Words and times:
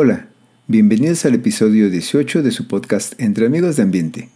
Hola, 0.00 0.28
bienvenidos 0.68 1.24
al 1.24 1.34
episodio 1.34 1.90
18 1.90 2.44
de 2.44 2.52
su 2.52 2.68
podcast 2.68 3.20
Entre 3.20 3.46
Amigos 3.46 3.74
de 3.74 3.82
Ambiente. 3.82 4.28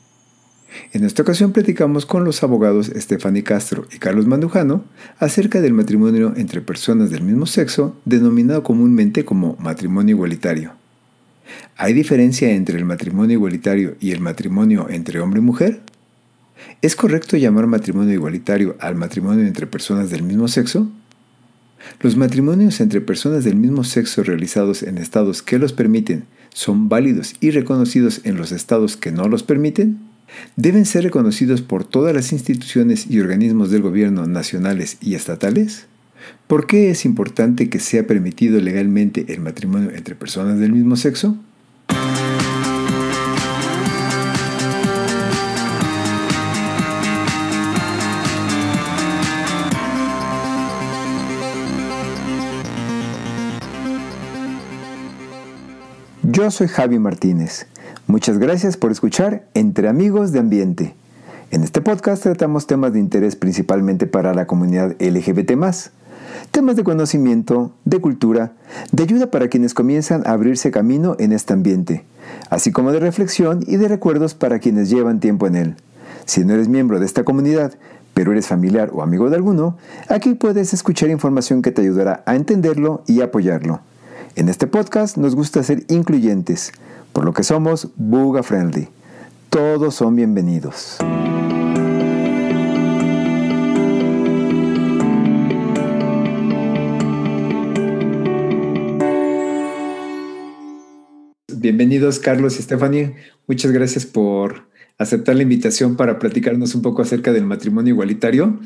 En 0.92 1.04
esta 1.04 1.22
ocasión 1.22 1.52
platicamos 1.52 2.04
con 2.04 2.24
los 2.24 2.42
abogados 2.42 2.90
Stephanie 2.92 3.44
Castro 3.44 3.86
y 3.92 3.98
Carlos 3.98 4.26
Mandujano 4.26 4.84
acerca 5.20 5.60
del 5.60 5.72
matrimonio 5.72 6.34
entre 6.36 6.62
personas 6.62 7.10
del 7.10 7.22
mismo 7.22 7.46
sexo, 7.46 7.96
denominado 8.04 8.64
comúnmente 8.64 9.24
como 9.24 9.56
matrimonio 9.60 10.16
igualitario. 10.16 10.72
¿Hay 11.76 11.92
diferencia 11.92 12.50
entre 12.50 12.76
el 12.76 12.84
matrimonio 12.84 13.34
igualitario 13.34 13.94
y 14.00 14.10
el 14.10 14.18
matrimonio 14.18 14.88
entre 14.90 15.20
hombre 15.20 15.38
y 15.38 15.44
mujer? 15.44 15.80
¿Es 16.80 16.96
correcto 16.96 17.36
llamar 17.36 17.68
matrimonio 17.68 18.12
igualitario 18.12 18.74
al 18.80 18.96
matrimonio 18.96 19.46
entre 19.46 19.68
personas 19.68 20.10
del 20.10 20.24
mismo 20.24 20.48
sexo? 20.48 20.90
Los 22.00 22.16
matrimonios 22.16 22.80
entre 22.80 23.00
personas 23.00 23.44
del 23.44 23.56
mismo 23.56 23.84
sexo 23.84 24.22
realizados 24.22 24.82
en 24.82 24.98
estados 24.98 25.42
que 25.42 25.58
los 25.58 25.72
permiten 25.72 26.24
son 26.54 26.88
válidos 26.88 27.34
y 27.40 27.50
reconocidos 27.50 28.20
en 28.24 28.36
los 28.36 28.52
estados 28.52 28.96
que 28.96 29.12
no 29.12 29.28
los 29.28 29.42
permiten? 29.42 29.98
¿Deben 30.56 30.86
ser 30.86 31.04
reconocidos 31.04 31.62
por 31.62 31.84
todas 31.84 32.14
las 32.14 32.32
instituciones 32.32 33.10
y 33.10 33.20
organismos 33.20 33.70
del 33.70 33.82
gobierno 33.82 34.26
nacionales 34.26 34.96
y 35.00 35.14
estatales? 35.14 35.86
¿Por 36.46 36.66
qué 36.66 36.90
es 36.90 37.04
importante 37.04 37.68
que 37.68 37.80
sea 37.80 38.06
permitido 38.06 38.60
legalmente 38.60 39.26
el 39.28 39.40
matrimonio 39.40 39.90
entre 39.90 40.14
personas 40.14 40.58
del 40.58 40.72
mismo 40.72 40.96
sexo? 40.96 41.36
Yo 56.32 56.50
soy 56.50 56.66
Javi 56.66 56.98
Martínez. 56.98 57.66
Muchas 58.06 58.38
gracias 58.38 58.78
por 58.78 58.90
escuchar 58.90 59.44
Entre 59.52 59.86
Amigos 59.86 60.32
de 60.32 60.38
Ambiente. 60.38 60.94
En 61.50 61.62
este 61.62 61.82
podcast 61.82 62.22
tratamos 62.22 62.66
temas 62.66 62.94
de 62.94 63.00
interés 63.00 63.36
principalmente 63.36 64.06
para 64.06 64.32
la 64.32 64.46
comunidad 64.46 64.96
LGBT, 64.98 65.52
temas 66.50 66.76
de 66.76 66.84
conocimiento, 66.84 67.72
de 67.84 68.00
cultura, 68.00 68.52
de 68.92 69.02
ayuda 69.02 69.30
para 69.30 69.48
quienes 69.48 69.74
comienzan 69.74 70.22
a 70.24 70.32
abrirse 70.32 70.70
camino 70.70 71.16
en 71.18 71.32
este 71.32 71.52
ambiente, 71.52 72.02
así 72.48 72.72
como 72.72 72.92
de 72.92 73.00
reflexión 73.00 73.62
y 73.66 73.76
de 73.76 73.88
recuerdos 73.88 74.32
para 74.32 74.58
quienes 74.58 74.88
llevan 74.88 75.20
tiempo 75.20 75.46
en 75.46 75.54
él. 75.54 75.76
Si 76.24 76.46
no 76.46 76.54
eres 76.54 76.66
miembro 76.66 76.98
de 76.98 77.04
esta 77.04 77.24
comunidad, 77.24 77.74
pero 78.14 78.32
eres 78.32 78.46
familiar 78.46 78.88
o 78.94 79.02
amigo 79.02 79.28
de 79.28 79.36
alguno, 79.36 79.76
aquí 80.08 80.32
puedes 80.32 80.72
escuchar 80.72 81.10
información 81.10 81.60
que 81.60 81.72
te 81.72 81.82
ayudará 81.82 82.22
a 82.24 82.36
entenderlo 82.36 83.02
y 83.06 83.20
apoyarlo. 83.20 83.82
En 84.34 84.48
este 84.48 84.66
podcast 84.66 85.18
nos 85.18 85.34
gusta 85.34 85.62
ser 85.62 85.84
incluyentes, 85.90 86.72
por 87.12 87.26
lo 87.26 87.34
que 87.34 87.42
somos 87.42 87.88
Buga 87.96 88.42
Friendly. 88.42 88.88
Todos 89.50 89.96
son 89.96 90.16
bienvenidos. 90.16 90.96
Bienvenidos 101.54 102.18
Carlos 102.18 102.58
y 102.58 102.62
Stephanie. 102.62 103.14
Muchas 103.46 103.70
gracias 103.70 104.06
por 104.06 104.62
aceptar 104.96 105.36
la 105.36 105.42
invitación 105.42 105.96
para 105.96 106.18
platicarnos 106.18 106.74
un 106.74 106.80
poco 106.80 107.02
acerca 107.02 107.34
del 107.34 107.44
matrimonio 107.44 107.92
igualitario 107.92 108.58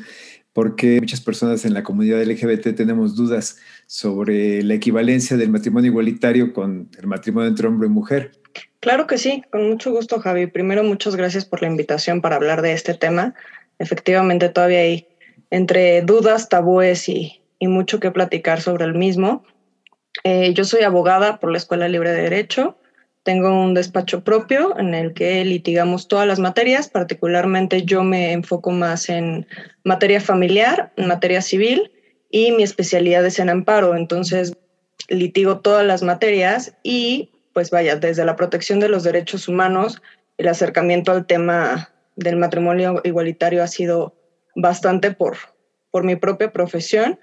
porque 0.57 0.99
muchas 0.99 1.21
personas 1.21 1.65
en 1.65 1.75
la 1.75 1.83
comunidad 1.83 2.23
LGBT 2.23 2.75
tenemos 2.75 3.15
dudas 3.15 3.59
sobre 3.85 4.63
la 4.63 4.73
equivalencia 4.73 5.37
del 5.37 5.51
matrimonio 5.51 5.91
igualitario 5.91 6.51
con 6.51 6.89
el 6.97 7.05
matrimonio 7.05 7.47
entre 7.47 7.67
hombre 7.67 7.87
y 7.87 7.91
mujer. 7.91 8.31
Claro 8.79 9.05
que 9.05 9.19
sí, 9.19 9.43
con 9.51 9.69
mucho 9.69 9.91
gusto, 9.91 10.19
Javi. 10.19 10.47
Primero, 10.47 10.83
muchas 10.83 11.15
gracias 11.15 11.45
por 11.45 11.61
la 11.61 11.67
invitación 11.67 12.21
para 12.21 12.37
hablar 12.37 12.63
de 12.63 12.73
este 12.73 12.95
tema. 12.95 13.35
Efectivamente, 13.77 14.49
todavía 14.49 14.79
hay 14.79 15.07
entre 15.51 16.01
dudas, 16.01 16.49
tabúes 16.49 17.07
y, 17.07 17.39
mucho 17.61 17.99
que 17.99 18.09
platicar 18.09 18.59
sobre 18.59 18.85
el 18.85 18.95
mismo. 18.95 19.43
Eh, 20.23 20.55
yo 20.55 20.63
soy 20.63 20.81
abogada 20.81 21.39
por 21.39 21.51
la 21.51 21.59
Escuela 21.59 21.87
Libre 21.87 22.09
de 22.13 22.23
Derecho. 22.23 22.79
Tengo 23.27 23.49
un 23.49 23.73
despacho 23.73 24.23
propio 24.23 24.79
en 24.79 24.93
el 24.93 25.13
que 25.13 25.43
litigamos 25.43 26.07
todas 26.07 26.25
las 26.25 26.39
materias, 26.39 26.87
particularmente 26.87 27.83
yo 27.83 28.01
me 28.01 28.31
enfoco 28.31 28.71
más 28.71 29.09
en 29.09 29.45
materia 29.83 30.21
familiar, 30.21 30.93
en 30.95 31.09
materia 31.09 31.41
civil 31.41 31.91
y 32.31 32.53
mi 32.53 32.63
especialidad 32.63 33.25
es 33.25 33.39
en 33.39 33.49
amparo, 33.49 33.97
entonces 33.97 34.55
litigo 35.09 35.59
todas 35.59 35.85
las 35.85 36.03
materias 36.03 36.73
y 36.83 37.31
pues 37.51 37.69
vaya, 37.69 37.97
desde 37.97 38.23
la 38.23 38.37
protección 38.37 38.79
de 38.79 38.87
los 38.87 39.03
derechos 39.03 39.49
humanos, 39.49 40.01
el 40.37 40.47
acercamiento 40.47 41.11
al 41.11 41.25
tema 41.25 41.89
del 42.15 42.37
matrimonio 42.37 43.01
igualitario 43.03 43.61
ha 43.61 43.67
sido 43.67 44.15
bastante 44.55 45.11
por, 45.11 45.35
por 45.91 46.05
mi 46.05 46.15
propia 46.15 46.53
profesión. 46.53 47.19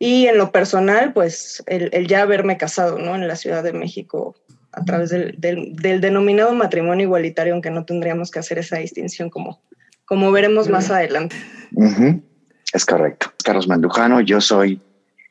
Y 0.00 0.26
en 0.26 0.38
lo 0.38 0.50
personal, 0.50 1.12
pues 1.12 1.62
el, 1.68 1.88
el 1.92 2.08
ya 2.08 2.22
haberme 2.22 2.56
casado 2.56 2.98
¿no? 2.98 3.14
en 3.14 3.28
la 3.28 3.36
Ciudad 3.36 3.62
de 3.62 3.72
México 3.72 4.34
a 4.72 4.84
través 4.84 5.10
del, 5.10 5.76
denominado 6.00 6.54
matrimonio 6.54 7.04
igualitario, 7.04 7.52
aunque 7.52 7.70
no 7.70 7.84
tendríamos 7.84 8.30
que 8.30 8.38
hacer 8.38 8.58
esa 8.58 8.78
distinción 8.78 9.28
como, 9.28 9.62
como 10.04 10.32
veremos 10.32 10.68
más 10.68 10.90
adelante. 10.90 11.36
Es 12.72 12.86
correcto. 12.86 13.32
Carlos 13.44 13.68
Mandujano, 13.68 14.20
yo 14.20 14.40
soy 14.40 14.80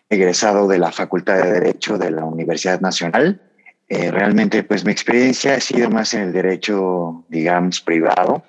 egresado 0.09 0.68
de 0.68 0.78
la 0.78 0.91
Facultad 0.91 1.41
de 1.41 1.51
Derecho 1.53 1.97
de 1.97 2.12
la 2.12 2.24
Universidad 2.24 2.81
Nacional. 2.81 3.41
Eh, 3.90 4.12
realmente, 4.12 4.63
pues 4.63 4.85
mi 4.85 4.91
experiencia 4.91 5.56
ha 5.56 5.59
sido 5.59 5.90
más 5.90 6.13
en 6.13 6.22
el 6.22 6.34
derecho, 6.34 7.25
digamos, 7.30 7.81
privado, 7.81 8.44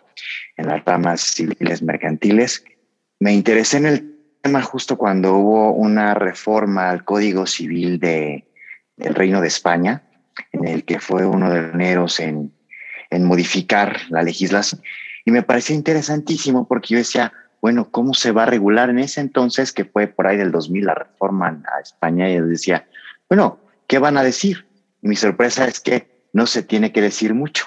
en 0.57 0.67
las 0.67 0.85
ramas 0.85 1.21
civiles 1.21 1.83
mercantiles. 1.83 2.65
Me 3.19 3.33
interesé 3.33 3.79
en 3.79 3.87
el 3.87 4.13
tema 4.43 4.61
justo 4.63 4.99
cuando 4.99 5.35
hubo 5.35 5.73
una 5.73 6.15
reforma 6.15 6.91
al 6.91 7.05
Código 7.05 7.47
Civil 7.47 7.99
de, 7.99 8.45
del 8.97 9.15
Reino 9.15 9.41
de 9.41 9.49
España, 9.49 10.03
en 10.53 10.67
el 10.67 10.85
que 10.85 11.01
fue 11.01 11.27
uno 11.27 11.51
de 11.51 11.61
los 11.61 11.71
pioneros 11.71 12.21
en, 12.21 12.53
en 13.11 13.25
modificar 13.25 14.01
la 14.09 14.23
legislación. 14.23 14.83
Y 15.25 15.31
me 15.31 15.43
parecía 15.43 15.77
interesantísimo 15.77 16.67
porque 16.67 16.95
yo 16.95 16.99
decía, 16.99 17.33
bueno, 17.61 17.91
¿cómo 17.91 18.15
se 18.15 18.33
va 18.33 18.43
a 18.43 18.47
regular 18.47 18.91
en 18.91 18.99
ese 18.99 19.21
entonces, 19.21 19.73
que 19.73 19.85
fue 19.85 20.09
por 20.09 20.27
ahí 20.27 20.37
del 20.37 20.51
2000 20.51 20.85
la 20.85 20.95
reforma 20.95 21.63
a 21.77 21.81
España? 21.81 22.29
Y 22.29 22.37
yo 22.37 22.47
decía, 22.47 22.89
bueno, 23.29 23.61
¿qué 23.87 23.99
van 23.99 24.17
a 24.17 24.23
decir? 24.23 24.67
mi 25.03 25.17
sorpresa 25.17 25.67
es 25.67 25.81
que 25.81 26.29
no 26.33 26.47
se 26.47 26.63
tiene 26.63 26.93
que 26.93 27.03
decir 27.03 27.35
mucho, 27.35 27.67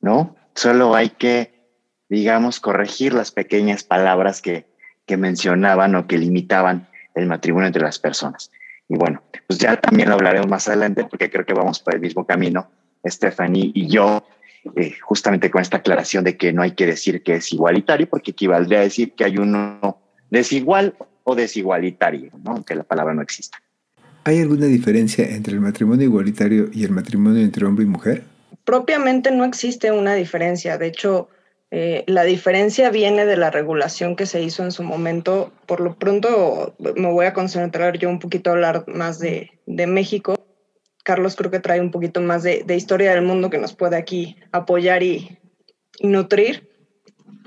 ¿no? 0.00 0.36
Solo 0.54 0.96
hay 0.96 1.10
que, 1.10 1.68
digamos, 2.08 2.58
corregir 2.58 3.12
las 3.12 3.30
pequeñas 3.30 3.84
palabras 3.84 4.42
que, 4.42 4.66
que 5.06 5.16
mencionaban 5.16 5.94
o 5.94 6.06
que 6.06 6.18
limitaban 6.18 6.88
el 7.14 7.26
matrimonio 7.26 7.68
entre 7.68 7.82
las 7.82 7.98
personas. 7.98 8.50
Y 8.90 8.96
bueno, 8.96 9.22
pues 9.46 9.58
ya 9.60 9.80
también 9.80 10.08
lo 10.08 10.16
hablaremos 10.16 10.48
más 10.48 10.66
adelante 10.66 11.04
porque 11.08 11.30
creo 11.30 11.46
que 11.46 11.54
vamos 11.54 11.78
por 11.78 11.94
el 11.94 12.00
mismo 12.00 12.26
camino, 12.26 12.68
Stephanie 13.06 13.70
y 13.72 13.86
yo, 13.86 14.26
eh, 14.74 14.96
justamente 15.00 15.48
con 15.48 15.62
esta 15.62 15.76
aclaración 15.76 16.24
de 16.24 16.36
que 16.36 16.52
no 16.52 16.62
hay 16.62 16.72
que 16.72 16.86
decir 16.86 17.22
que 17.22 17.36
es 17.36 17.52
igualitario 17.52 18.08
porque 18.08 18.32
equivaldría 18.32 18.80
a 18.80 18.82
decir 18.82 19.12
que 19.12 19.24
hay 19.24 19.38
uno 19.38 19.96
desigual 20.28 20.96
o 21.22 21.36
desigualitario, 21.36 22.32
¿no? 22.42 22.50
aunque 22.50 22.74
la 22.74 22.82
palabra 22.82 23.14
no 23.14 23.22
exista. 23.22 23.58
¿Hay 24.24 24.40
alguna 24.40 24.66
diferencia 24.66 25.24
entre 25.24 25.54
el 25.54 25.60
matrimonio 25.60 26.06
igualitario 26.06 26.68
y 26.72 26.82
el 26.82 26.90
matrimonio 26.90 27.42
entre 27.42 27.64
hombre 27.64 27.84
y 27.84 27.88
mujer? 27.88 28.24
Propiamente 28.64 29.30
no 29.30 29.44
existe 29.44 29.92
una 29.92 30.14
diferencia. 30.14 30.78
De 30.78 30.88
hecho, 30.88 31.28
eh, 31.72 32.02
la 32.08 32.24
diferencia 32.24 32.90
viene 32.90 33.24
de 33.26 33.36
la 33.36 33.50
regulación 33.50 34.16
que 34.16 34.26
se 34.26 34.42
hizo 34.42 34.64
en 34.64 34.72
su 34.72 34.82
momento. 34.82 35.52
Por 35.66 35.80
lo 35.80 35.96
pronto 35.96 36.74
me 36.96 37.10
voy 37.12 37.26
a 37.26 37.32
concentrar 37.32 37.96
yo 37.98 38.08
un 38.08 38.18
poquito 38.18 38.50
a 38.50 38.54
hablar 38.54 38.84
más 38.88 39.18
de, 39.20 39.50
México. 39.66 40.34
Carlos 41.04 41.36
creo 41.36 41.50
que 41.50 41.60
trae 41.60 41.80
un 41.80 41.92
poquito 41.92 42.20
más 42.20 42.42
de, 42.42 42.64
historia 42.74 43.12
del 43.12 43.22
mundo 43.22 43.50
que 43.50 43.58
nos 43.58 43.74
puede 43.74 43.96
aquí 43.96 44.36
apoyar 44.50 45.02
y, 45.02 45.38
nutrir. 46.00 46.68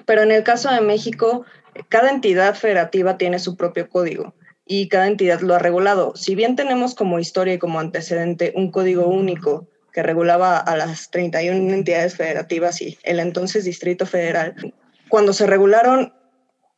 Pero 0.05 0.21
en 0.21 0.31
el 0.31 0.43
caso 0.43 0.71
de 0.71 0.81
México, 0.81 1.45
cada 1.89 2.09
entidad 2.09 2.55
federativa 2.55 3.17
tiene 3.17 3.39
su 3.39 3.57
propio 3.57 3.89
código 3.89 4.35
y 4.65 4.87
cada 4.87 5.07
entidad 5.07 5.41
lo 5.41 5.55
ha 5.55 5.59
regulado. 5.59 6.15
Si 6.15 6.35
bien 6.35 6.55
tenemos 6.55 6.95
como 6.95 7.19
historia 7.19 7.55
y 7.55 7.59
como 7.59 7.79
antecedente 7.79 8.53
un 8.55 8.71
código 8.71 9.07
único 9.07 9.67
que 9.93 10.03
regulaba 10.03 10.57
a 10.57 10.75
las 10.75 11.11
31 11.11 11.71
entidades 11.73 12.15
federativas 12.15 12.81
y 12.81 12.97
el 13.03 13.19
entonces 13.19 13.63
Distrito 13.63 14.05
Federal. 14.05 14.73
Cuando 15.07 15.33
se 15.33 15.45
regularon 15.45 16.13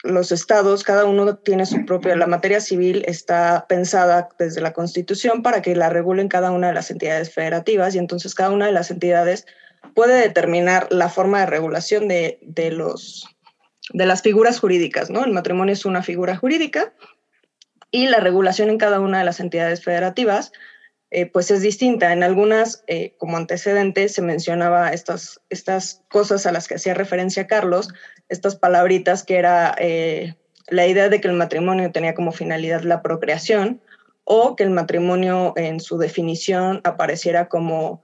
los 0.04 0.32
estados, 0.32 0.84
cada 0.84 1.06
uno 1.06 1.38
tiene 1.38 1.66
su 1.66 1.86
propio, 1.86 2.16
la 2.16 2.28
materia 2.28 2.60
civil 2.60 3.04
está 3.08 3.66
pensada 3.68 4.30
desde 4.38 4.62
la 4.62 4.74
Constitución 4.74 5.42
para 5.42 5.62
que 5.62 5.76
la 5.76 5.90
regulen 5.90 6.28
cada 6.28 6.52
una 6.52 6.68
de 6.68 6.74
las 6.74 6.92
entidades 6.92 7.34
federativas 7.34 7.96
y 7.96 8.00
entonces 8.00 8.36
cada 8.36 8.52
una 8.52 8.68
de 8.68 8.74
las 8.74 8.92
entidades 8.92 9.48
puede 9.96 10.20
determinar 10.22 10.88
la 10.92 11.10
forma 11.10 11.40
de 11.40 11.46
regulación 11.46 12.08
de, 12.08 12.38
de 12.42 12.72
los, 12.72 13.28
de 13.94 14.06
las 14.06 14.22
figuras 14.22 14.60
jurídicas, 14.60 15.10
¿no? 15.10 15.24
El 15.24 15.32
matrimonio 15.32 15.74
es 15.74 15.86
una 15.86 16.04
figura 16.04 16.36
jurídica 16.36 16.94
y 17.92 18.08
la 18.08 18.20
regulación 18.20 18.70
en 18.70 18.78
cada 18.78 19.00
una 19.00 19.20
de 19.20 19.26
las 19.26 19.40
entidades 19.40 19.84
federativas 19.84 20.52
eh, 21.12 21.26
pues 21.26 21.52
es 21.52 21.62
distinta. 21.62 22.12
En 22.14 22.24
algunas, 22.24 22.84
eh, 22.88 23.14
como 23.18 23.38
antecedentes, 23.38 24.14
se 24.14 24.22
mencionaba 24.22 24.92
estas, 24.92 25.42
estas 25.50 26.04
cosas 26.10 26.46
a 26.46 26.52
las 26.52 26.68
que 26.68 26.76
hacía 26.76 26.94
referencia 26.94 27.48
Carlos, 27.48 27.90
estas 28.30 28.56
palabritas 28.56 29.24
que 29.24 29.38
era 29.38 29.76
eh, 29.80 30.36
la 30.68 30.88
idea 30.88 31.10
de 31.10 31.22
que 31.22 31.28
el 31.28 31.36
matrimonio 31.36 31.92
tenía 31.92 32.16
como 32.16 32.32
finalidad 32.32 32.82
la 32.82 33.02
procreación 33.02 33.82
o 34.24 34.56
que 34.56 34.64
el 34.64 34.72
matrimonio 34.72 35.54
en 35.56 35.80
su 35.80 35.98
definición 35.98 36.82
apareciera 36.84 37.48
como 37.48 38.04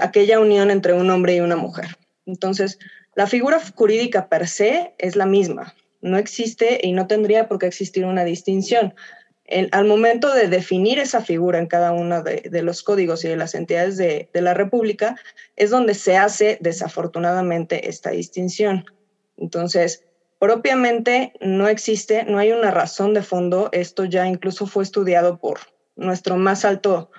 aquella 0.00 0.38
unión 0.38 0.70
entre 0.70 0.92
un 0.92 1.10
hombre 1.10 1.34
y 1.34 1.40
una 1.40 1.56
mujer. 1.56 1.96
Entonces, 2.26 2.78
la 3.14 3.26
figura 3.26 3.60
jurídica 3.74 4.28
per 4.28 4.46
se 4.46 4.94
es 4.98 5.16
la 5.16 5.26
misma, 5.26 5.74
no 6.02 6.18
existe 6.18 6.80
y 6.82 6.92
no 6.92 7.06
tendría 7.06 7.48
por 7.48 7.58
qué 7.58 7.66
existir 7.66 8.04
una 8.04 8.24
distinción. 8.24 8.94
Al 9.70 9.84
momento 9.84 10.32
de 10.34 10.48
definir 10.48 10.98
esa 10.98 11.20
figura 11.20 11.58
en 11.58 11.66
cada 11.66 11.92
uno 11.92 12.22
de, 12.22 12.62
los 12.62 12.82
códigos 12.82 13.24
y 13.24 13.28
de 13.28 13.36
las 13.36 13.54
entidades 13.54 13.96
de, 13.96 14.28
de, 14.32 14.40
la 14.40 14.54
República, 14.54 15.16
es 15.56 15.70
donde 15.70 15.94
se 15.94 16.16
hace 16.16 16.58
desafortunadamente 16.60 17.88
esta 17.88 18.10
distinción. 18.10 18.84
Entonces, 19.36 20.04
propiamente 20.38 21.32
no 21.40 21.68
existe, 21.68 22.24
no 22.24 22.38
hay 22.38 22.52
una 22.52 22.70
razón 22.70 23.14
de 23.14 23.22
fondo. 23.22 23.68
Esto 23.72 24.04
ya 24.04 24.26
incluso 24.26 24.66
fue 24.66 24.82
estudiado 24.82 25.38
por 25.38 25.60
nuestro 25.96 26.36
más 26.36 26.64
alto 26.64 27.10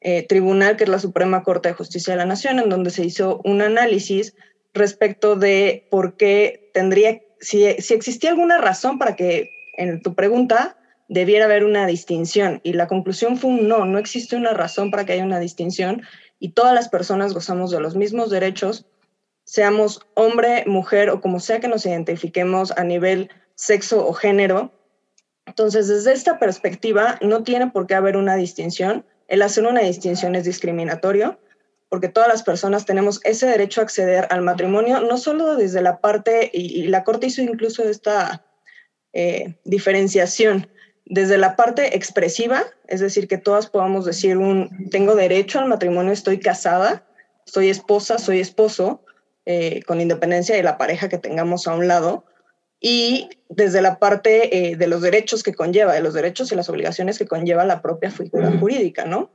eh, 0.00 0.26
tribunal, 0.26 0.76
que 0.76 0.84
es 0.84 0.90
la 0.90 0.98
Suprema 0.98 1.42
Corte 1.42 1.70
de 1.70 1.74
Justicia 1.74 2.12
de 2.12 2.18
la 2.18 2.26
Nación, 2.26 2.58
en 2.58 2.68
donde 2.68 2.90
se 2.90 3.04
hizo 3.04 3.40
un 3.44 3.62
análisis 3.62 4.34
respecto 4.74 5.36
de 5.36 5.86
por 5.90 6.16
qué 6.16 6.70
tendría, 6.74 7.22
si, 7.40 7.72
si 7.80 7.94
existía 7.94 8.30
alguna 8.30 8.58
razón 8.58 8.98
para 8.98 9.16
que 9.16 9.48
en 9.76 10.02
tu 10.02 10.14
pregunta 10.14 10.76
debiera 11.08 11.44
haber 11.44 11.64
una 11.64 11.86
distinción. 11.86 12.60
Y 12.62 12.72
la 12.74 12.86
conclusión 12.86 13.36
fue 13.36 13.50
un 13.50 13.68
no, 13.68 13.84
no 13.84 13.98
existe 13.98 14.36
una 14.36 14.52
razón 14.52 14.90
para 14.90 15.04
que 15.04 15.12
haya 15.12 15.24
una 15.24 15.40
distinción 15.40 16.02
y 16.38 16.50
todas 16.50 16.74
las 16.74 16.88
personas 16.88 17.32
gozamos 17.32 17.70
de 17.70 17.80
los 17.80 17.96
mismos 17.96 18.30
derechos, 18.30 18.86
seamos 19.44 20.00
hombre, 20.14 20.64
mujer 20.66 21.10
o 21.10 21.20
como 21.20 21.40
sea 21.40 21.60
que 21.60 21.68
nos 21.68 21.86
identifiquemos 21.86 22.72
a 22.72 22.84
nivel 22.84 23.30
sexo 23.54 24.06
o 24.06 24.12
género. 24.12 24.72
Entonces, 25.46 25.88
desde 25.88 26.12
esta 26.12 26.38
perspectiva, 26.38 27.18
no 27.20 27.42
tiene 27.42 27.70
por 27.70 27.86
qué 27.86 27.94
haber 27.94 28.16
una 28.16 28.36
distinción. 28.36 29.04
El 29.28 29.42
hacer 29.42 29.66
una 29.66 29.80
distinción 29.80 30.34
es 30.34 30.44
discriminatorio 30.44 31.38
porque 31.94 32.08
todas 32.08 32.28
las 32.28 32.42
personas 32.42 32.86
tenemos 32.86 33.20
ese 33.22 33.46
derecho 33.46 33.80
a 33.80 33.84
acceder 33.84 34.26
al 34.30 34.42
matrimonio, 34.42 34.98
no 34.98 35.16
solo 35.16 35.54
desde 35.54 35.80
la 35.80 36.00
parte, 36.00 36.50
y, 36.52 36.88
la 36.88 37.04
Corte 37.04 37.28
hizo 37.28 37.40
incluso 37.40 37.84
esta 37.84 38.44
eh, 39.12 39.54
diferenciación, 39.64 40.68
desde 41.06 41.38
la 41.38 41.56
parte 41.56 41.96
expresiva, 41.96 42.64
es 42.88 43.00
decir, 43.00 43.28
que 43.28 43.38
todas 43.38 43.68
podamos 43.68 44.04
decir 44.04 44.36
un, 44.36 44.88
tengo 44.90 45.14
derecho 45.14 45.58
al 45.58 45.68
matrimonio, 45.68 46.12
estoy 46.12 46.38
casada, 46.40 47.04
soy 47.44 47.68
esposa, 47.68 48.18
soy 48.18 48.40
esposo, 48.40 49.02
eh, 49.46 49.82
con 49.86 50.00
independencia 50.00 50.56
de 50.56 50.62
la 50.62 50.78
pareja 50.78 51.08
que 51.08 51.18
tengamos 51.18 51.66
a 51.66 51.74
un 51.74 51.88
lado, 51.88 52.24
y 52.80 53.28
desde 53.48 53.82
la 53.82 53.98
parte 53.98 54.70
eh, 54.70 54.76
de 54.76 54.86
los 54.86 55.02
derechos 55.02 55.42
que 55.42 55.54
conlleva, 55.54 55.92
de 55.94 56.00
los 56.00 56.14
derechos 56.14 56.52
y 56.52 56.54
las 56.54 56.68
obligaciones 56.68 57.18
que 57.18 57.26
conlleva 57.26 57.64
la 57.64 57.82
propia 57.82 58.10
figura 58.10 58.50
jurídica, 58.58 59.04
¿no? 59.04 59.30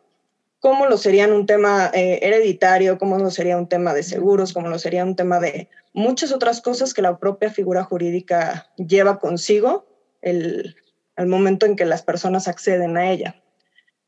cómo 0.60 0.88
lo 0.88 0.98
serían 0.98 1.32
un 1.32 1.46
tema 1.46 1.90
eh, 1.94 2.20
hereditario, 2.22 2.98
cómo 2.98 3.18
lo 3.18 3.32
sería 3.32 3.58
un 3.58 3.68
tema 3.68 3.94
de 3.94 4.04
seguros, 4.04 4.54
cómo 4.54 4.68
lo 4.68 4.78
sería 4.78 5.04
un 5.04 5.16
tema 5.16 5.40
de 5.40 5.70
muchas 5.94 6.32
otras 6.32 6.62
cosas 6.62 6.94
que 6.94 7.02
la 7.02 7.18
propia 7.18 7.50
figura 7.50 7.84
jurídica 7.84 8.70
lleva 8.76 9.20
consigo 9.20 9.86
el, 10.22 10.76
al 11.20 11.28
momento 11.28 11.66
en 11.66 11.76
que 11.76 11.84
las 11.84 12.02
personas 12.02 12.48
acceden 12.48 12.96
a 12.96 13.12
ella. 13.12 13.36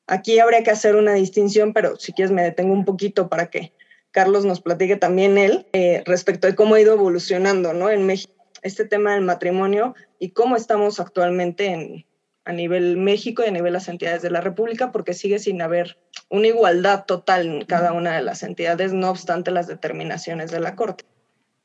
Aquí 0.08 0.40
habría 0.40 0.63
que 0.63 0.72
hacer 0.72 0.96
una 0.96 1.13
distinción, 1.13 1.74
pero 1.74 1.98
si 1.98 2.13
quieres 2.13 2.31
me 2.31 2.42
detengo 2.42 2.72
un 2.72 2.86
poquito 2.86 3.28
para 3.28 3.48
que 3.50 3.74
Carlos 4.12 4.46
nos 4.46 4.62
platique 4.62 4.96
también 4.96 5.38
él 5.38 5.68
eh, 5.74 6.04
respecto 6.06 6.48
de 6.48 6.56
cómo 6.56 6.75
ha 6.75 6.80
ido 6.80 6.94
evolucionando 6.94 7.74
¿no? 7.74 7.90
en 7.90 8.06
México 8.06 8.34
este 8.62 8.86
tema 8.86 9.13
del 9.13 9.25
matrimonio 9.25 9.94
y 10.19 10.30
cómo 10.30 10.56
estamos 10.56 11.02
actualmente 11.02 11.66
en, 11.66 12.06
a 12.46 12.54
nivel 12.54 12.96
México 12.96 13.44
y 13.44 13.50
a 13.50 13.52
nivel 13.52 13.74
las 13.74 13.90
entidades 13.90 14.22
de 14.22 14.31
la 14.31 14.40
República, 14.40 14.94
porque 14.94 15.14
sigue 15.14 15.40
sin 15.40 15.62
haber 15.62 15.98
una 16.30 16.48
igualdad 16.48 17.04
total 17.06 17.46
en 17.46 17.66
cada 17.66 17.92
una 17.92 18.16
de 18.16 18.22
las 18.22 18.42
entidades, 18.44 18.94
no 18.94 19.10
obstante 19.10 19.52
las 19.52 19.68
determinaciones 19.68 20.50
de 20.50 20.62
la 20.62 20.78
Corte. 20.78 21.04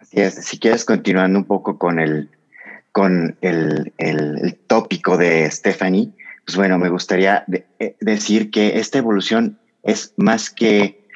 Así 0.00 0.20
es, 0.20 0.34
si 0.34 0.58
quieres 0.58 0.84
continuando 0.84 1.38
un 1.38 1.44
poco 1.44 1.78
con 1.78 2.00
el, 2.00 2.35
con 2.96 3.36
el, 3.42 3.92
el, 3.98 4.56
tópico 4.66 5.18
de 5.18 5.50
Stephanie, 5.50 6.12
pues 6.46 6.56
bueno, 6.56 6.78
me 6.78 6.88
gustaría 6.88 7.44
eh, 7.78 7.94
decir 8.00 8.50
que 8.50 8.78
esta 8.78 8.96
evolución 8.96 9.58
es 9.82 10.14
más 10.16 10.48
que 10.48 11.06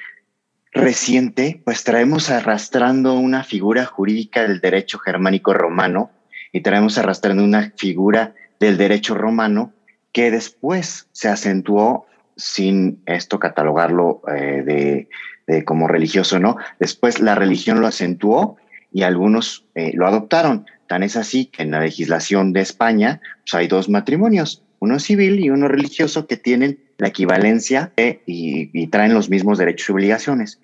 reciente, 0.72 1.62
pues 1.64 1.82
traemos 1.82 2.28
arrastrando 2.28 3.14
una 3.14 3.44
figura 3.44 3.86
jurídica 3.86 4.42
del 4.42 4.60
derecho 4.60 4.98
germánico 4.98 5.54
romano 5.54 6.10
y 6.52 6.60
traemos 6.60 6.98
arrastrando 6.98 7.42
una 7.42 7.72
figura 7.78 8.34
del 8.58 8.76
derecho 8.76 9.14
romano 9.14 9.72
que 10.12 10.30
después 10.30 11.08
se 11.12 11.28
acentuó 11.28 12.04
sin 12.36 13.00
esto 13.06 13.38
catalogarlo 13.38 14.20
eh, 14.36 15.08
de, 15.46 15.64
como 15.64 15.88
religioso, 15.88 16.38
¿no? 16.38 16.58
Después 16.78 17.20
la 17.20 17.36
religión 17.36 17.80
lo 17.80 17.86
acentuó 17.86 18.58
y 18.92 19.00
algunos 19.04 19.64
eh, 19.74 19.92
lo 19.94 20.06
adoptaron. 20.06 20.66
Tan 20.90 21.04
es 21.04 21.16
así 21.16 21.46
que 21.46 21.62
en 21.62 21.70
la 21.70 21.82
legislación 21.82 22.52
de 22.52 22.62
España 22.62 23.20
pues 23.44 23.54
hay 23.54 23.68
dos 23.68 23.88
matrimonios, 23.88 24.64
uno 24.80 24.98
civil 24.98 25.38
y 25.38 25.48
uno 25.48 25.68
religioso 25.68 26.26
que 26.26 26.36
tienen 26.36 26.80
la 26.98 27.06
equivalencia 27.06 27.92
y, 28.26 28.88
traen 28.88 29.14
los 29.14 29.30
mismos 29.30 29.58
derechos 29.58 29.88
y 29.88 29.92
obligaciones. 29.92 30.60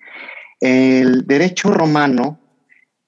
El 0.59 1.25
derecho 1.25 1.71
romano 1.71 2.41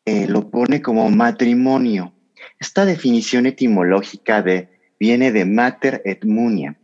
eh, 0.06 0.28
lo 0.30 0.50
pone 0.50 0.82
como 0.82 1.10
matrimonio. 1.10 2.14
Esta 2.58 2.86
definición 2.86 3.48
etimológica 3.48 4.42
de 4.42 4.70
viene 4.98 5.34
de 5.34 5.44
mater 5.44 6.02
et 6.06 6.24
munia, 6.24 6.78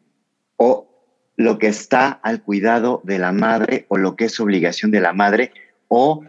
o 0.58 1.32
lo 1.38 1.58
que 1.60 1.68
está 1.68 2.10
al 2.10 2.44
cuidado 2.44 3.00
de 3.06 3.20
la 3.20 3.32
madre 3.32 3.86
o 3.88 3.98
lo 3.98 4.18
que 4.18 4.26
es 4.26 4.38
obligación 4.42 4.92
de 4.92 5.00
la 5.00 5.14
madre, 5.14 5.54
o 5.88 6.26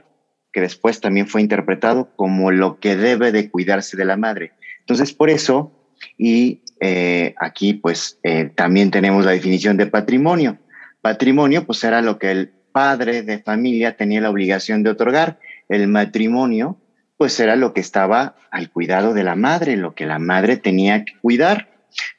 que 0.56 0.62
después 0.62 1.02
también 1.02 1.28
fue 1.28 1.42
interpretado 1.42 2.08
como 2.16 2.50
lo 2.50 2.80
que 2.80 2.96
debe 2.96 3.30
de 3.30 3.50
cuidarse 3.50 3.94
de 3.94 4.06
la 4.06 4.16
madre. 4.16 4.52
Entonces, 4.80 5.12
por 5.12 5.28
eso, 5.28 5.70
y 6.16 6.62
eh, 6.80 7.34
aquí 7.38 7.74
pues 7.74 8.18
eh, 8.22 8.50
también 8.54 8.90
tenemos 8.90 9.26
la 9.26 9.32
definición 9.32 9.76
de 9.76 9.84
patrimonio. 9.84 10.56
Patrimonio 11.02 11.66
pues 11.66 11.84
era 11.84 12.00
lo 12.00 12.18
que 12.18 12.30
el 12.30 12.48
padre 12.72 13.20
de 13.20 13.38
familia 13.40 13.98
tenía 13.98 14.22
la 14.22 14.30
obligación 14.30 14.82
de 14.82 14.88
otorgar. 14.88 15.38
El 15.68 15.88
matrimonio 15.88 16.80
pues 17.18 17.38
era 17.38 17.54
lo 17.54 17.74
que 17.74 17.82
estaba 17.82 18.36
al 18.50 18.70
cuidado 18.70 19.12
de 19.12 19.24
la 19.24 19.36
madre, 19.36 19.76
lo 19.76 19.94
que 19.94 20.06
la 20.06 20.18
madre 20.18 20.56
tenía 20.56 21.04
que 21.04 21.18
cuidar. 21.20 21.68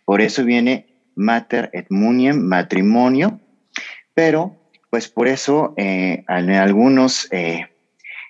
Por 0.05 0.21
eso 0.21 0.43
viene 0.43 0.85
mater 1.15 1.71
et 1.73 1.89
muniem, 1.89 2.39
matrimonio, 2.39 3.39
pero 4.13 4.69
pues 4.91 5.07
por 5.07 5.27
eso 5.27 5.73
eh, 5.75 6.23
en 6.29 6.51
algunos, 6.51 7.27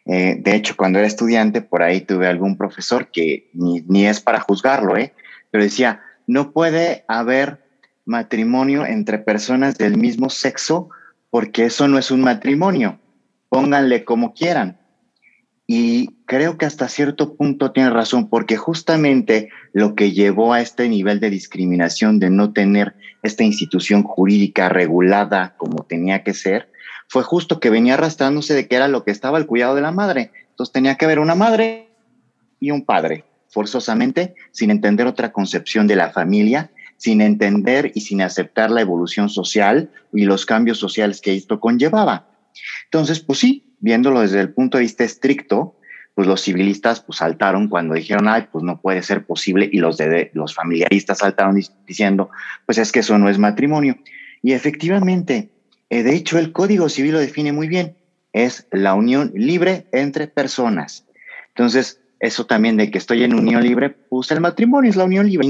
eh, 0.08 0.38
de 0.40 0.56
hecho 0.56 0.76
cuando 0.78 1.00
era 1.00 1.08
estudiante, 1.08 1.62
por 1.62 1.84
ahí 1.84 2.02
tuve 2.02 2.28
algún 2.28 2.58
profesor 2.58 3.12
que 3.12 3.50
ni, 3.54 3.82
ni 3.82 4.08
es 4.08 4.22
para 4.22 4.40
juzgarlo, 4.40 4.98
¿eh? 4.98 5.14
pero 5.52 5.64
decía, 5.64 6.02
no 6.28 6.52
puede 6.52 7.04
haber 7.08 7.66
matrimonio 8.06 8.86
entre 8.86 9.20
personas 9.20 9.78
del 9.78 9.98
mismo 9.98 10.30
sexo 10.30 10.90
porque 11.30 11.66
eso 11.66 11.88
no 11.88 11.98
es 11.98 12.10
un 12.10 12.22
matrimonio. 12.22 13.00
Pónganle 13.50 14.04
como 14.04 14.34
quieran. 14.34 14.80
Y 15.68 16.16
creo 16.26 16.58
que 16.58 16.66
hasta 16.66 16.88
cierto 16.88 17.36
punto 17.36 17.72
tiene 17.72 17.90
razón, 17.90 18.30
porque 18.30 18.56
justamente 18.56 19.50
lo 19.74 19.96
que 19.96 20.14
llevó 20.14 20.54
a 20.54 20.62
este 20.62 20.88
nivel 20.88 21.20
de 21.20 21.30
discriminación, 21.30 22.20
de 22.20 22.30
no 22.30 22.54
tener 22.54 22.96
esta 23.22 23.44
institución 23.44 24.04
jurídica 24.04 24.70
regulada 24.70 25.56
como 25.58 25.84
tenía 25.84 26.24
que 26.24 26.34
ser, 26.34 26.72
fue 27.08 27.24
justo 27.24 27.60
que 27.60 27.70
venía 27.70 27.96
arrastrándose 27.96 28.54
de 28.54 28.68
que 28.68 28.76
era 28.76 28.88
lo 28.88 29.04
que 29.04 29.12
estaba 29.12 29.38
al 29.38 29.48
cuidado 29.48 29.76
de 29.76 29.82
la 29.82 29.92
madre. 29.92 30.32
Entonces 30.50 30.74
tenía 30.74 30.96
que 30.96 31.06
haber 31.06 31.20
una 31.20 31.36
madre 31.36 31.90
y 32.60 32.72
un 32.72 32.84
padre, 32.84 33.24
forzosamente, 33.50 34.36
sin 34.52 34.72
entender 34.72 35.08
otra 35.08 35.32
concepción 35.32 35.88
de 35.88 35.96
la 35.96 36.12
familia, 36.12 36.72
sin 36.98 37.22
entender 37.22 37.92
y 37.94 38.02
sin 38.02 38.22
aceptar 38.22 38.72
la 38.72 38.82
evolución 38.82 39.30
social 39.30 39.92
y 40.12 40.26
los 40.26 40.46
cambios 40.46 40.80
sociales 40.80 41.22
que 41.22 41.36
esto 41.36 41.60
conllevaba. 41.60 42.30
Entonces, 42.86 43.20
pues 43.20 43.40
sí, 43.40 43.76
viéndolo 43.80 44.22
desde 44.22 44.42
el 44.42 44.54
punto 44.54 44.78
de 44.78 44.84
vista 44.84 45.04
estricto, 45.04 45.78
pues 46.16 46.28
los 46.28 46.42
civilistas 46.42 47.02
pues 47.02 47.20
saltaron 47.20 47.68
cuando 47.68 47.94
dijeron, 47.94 48.28
ay, 48.28 48.48
pues 48.52 48.64
no 48.64 48.82
puede 48.82 49.04
ser 49.04 49.26
posible, 49.28 49.70
y 49.72 49.78
los, 49.78 49.98
de, 49.98 50.32
los 50.34 50.56
familiaristas 50.56 51.20
saltaron 51.20 51.60
diciendo, 51.86 52.32
pues 52.66 52.80
es 52.80 52.92
que 52.92 53.02
eso 53.02 53.20
no 53.20 53.30
es 53.30 53.38
matrimonio. 53.38 53.98
Y 54.42 54.54
efectivamente, 54.54 55.52
eh, 55.90 56.04
de 56.04 56.16
hecho, 56.16 56.38
el 56.38 56.52
Código 56.52 56.90
Civil 56.90 57.14
lo 57.14 57.20
define 57.20 57.52
muy 57.54 57.68
bien, 57.68 57.96
es 58.34 58.68
la 58.72 58.94
unión 58.94 59.32
libre 59.36 59.88
entre 59.92 60.28
personas. 60.28 61.06
Entonces, 61.50 62.02
eso 62.20 62.46
también 62.46 62.78
de 62.78 62.92
que 62.92 62.98
estoy 62.98 63.24
en 63.24 63.34
unión 63.34 63.64
libre, 63.64 63.90
pues 63.90 64.32
el 64.32 64.42
matrimonio 64.42 64.90
es 64.90 64.96
la 64.96 65.06
unión 65.06 65.28
libre. 65.28 65.48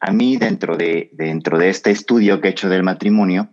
a 0.00 0.12
mí, 0.12 0.36
dentro 0.36 0.76
de, 0.76 1.10
dentro 1.12 1.58
de 1.58 1.68
este 1.68 1.90
estudio 1.90 2.40
que 2.40 2.48
he 2.48 2.50
hecho 2.52 2.68
del 2.68 2.82
matrimonio, 2.82 3.50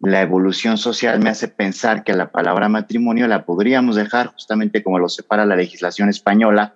la 0.00 0.20
evolución 0.20 0.78
social 0.78 1.20
me 1.20 1.30
hace 1.30 1.48
pensar 1.48 2.02
que 2.02 2.12
la 2.12 2.32
palabra 2.32 2.68
matrimonio 2.68 3.28
la 3.28 3.44
podríamos 3.44 3.94
dejar 3.94 4.28
justamente 4.28 4.82
como 4.82 4.98
lo 4.98 5.08
separa 5.08 5.46
la 5.46 5.54
legislación 5.54 6.08
española, 6.08 6.74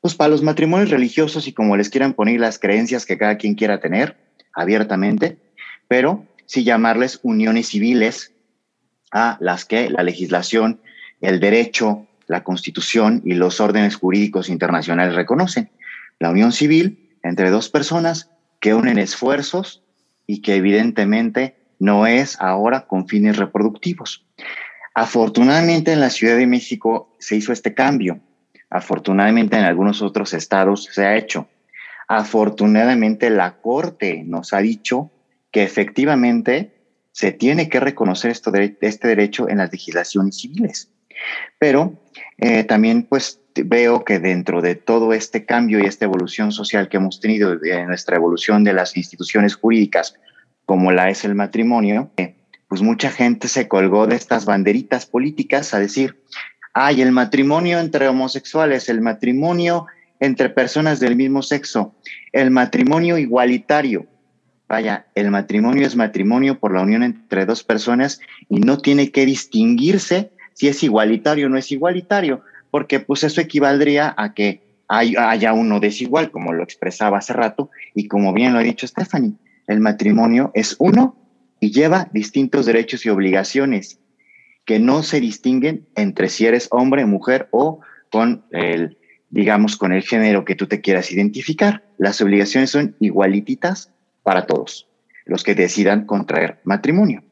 pues 0.00 0.14
para 0.14 0.28
los 0.28 0.42
matrimonios 0.42 0.90
religiosos 0.90 1.48
y 1.48 1.52
como 1.52 1.76
les 1.76 1.88
quieran 1.88 2.14
poner 2.14 2.38
las 2.38 2.58
creencias 2.58 3.06
que 3.06 3.18
cada 3.18 3.38
quien 3.38 3.54
quiera 3.54 3.80
tener 3.80 4.16
abiertamente, 4.54 5.38
pero 5.88 6.24
sí 6.50 6.64
llamarles 6.64 7.20
uniones 7.22 7.68
civiles 7.68 8.32
a 9.12 9.36
las 9.38 9.64
que 9.64 9.88
la 9.88 10.02
legislación, 10.02 10.80
el 11.20 11.38
derecho, 11.38 12.08
la 12.26 12.42
constitución 12.42 13.22
y 13.24 13.34
los 13.34 13.60
órdenes 13.60 13.94
jurídicos 13.94 14.48
internacionales 14.48 15.14
reconocen. 15.14 15.70
La 16.18 16.28
unión 16.28 16.50
civil 16.50 17.16
entre 17.22 17.50
dos 17.50 17.68
personas 17.68 18.30
que 18.58 18.74
unen 18.74 18.98
esfuerzos 18.98 19.84
y 20.26 20.42
que 20.42 20.56
evidentemente 20.56 21.54
no 21.78 22.08
es 22.08 22.36
ahora 22.40 22.88
con 22.88 23.06
fines 23.06 23.36
reproductivos. 23.36 24.26
Afortunadamente 24.92 25.92
en 25.92 26.00
la 26.00 26.10
Ciudad 26.10 26.36
de 26.36 26.48
México 26.48 27.14
se 27.20 27.36
hizo 27.36 27.52
este 27.52 27.74
cambio. 27.74 28.18
Afortunadamente 28.70 29.56
en 29.56 29.62
algunos 29.62 30.02
otros 30.02 30.34
estados 30.34 30.88
se 30.90 31.06
ha 31.06 31.16
hecho. 31.16 31.46
Afortunadamente 32.08 33.30
la 33.30 33.60
Corte 33.60 34.24
nos 34.26 34.52
ha 34.52 34.58
dicho 34.58 35.12
que 35.50 35.62
efectivamente 35.62 36.74
se 37.12 37.32
tiene 37.32 37.68
que 37.68 37.80
reconocer 37.80 38.30
esto 38.30 38.52
este 38.54 39.08
derecho 39.08 39.48
en 39.48 39.58
las 39.58 39.72
legislaciones 39.72 40.38
civiles. 40.38 40.90
Pero 41.58 42.00
eh, 42.38 42.64
también 42.64 43.02
pues 43.02 43.40
veo 43.54 44.04
que 44.04 44.18
dentro 44.18 44.62
de 44.62 44.74
todo 44.74 45.12
este 45.12 45.44
cambio 45.44 45.80
y 45.80 45.86
esta 45.86 46.04
evolución 46.04 46.52
social 46.52 46.88
que 46.88 46.96
hemos 46.96 47.20
tenido 47.20 47.58
en 47.64 47.88
nuestra 47.88 48.16
evolución 48.16 48.64
de 48.64 48.72
las 48.72 48.96
instituciones 48.96 49.54
jurídicas 49.56 50.14
como 50.64 50.92
la 50.92 51.10
es 51.10 51.24
el 51.24 51.34
matrimonio, 51.34 52.12
eh, 52.16 52.36
pues 52.68 52.80
mucha 52.80 53.10
gente 53.10 53.48
se 53.48 53.66
colgó 53.66 54.06
de 54.06 54.14
estas 54.14 54.44
banderitas 54.44 55.04
políticas 55.04 55.74
a 55.74 55.80
decir, 55.80 56.22
hay 56.72 57.02
el 57.02 57.10
matrimonio 57.10 57.80
entre 57.80 58.06
homosexuales, 58.06 58.88
el 58.88 59.00
matrimonio 59.00 59.86
entre 60.20 60.50
personas 60.50 61.00
del 61.00 61.16
mismo 61.16 61.42
sexo, 61.42 61.96
el 62.32 62.52
matrimonio 62.52 63.18
igualitario. 63.18 64.06
Vaya, 64.70 65.06
el 65.16 65.32
matrimonio 65.32 65.84
es 65.84 65.96
matrimonio 65.96 66.60
por 66.60 66.72
la 66.72 66.82
unión 66.82 67.02
entre 67.02 67.44
dos 67.44 67.64
personas 67.64 68.20
y 68.48 68.60
no 68.60 68.78
tiene 68.78 69.10
que 69.10 69.26
distinguirse 69.26 70.30
si 70.54 70.68
es 70.68 70.84
igualitario 70.84 71.46
o 71.46 71.48
no 71.50 71.58
es 71.58 71.72
igualitario, 71.72 72.42
porque 72.70 73.00
pues 73.00 73.24
eso 73.24 73.40
equivaldría 73.40 74.14
a 74.16 74.32
que 74.32 74.62
haya 74.86 75.52
uno 75.54 75.80
desigual, 75.80 76.30
como 76.30 76.52
lo 76.52 76.62
expresaba 76.62 77.18
hace 77.18 77.32
rato, 77.32 77.70
y 77.96 78.06
como 78.06 78.32
bien 78.32 78.52
lo 78.52 78.60
ha 78.60 78.62
dicho 78.62 78.86
Stephanie 78.86 79.34
el 79.66 79.80
matrimonio 79.80 80.50
es 80.54 80.76
uno 80.78 81.16
y 81.60 81.70
lleva 81.70 82.08
distintos 82.12 82.66
derechos 82.66 83.04
y 83.06 83.08
obligaciones 83.08 84.00
que 84.64 84.78
no 84.78 85.02
se 85.02 85.20
distinguen 85.20 85.88
entre 85.96 86.28
si 86.28 86.46
eres 86.46 86.68
hombre, 86.70 87.06
mujer 87.06 87.48
o 87.50 87.80
con 88.10 88.44
el, 88.50 88.98
digamos, 89.30 89.76
con 89.76 89.92
el 89.92 90.02
género 90.02 90.44
que 90.44 90.54
tú 90.54 90.66
te 90.66 90.80
quieras 90.80 91.10
identificar. 91.12 91.84
Las 91.98 92.20
obligaciones 92.20 92.70
son 92.70 92.96
igualititas 93.00 93.92
para 94.22 94.46
todos, 94.46 94.88
los 95.24 95.44
que 95.44 95.54
decidan 95.54 96.06
contraer 96.06 96.60
matrimonio. 96.64 97.22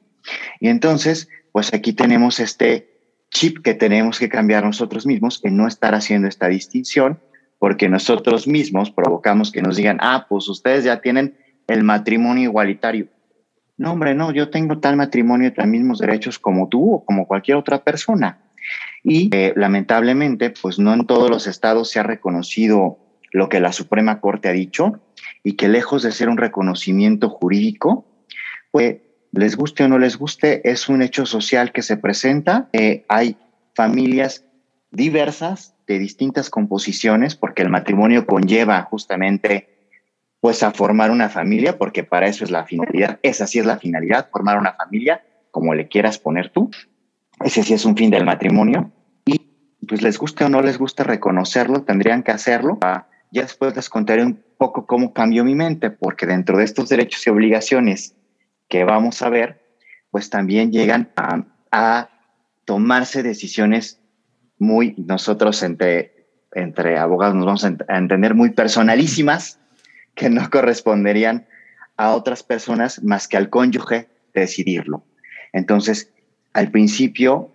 Y 0.61 0.69
entonces, 0.69 1.29
pues 1.53 1.73
aquí 1.73 1.93
tenemos 1.93 2.41
este 2.41 2.89
chip 3.31 3.59
que 3.63 3.75
tenemos 3.75 4.19
que 4.19 4.29
cambiar 4.29 4.65
nosotros 4.65 5.07
mismos 5.07 5.41
en 5.45 5.57
no 5.57 5.67
estar 5.67 5.95
haciendo 5.95 6.29
esta 6.29 6.49
distinción, 6.49 7.21
porque 7.59 7.89
nosotros 7.89 8.47
mismos 8.47 8.91
provocamos 8.91 9.51
que 9.51 9.63
nos 9.63 9.77
digan, 9.77 9.99
ah, 10.01 10.27
pues 10.29 10.49
ustedes 10.49 10.85
ya 10.85 11.01
tienen 11.01 11.37
el 11.67 11.85
matrimonio 11.85 12.45
igualitario. 12.45 13.09
No, 13.77 13.93
hombre, 13.93 14.15
no, 14.15 14.33
yo 14.33 14.51
tengo 14.51 14.79
tal 14.79 14.97
matrimonio 14.97 15.49
y 15.49 15.55
los 15.57 15.67
mismos 15.67 15.99
derechos 15.99 16.39
como 16.39 16.69
tú 16.69 16.95
o 16.95 17.05
como 17.05 17.27
cualquier 17.27 17.57
otra 17.57 17.85
persona. 17.85 18.41
Y 19.05 19.31
eh, 19.35 19.53
lamentablemente, 19.57 20.51
pues 20.51 20.79
no 20.79 20.93
en 20.95 21.07
todos 21.07 21.31
los 21.31 21.47
estados 21.47 21.91
se 21.91 22.01
ha 22.01 22.03
reconocido 22.03 22.99
lo 23.31 23.49
que 23.49 23.61
la 23.61 23.73
Suprema 23.73 24.21
Corte 24.21 24.49
ha 24.49 24.53
dicho 24.53 25.01
y 25.43 25.55
que 25.55 25.69
lejos 25.69 26.03
de 26.03 26.13
ser 26.13 26.29
un 26.29 26.37
reconocimiento 26.37 27.31
jurídico, 27.31 28.07
pues 28.71 28.99
les 29.33 29.57
guste 29.57 29.85
o 29.85 29.89
no 29.89 29.99
les 29.99 30.17
guste, 30.17 30.69
es 30.69 30.89
un 30.89 31.03
hecho 31.03 31.27
social 31.27 31.73
que 31.73 31.83
se 31.83 31.97
presenta. 31.97 32.69
Eh, 32.73 33.05
hay 33.09 33.37
familias 33.75 34.45
diversas 34.91 35.75
de 35.87 35.99
distintas 35.99 36.51
composiciones 36.51 37.37
porque 37.37 37.63
el 37.63 37.69
matrimonio 37.69 38.27
conlleva 38.27 38.83
justamente 38.83 39.79
pues 40.41 40.63
a 40.63 40.71
formar 40.71 41.11
una 41.11 41.29
familia, 41.29 41.79
porque 41.79 42.05
para 42.05 42.29
eso 42.29 42.45
es 42.45 42.51
la 42.51 42.65
finalidad, 42.65 43.19
esa 43.23 43.47
sí 43.47 43.59
es 43.59 43.67
la 43.67 43.79
finalidad, 43.79 44.29
formar 44.31 44.59
una 44.59 44.75
familia, 44.75 45.25
como 45.51 45.75
le 45.75 45.89
quieras 45.89 46.19
poner 46.19 46.51
tú. 46.51 46.71
Ese 47.45 47.63
sí 47.63 47.75
es 47.75 47.85
un 47.85 47.97
fin 47.97 48.11
del 48.11 48.25
matrimonio. 48.25 48.93
Y 49.25 49.39
pues 49.87 50.01
les 50.03 50.19
guste 50.19 50.45
o 50.45 50.49
no 50.49 50.63
les 50.63 50.79
guste 50.79 51.03
reconocerlo, 51.03 51.83
tendrían 51.83 52.23
que 52.23 52.31
hacerlo. 52.31 52.79
Ah, 52.83 53.09
ya 53.31 53.43
después 53.43 53.75
les 53.77 53.89
contaré 53.89 54.25
un 54.25 54.43
poco 54.57 54.87
cómo 54.87 55.13
cambió 55.13 55.45
mi 55.45 55.55
mente, 55.55 55.91
porque 55.91 56.27
dentro 56.27 56.59
de 56.59 56.65
estos 56.65 56.89
derechos 56.89 57.27
y 57.27 57.31
obligaciones 57.31 58.15
que 58.69 58.85
vamos 58.85 59.23
a 59.23 59.29
ver, 59.29 59.63
pues 60.11 60.31
también 60.31 60.73
llegan 60.73 61.11
a, 61.17 61.45
a 61.71 62.11
tomarse 62.65 63.23
decisiones 63.23 64.01
muy, 64.59 64.95
nosotros 64.97 65.63
entre, 65.63 66.27
entre 66.53 66.99
abogados 66.99 67.35
nos 67.35 67.47
vamos 67.47 67.65
a 67.65 67.97
entender 67.97 68.35
muy 68.35 68.51
personalísimas, 68.51 69.59
que 70.15 70.29
no 70.29 70.51
corresponderían 70.51 71.47
a 71.97 72.11
otras 72.11 72.43
personas 72.43 73.03
más 73.03 73.29
que 73.29 73.37
al 73.37 73.51
cónyuge 73.51 74.09
decidirlo. 74.35 75.05
Entonces, 75.53 76.13
al 76.53 76.71
principio 76.71 77.51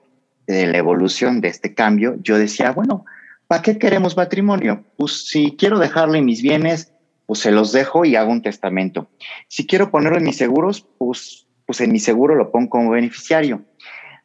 de 0.47 0.67
la 0.67 0.77
evolución 0.77 1.41
de 1.41 1.49
este 1.49 1.73
cambio, 1.73 2.15
yo 2.21 2.37
decía, 2.37 2.71
bueno, 2.71 3.05
¿para 3.53 3.61
qué 3.61 3.77
queremos 3.77 4.17
matrimonio? 4.17 4.83
Pues 4.97 5.27
si 5.27 5.55
quiero 5.55 5.77
dejarle 5.77 6.23
mis 6.23 6.41
bienes, 6.41 6.91
pues 7.27 7.37
se 7.41 7.51
los 7.51 7.71
dejo 7.71 8.03
y 8.03 8.15
hago 8.15 8.31
un 8.31 8.41
testamento. 8.41 9.11
Si 9.47 9.67
quiero 9.67 9.91
ponerlo 9.91 10.17
en 10.17 10.23
mis 10.23 10.37
seguros, 10.37 10.87
pues, 10.97 11.45
pues 11.67 11.79
en 11.81 11.91
mi 11.91 11.99
seguro 11.99 12.33
lo 12.33 12.51
pongo 12.51 12.71
como 12.71 12.89
beneficiario. 12.89 13.61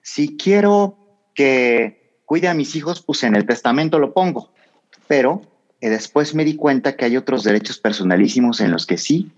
Si 0.01 0.39
quiero 0.39 0.97
que 1.35 2.23
cuide 2.25 2.49
a 2.49 2.55
mis 2.55 2.75
hijos, 2.75 3.03
pues 3.03 3.23
en 3.23 3.37
el 3.37 3.45
testamento 3.45 3.99
lo 3.99 4.15
pongo. 4.15 4.51
Pero 5.09 5.43
y 5.79 5.89
después 5.89 6.35
me 6.35 6.47
di 6.47 6.57
cuenta 6.57 6.97
que 6.97 7.05
hay 7.05 7.19
otros 7.19 7.45
derechos 7.45 7.77
personalísimos 7.77 8.63
en 8.63 8.71
los 8.71 8.87
que 8.87 8.97
sí, 8.97 9.31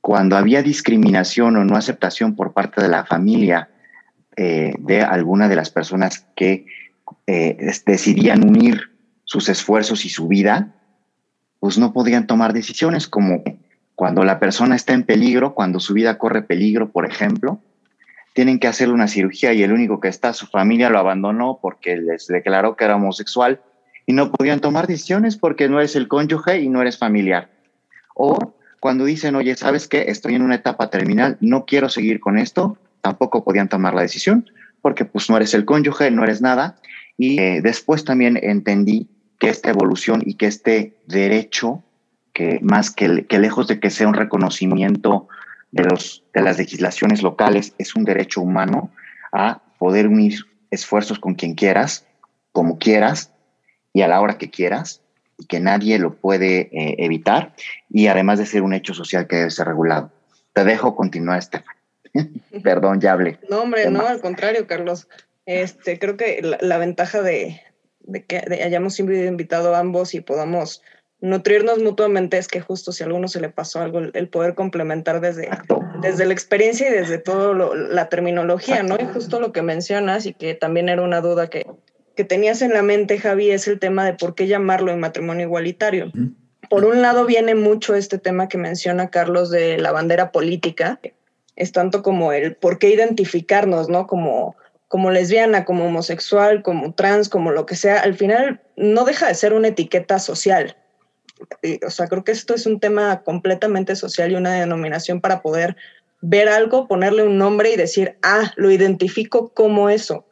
cuando 0.00 0.36
había 0.36 0.64
discriminación 0.64 1.54
o 1.54 1.64
no 1.64 1.76
aceptación 1.76 2.34
por 2.34 2.54
parte 2.54 2.82
de 2.82 2.88
la 2.88 3.04
familia 3.04 3.70
eh, 4.36 4.72
de 4.80 5.00
alguna 5.02 5.48
de 5.48 5.54
las 5.54 5.70
personas 5.70 6.26
que 6.34 6.66
eh, 7.28 7.56
decidían 7.86 8.44
unir 8.44 8.97
sus 9.28 9.50
esfuerzos 9.50 10.06
y 10.06 10.08
su 10.08 10.26
vida, 10.26 10.74
pues 11.60 11.76
no 11.76 11.92
podían 11.92 12.26
tomar 12.26 12.54
decisiones 12.54 13.06
como 13.06 13.42
cuando 13.94 14.24
la 14.24 14.40
persona 14.40 14.74
está 14.74 14.94
en 14.94 15.02
peligro, 15.02 15.54
cuando 15.54 15.80
su 15.80 15.92
vida 15.92 16.16
corre 16.16 16.40
peligro, 16.40 16.92
por 16.92 17.04
ejemplo, 17.04 17.60
tienen 18.32 18.58
que 18.58 18.68
hacerle 18.68 18.94
una 18.94 19.06
cirugía 19.06 19.52
y 19.52 19.62
el 19.62 19.72
único 19.72 20.00
que 20.00 20.08
está, 20.08 20.32
su 20.32 20.46
familia 20.46 20.88
lo 20.88 20.98
abandonó 20.98 21.58
porque 21.60 21.98
les 21.98 22.26
declaró 22.26 22.74
que 22.74 22.86
era 22.86 22.96
homosexual 22.96 23.60
y 24.06 24.14
no 24.14 24.32
podían 24.32 24.60
tomar 24.60 24.86
decisiones 24.86 25.36
porque 25.36 25.68
no 25.68 25.78
eres 25.78 25.94
el 25.94 26.08
cónyuge 26.08 26.60
y 26.62 26.70
no 26.70 26.80
eres 26.80 26.96
familiar. 26.96 27.50
O 28.14 28.54
cuando 28.80 29.04
dicen, 29.04 29.34
oye, 29.34 29.54
¿sabes 29.56 29.88
qué? 29.88 30.06
Estoy 30.08 30.36
en 30.36 30.42
una 30.42 30.54
etapa 30.54 30.88
terminal, 30.88 31.36
no 31.42 31.66
quiero 31.66 31.90
seguir 31.90 32.18
con 32.18 32.38
esto, 32.38 32.78
tampoco 33.02 33.44
podían 33.44 33.68
tomar 33.68 33.92
la 33.92 34.00
decisión 34.00 34.48
porque 34.80 35.04
pues 35.04 35.28
no 35.28 35.36
eres 35.36 35.52
el 35.52 35.66
cónyuge, 35.66 36.10
no 36.10 36.24
eres 36.24 36.40
nada. 36.40 36.78
Y 37.18 37.38
eh, 37.40 37.60
después 37.62 38.04
también 38.04 38.38
entendí 38.42 39.10
que 39.38 39.48
esta 39.48 39.70
evolución 39.70 40.22
y 40.24 40.34
que 40.34 40.46
este 40.46 40.96
derecho, 41.06 41.82
que 42.32 42.58
más 42.62 42.90
que, 42.90 43.26
que 43.26 43.38
lejos 43.38 43.68
de 43.68 43.80
que 43.80 43.90
sea 43.90 44.08
un 44.08 44.14
reconocimiento 44.14 45.28
de, 45.70 45.84
los, 45.84 46.24
de 46.34 46.42
las 46.42 46.58
legislaciones 46.58 47.22
locales, 47.22 47.74
es 47.78 47.94
un 47.94 48.04
derecho 48.04 48.40
humano 48.40 48.90
a 49.32 49.62
poder 49.78 50.08
unir 50.08 50.46
esfuerzos 50.70 51.18
con 51.18 51.34
quien 51.34 51.54
quieras, 51.54 52.06
como 52.52 52.78
quieras, 52.78 53.32
y 53.92 54.02
a 54.02 54.08
la 54.08 54.20
hora 54.20 54.38
que 54.38 54.50
quieras 54.50 55.02
y 55.38 55.46
que 55.46 55.60
nadie 55.60 55.98
lo 55.98 56.14
puede 56.14 56.68
eh, 56.72 56.96
evitar 56.98 57.54
y 57.88 58.08
además 58.08 58.38
de 58.38 58.46
ser 58.46 58.62
un 58.62 58.74
hecho 58.74 58.94
social 58.94 59.26
que 59.26 59.36
debe 59.36 59.50
ser 59.50 59.68
regulado. 59.68 60.10
Te 60.52 60.64
dejo 60.64 60.96
continuar, 60.96 61.38
Estefan. 61.38 61.76
Perdón, 62.62 63.00
ya 63.00 63.12
hablé. 63.12 63.38
No, 63.48 63.62
hombre, 63.62 63.90
no, 63.90 64.06
al 64.06 64.20
contrario, 64.20 64.66
Carlos. 64.66 65.08
Este, 65.46 65.98
creo 65.98 66.16
que 66.16 66.42
la, 66.60 66.78
ventaja 66.78 67.22
de, 67.22 67.60
que 68.26 68.38
hayamos 68.62 68.94
siempre 68.94 69.26
invitado 69.26 69.74
a 69.74 69.78
ambos 69.78 70.14
y 70.14 70.20
podamos 70.20 70.82
nutrirnos 71.20 71.82
mutuamente 71.82 72.38
es 72.38 72.48
que 72.48 72.60
justo 72.60 72.92
si 72.92 73.02
a 73.02 73.06
alguno 73.06 73.28
se 73.28 73.40
le 73.40 73.48
pasó 73.48 73.80
algo, 73.80 73.98
el 73.98 74.28
poder 74.28 74.54
complementar 74.54 75.20
desde, 75.20 75.48
desde 76.00 76.26
la 76.26 76.32
experiencia 76.32 76.88
y 76.88 76.92
desde 76.92 77.18
todo 77.18 77.54
la 77.74 78.08
terminología, 78.08 78.82
¿no? 78.82 78.96
Y 79.00 79.04
justo 79.06 79.40
lo 79.40 79.52
que 79.52 79.62
mencionas 79.62 80.26
y 80.26 80.34
que 80.34 80.54
también 80.54 80.88
era 80.88 81.02
una 81.02 81.20
duda 81.20 81.48
que, 81.48 81.66
que 82.14 82.24
tenías 82.24 82.62
en 82.62 82.72
la 82.72 82.82
mente, 82.82 83.18
Javi, 83.18 83.50
es 83.50 83.66
el 83.66 83.78
tema 83.78 84.04
de 84.04 84.14
por 84.14 84.34
qué 84.34 84.46
llamarlo 84.46 84.92
en 84.92 85.00
matrimonio 85.00 85.46
igualitario. 85.46 86.12
Por 86.70 86.84
un 86.84 87.02
lado 87.02 87.24
viene 87.26 87.54
mucho 87.54 87.94
este 87.94 88.18
tema 88.18 88.48
que 88.48 88.58
menciona 88.58 89.10
Carlos 89.10 89.50
de 89.50 89.78
la 89.78 89.90
bandera 89.90 90.30
política. 90.30 91.00
es 91.56 91.72
tanto 91.72 92.02
como 92.02 92.32
el 92.32 92.54
por 92.54 92.78
qué 92.78 92.90
identificarnos, 92.90 93.88
¿no? 93.88 94.06
Como, 94.06 94.54
como 94.88 95.10
lesbiana, 95.10 95.64
como 95.64 95.86
homosexual, 95.86 96.62
como 96.62 96.94
trans, 96.94 97.28
como 97.28 97.52
lo 97.52 97.66
que 97.66 97.76
sea, 97.76 98.00
al 98.00 98.14
final 98.14 98.60
no 98.76 99.04
deja 99.04 99.28
de 99.28 99.34
ser 99.34 99.52
una 99.52 99.68
etiqueta 99.68 100.18
social. 100.18 100.76
O 101.86 101.90
sea, 101.90 102.08
creo 102.08 102.24
que 102.24 102.32
esto 102.32 102.54
es 102.54 102.66
un 102.66 102.80
tema 102.80 103.22
completamente 103.22 103.94
social 103.94 104.32
y 104.32 104.36
una 104.36 104.54
denominación 104.54 105.20
para 105.20 105.42
poder 105.42 105.76
ver 106.20 106.48
algo, 106.48 106.88
ponerle 106.88 107.22
un 107.22 107.38
nombre 107.38 107.70
y 107.70 107.76
decir, 107.76 108.16
ah, 108.22 108.52
lo 108.56 108.70
identifico 108.70 109.50
como 109.50 109.90
eso. 109.90 110.24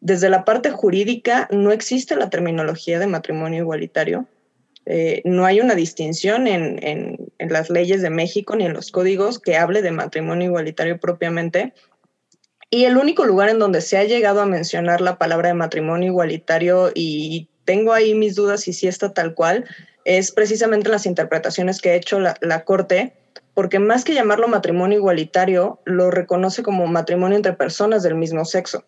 Desde 0.00 0.30
la 0.30 0.44
parte 0.44 0.70
jurídica 0.70 1.48
no 1.50 1.72
existe 1.72 2.16
la 2.16 2.30
terminología 2.30 2.98
de 2.98 3.06
matrimonio 3.06 3.62
igualitario. 3.62 4.26
Eh, 4.86 5.20
no 5.24 5.44
hay 5.44 5.60
una 5.60 5.74
distinción 5.74 6.46
en, 6.46 6.82
en, 6.82 7.32
en, 7.38 7.52
las 7.52 7.70
leyes 7.70 8.02
de 8.02 8.10
México 8.10 8.54
ni 8.54 8.66
en 8.66 8.72
los 8.72 8.92
códigos 8.92 9.40
que 9.40 9.56
hable 9.56 9.82
de 9.82 9.90
matrimonio 9.90 10.46
igualitario 10.46 11.00
propiamente. 11.00 11.74
Y 12.76 12.84
el 12.84 12.98
único 12.98 13.24
lugar 13.24 13.48
en 13.48 13.58
donde 13.58 13.80
se 13.80 13.96
ha 13.96 14.04
llegado 14.04 14.42
a 14.42 14.44
mencionar 14.44 15.00
la 15.00 15.16
palabra 15.16 15.48
de 15.48 15.54
matrimonio 15.54 16.08
igualitario, 16.08 16.90
y 16.94 17.48
tengo 17.64 17.94
ahí 17.94 18.14
mis 18.14 18.34
dudas 18.34 18.60
si 18.60 18.74
sí 18.74 18.86
está 18.86 19.14
tal 19.14 19.34
cual, 19.34 19.64
es 20.04 20.30
precisamente 20.30 20.90
las 20.90 21.06
interpretaciones 21.06 21.80
que 21.80 21.88
ha 21.88 21.94
hecho 21.94 22.20
la, 22.20 22.64
Corte, 22.66 23.14
porque 23.54 23.78
más 23.78 24.04
que 24.04 24.12
llamarlo 24.12 24.46
matrimonio 24.46 24.98
igualitario, 24.98 25.80
lo 25.86 26.10
reconoce 26.10 26.62
como 26.62 26.86
matrimonio 26.86 27.38
entre 27.38 27.54
personas 27.54 28.02
del 28.02 28.14
mismo 28.14 28.44
sexo. 28.44 28.84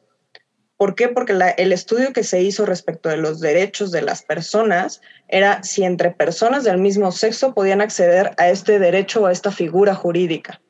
¿Por 0.77 0.95
qué? 0.95 1.09
Porque 1.09 1.33
el 1.57 1.73
estudio 1.73 2.13
que 2.13 2.25
se 2.25 2.43
hizo 2.43 2.67
respecto 2.67 3.09
de 3.09 3.17
los 3.17 3.41
derechos 3.41 3.91
de 3.91 4.03
las 4.03 4.23
personas 4.23 5.01
era 5.29 5.63
si 5.63 5.85
entre 5.85 6.11
personas 6.11 6.63
del 6.63 6.77
mismo 6.77 7.11
sexo 7.11 7.55
podían 7.55 7.81
acceder 7.81 8.33
a 8.37 8.51
este 8.51 8.79
derecho 8.79 9.23
o 9.23 9.27
a 9.29 9.33
esta 9.33 9.51
figura 9.51 9.95
jurídica. 9.95 10.61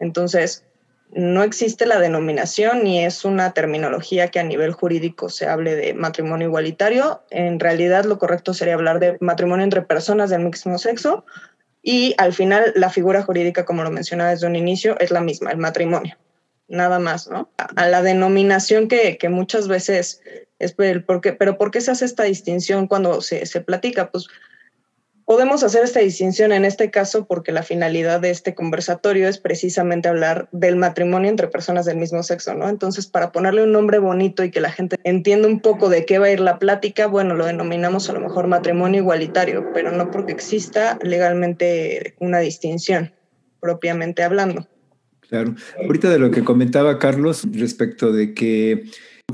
Entonces, 0.00 0.64
no 1.12 1.42
existe 1.42 1.86
la 1.86 2.00
denominación 2.00 2.84
ni 2.84 3.04
es 3.04 3.24
una 3.24 3.52
terminología 3.52 4.28
que 4.28 4.40
a 4.40 4.44
nivel 4.44 4.72
jurídico 4.72 5.28
se 5.28 5.46
hable 5.46 5.74
de 5.74 5.94
matrimonio 5.94 6.48
igualitario. 6.48 7.22
En 7.30 7.58
realidad 7.58 8.04
lo 8.04 8.18
correcto 8.18 8.54
sería 8.54 8.74
hablar 8.74 9.00
de 9.00 9.16
matrimonio 9.20 9.64
entre 9.64 9.82
personas 9.82 10.30
del 10.30 10.40
mismo 10.40 10.78
sexo 10.78 11.24
y 11.82 12.14
al 12.18 12.32
final 12.32 12.72
la 12.76 12.90
figura 12.90 13.22
jurídica, 13.22 13.64
como 13.64 13.84
lo 13.84 13.90
mencionaba 13.90 14.30
desde 14.30 14.46
un 14.46 14.56
inicio, 14.56 14.98
es 15.00 15.10
la 15.10 15.20
misma, 15.20 15.50
el 15.50 15.58
matrimonio 15.58 16.16
nada 16.68 16.98
más, 16.98 17.28
¿no? 17.28 17.50
A 17.56 17.88
la 17.88 18.02
denominación 18.02 18.88
que, 18.88 19.16
que 19.16 19.28
muchas 19.28 19.68
veces 19.68 20.20
es 20.58 20.74
el 20.78 21.02
por 21.02 21.20
qué, 21.20 21.32
pero 21.32 21.56
¿por 21.56 21.70
qué 21.70 21.80
se 21.80 21.90
hace 21.90 22.04
esta 22.04 22.24
distinción 22.24 22.86
cuando 22.86 23.20
se, 23.22 23.46
se 23.46 23.60
platica? 23.60 24.10
Pues 24.10 24.26
podemos 25.28 25.62
hacer 25.62 25.84
esta 25.84 26.00
distinción 26.00 26.52
en 26.52 26.64
este 26.64 26.90
caso 26.90 27.26
porque 27.26 27.52
la 27.52 27.62
finalidad 27.62 28.18
de 28.18 28.30
este 28.30 28.54
conversatorio 28.54 29.28
es 29.28 29.36
precisamente 29.36 30.08
hablar 30.08 30.48
del 30.52 30.76
matrimonio 30.76 31.28
entre 31.28 31.48
personas 31.48 31.84
del 31.84 31.98
mismo 31.98 32.22
sexo, 32.22 32.54
¿no? 32.54 32.66
Entonces, 32.66 33.08
para 33.08 33.30
ponerle 33.30 33.62
un 33.62 33.72
nombre 33.72 33.98
bonito 33.98 34.42
y 34.42 34.50
que 34.50 34.62
la 34.62 34.72
gente 34.72 34.96
entienda 35.04 35.46
un 35.46 35.60
poco 35.60 35.90
de 35.90 36.06
qué 36.06 36.18
va 36.18 36.28
a 36.28 36.30
ir 36.30 36.40
la 36.40 36.58
plática, 36.58 37.08
bueno, 37.08 37.34
lo 37.34 37.44
denominamos 37.44 38.08
a 38.08 38.14
lo 38.14 38.20
mejor 38.20 38.46
matrimonio 38.46 39.02
igualitario, 39.02 39.66
pero 39.74 39.92
no 39.92 40.10
porque 40.10 40.32
exista 40.32 40.98
legalmente 41.02 42.14
una 42.20 42.38
distinción, 42.38 43.12
propiamente 43.60 44.22
hablando. 44.22 44.66
Claro. 45.28 45.56
Ahorita 45.84 46.08
de 46.08 46.20
lo 46.20 46.30
que 46.30 46.42
comentaba 46.42 46.98
Carlos 46.98 47.46
respecto 47.52 48.12
de 48.12 48.32
que 48.32 48.84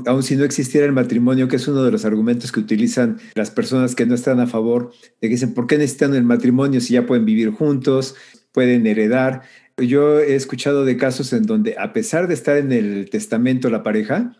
aun 0.05 0.23
si 0.23 0.35
no 0.35 0.43
existiera 0.43 0.85
el 0.85 0.91
matrimonio, 0.91 1.47
que 1.47 1.55
es 1.55 1.67
uno 1.67 1.83
de 1.83 1.91
los 1.91 2.05
argumentos 2.05 2.51
que 2.51 2.59
utilizan 2.59 3.17
las 3.33 3.51
personas 3.51 3.95
que 3.95 4.05
no 4.05 4.15
están 4.15 4.39
a 4.39 4.47
favor, 4.47 4.91
de 5.21 5.27
que 5.27 5.35
dicen, 5.35 5.53
¿por 5.53 5.67
qué 5.67 5.77
necesitan 5.77 6.13
el 6.15 6.23
matrimonio 6.23 6.81
si 6.81 6.93
ya 6.93 7.05
pueden 7.05 7.25
vivir 7.25 7.51
juntos, 7.51 8.15
pueden 8.51 8.85
heredar? 8.87 9.41
Yo 9.77 10.19
he 10.19 10.35
escuchado 10.35 10.85
de 10.85 10.97
casos 10.97 11.33
en 11.33 11.43
donde, 11.43 11.75
a 11.77 11.93
pesar 11.93 12.27
de 12.27 12.33
estar 12.33 12.57
en 12.57 12.71
el 12.71 13.09
testamento 13.09 13.69
la 13.69 13.83
pareja, 13.83 14.37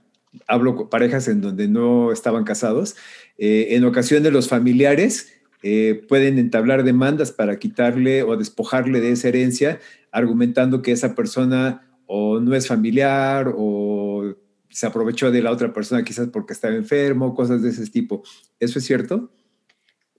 hablo 0.47 0.89
parejas 0.89 1.27
en 1.27 1.41
donde 1.41 1.67
no 1.67 2.11
estaban 2.11 2.43
casados, 2.43 2.95
eh, 3.37 3.67
en 3.71 3.85
ocasiones 3.85 4.31
los 4.31 4.47
familiares 4.47 5.33
eh, 5.63 6.05
pueden 6.07 6.37
entablar 6.37 6.83
demandas 6.83 7.31
para 7.31 7.57
quitarle 7.57 8.23
o 8.23 8.37
despojarle 8.37 9.01
de 9.01 9.11
esa 9.11 9.29
herencia 9.29 9.79
argumentando 10.11 10.81
que 10.81 10.91
esa 10.91 11.15
persona 11.15 11.89
o 12.05 12.39
no 12.39 12.53
es 12.55 12.67
familiar 12.67 13.51
o 13.57 14.35
se 14.75 14.85
aprovechó 14.85 15.31
de 15.31 15.41
la 15.41 15.51
otra 15.51 15.71
persona 15.71 16.03
quizás 16.03 16.27
porque 16.33 16.51
estaba 16.51 16.75
enfermo, 16.75 17.33
cosas 17.33 17.61
de 17.61 17.69
ese 17.69 17.89
tipo. 17.89 18.23
¿Eso 18.59 18.79
es 18.79 18.85
cierto? 18.85 19.31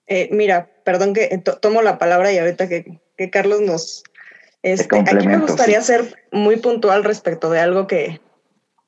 Eh, 0.06 0.30
mira, 0.32 0.70
perdón 0.82 1.12
que 1.12 1.42
tomo 1.60 1.82
la 1.82 1.98
palabra 1.98 2.32
y 2.32 2.38
ahorita 2.38 2.66
que, 2.66 2.98
que 3.18 3.28
Carlos 3.28 3.60
nos... 3.60 4.02
Este, 4.62 4.98
aquí 4.98 5.26
me 5.26 5.36
gustaría 5.36 5.82
ser 5.82 6.24
muy 6.32 6.56
puntual 6.56 7.04
respecto 7.04 7.50
de 7.50 7.60
algo 7.60 7.86
que, 7.86 8.18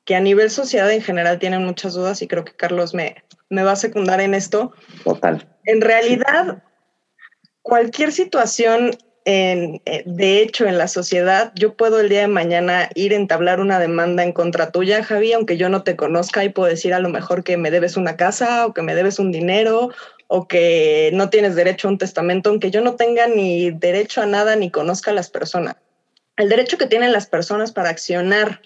que 0.05 0.15
a 0.15 0.19
nivel 0.21 0.49
sociedad 0.49 0.91
en 0.91 1.03
general 1.03 1.37
tienen 1.37 1.63
muchas 1.63 1.93
dudas 1.93 2.23
y 2.23 2.27
creo 2.27 2.43
que 2.43 2.55
Carlos 2.55 2.95
me, 2.95 3.23
me 3.51 3.61
va 3.61 3.73
a 3.73 3.75
secundar 3.75 4.21
en 4.21 4.33
esto. 4.33 4.73
Total. 5.03 5.55
En 5.65 5.81
realidad, 5.81 6.63
cualquier 7.61 8.11
situación 8.11 8.89
eh, 9.31 10.03
de 10.07 10.41
hecho, 10.41 10.65
en 10.65 10.79
la 10.79 10.87
sociedad, 10.87 11.51
yo 11.53 11.75
puedo 11.75 11.99
el 11.99 12.09
día 12.09 12.21
de 12.21 12.27
mañana 12.27 12.89
ir 12.95 13.13
a 13.13 13.15
entablar 13.15 13.59
una 13.59 13.77
demanda 13.77 14.23
en 14.23 14.31
contra 14.31 14.71
tuya, 14.71 15.03
Javi, 15.03 15.33
aunque 15.33 15.55
yo 15.55 15.69
no 15.69 15.83
te 15.83 15.95
conozca 15.95 16.43
y 16.43 16.49
puedo 16.49 16.67
decir 16.67 16.95
a 16.95 16.99
lo 16.99 17.09
mejor 17.09 17.43
que 17.43 17.55
me 17.55 17.69
debes 17.69 17.95
una 17.95 18.17
casa 18.17 18.65
o 18.65 18.73
que 18.73 18.81
me 18.81 18.95
debes 18.95 19.19
un 19.19 19.31
dinero 19.31 19.91
o 20.25 20.47
que 20.47 21.11
no 21.13 21.29
tienes 21.29 21.53
derecho 21.53 21.87
a 21.87 21.91
un 21.91 21.99
testamento, 21.99 22.49
aunque 22.49 22.71
yo 22.71 22.81
no 22.81 22.95
tenga 22.95 23.27
ni 23.27 23.69
derecho 23.69 24.23
a 24.23 24.25
nada 24.25 24.55
ni 24.55 24.71
conozca 24.71 25.11
a 25.11 25.13
las 25.13 25.29
personas. 25.29 25.75
El 26.35 26.49
derecho 26.49 26.79
que 26.79 26.87
tienen 26.87 27.11
las 27.11 27.27
personas 27.27 27.71
para 27.71 27.89
accionar 27.89 28.61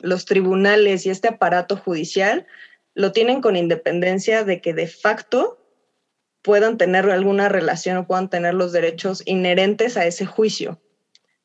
los 0.00 0.26
tribunales 0.26 1.06
y 1.06 1.10
este 1.10 1.28
aparato 1.28 1.78
judicial 1.78 2.46
lo 2.92 3.12
tienen 3.12 3.40
con 3.40 3.56
independencia 3.56 4.44
de 4.44 4.60
que 4.60 4.74
de 4.74 4.86
facto 4.86 5.63
puedan 6.44 6.76
tener 6.76 7.10
alguna 7.10 7.48
relación 7.48 7.96
o 7.96 8.06
puedan 8.06 8.28
tener 8.28 8.52
los 8.52 8.70
derechos 8.70 9.22
inherentes 9.24 9.96
a 9.96 10.04
ese 10.04 10.26
juicio. 10.26 10.78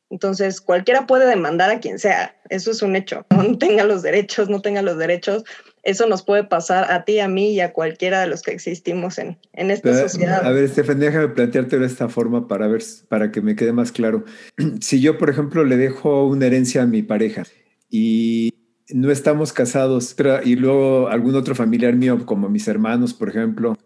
Entonces, 0.10 0.60
cualquiera 0.60 1.08
puede 1.08 1.26
demandar 1.26 1.70
a 1.70 1.80
quien 1.80 2.00
sea, 2.00 2.36
eso 2.50 2.72
es 2.72 2.82
un 2.82 2.96
hecho. 2.96 3.26
No 3.30 3.58
tenga 3.58 3.86
los 3.86 4.02
derechos, 4.02 4.50
no 4.50 4.62
tenga 4.62 4.82
los 4.82 4.98
derechos, 4.98 5.46
eso 5.84 6.06
nos 6.08 6.24
puede 6.24 6.44
pasar 6.44 6.92
a 6.92 7.06
ti, 7.06 7.20
a 7.20 7.30
mí 7.30 7.54
y 7.54 7.62
a 7.62 7.72
cualquiera 7.72 8.20
de 8.20 8.28
los 8.28 8.42
que 8.42 8.52
existimos 8.52 9.20
en, 9.20 9.38
en 9.54 9.72
esta 9.72 9.98
sociedad. 9.98 10.46
A 10.46 10.52
ver, 10.52 10.66
Estefan, 10.66 11.00
déjame 11.00 11.30
planteártelo 11.30 11.84
de 11.84 11.88
esta 11.88 12.10
forma 12.10 12.50
para 12.50 12.68
ver, 12.68 12.84
para 13.08 13.32
que 13.32 13.42
me 13.42 13.56
quede 13.56 13.72
más 13.72 13.92
claro. 13.92 14.26
Si 14.82 15.00
yo, 15.00 15.18
por 15.18 15.30
ejemplo, 15.30 15.64
le 15.64 15.78
dejo 15.78 16.28
una 16.28 16.48
herencia 16.48 16.82
a 16.82 16.86
mi 16.86 17.04
pareja 17.04 17.44
y 17.90 18.54
no 18.90 19.12
estamos 19.12 19.54
casados 19.54 20.16
y 20.44 20.56
luego 20.56 21.08
algún 21.08 21.36
otro 21.36 21.56
familiar 21.56 21.96
mío, 21.96 22.26
como 22.26 22.50
mis 22.50 22.68
hermanos, 22.68 23.14
por 23.14 23.30
ejemplo, 23.30 23.78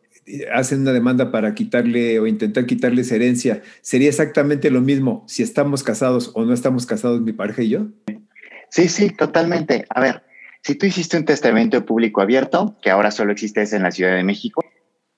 hacen 0.53 0.81
una 0.81 0.93
demanda 0.93 1.31
para 1.31 1.53
quitarle 1.53 2.19
o 2.19 2.27
intentar 2.27 2.65
quitarles 2.65 3.11
herencia, 3.11 3.61
¿sería 3.81 4.09
exactamente 4.09 4.69
lo 4.71 4.81
mismo 4.81 5.23
si 5.27 5.43
estamos 5.43 5.83
casados 5.83 6.31
o 6.35 6.45
no 6.45 6.53
estamos 6.53 6.85
casados 6.85 7.21
mi 7.21 7.33
pareja 7.33 7.61
y 7.63 7.69
yo? 7.69 7.87
Sí, 8.69 8.87
sí, 8.87 9.09
totalmente. 9.09 9.85
A 9.89 10.01
ver, 10.01 10.23
si 10.61 10.75
tú 10.75 10.85
hiciste 10.85 11.17
un 11.17 11.25
testamento 11.25 11.85
público 11.85 12.21
abierto, 12.21 12.77
que 12.81 12.89
ahora 12.89 13.11
solo 13.11 13.31
existe 13.31 13.63
en 13.75 13.83
la 13.83 13.91
Ciudad 13.91 14.15
de 14.15 14.23
México, 14.23 14.63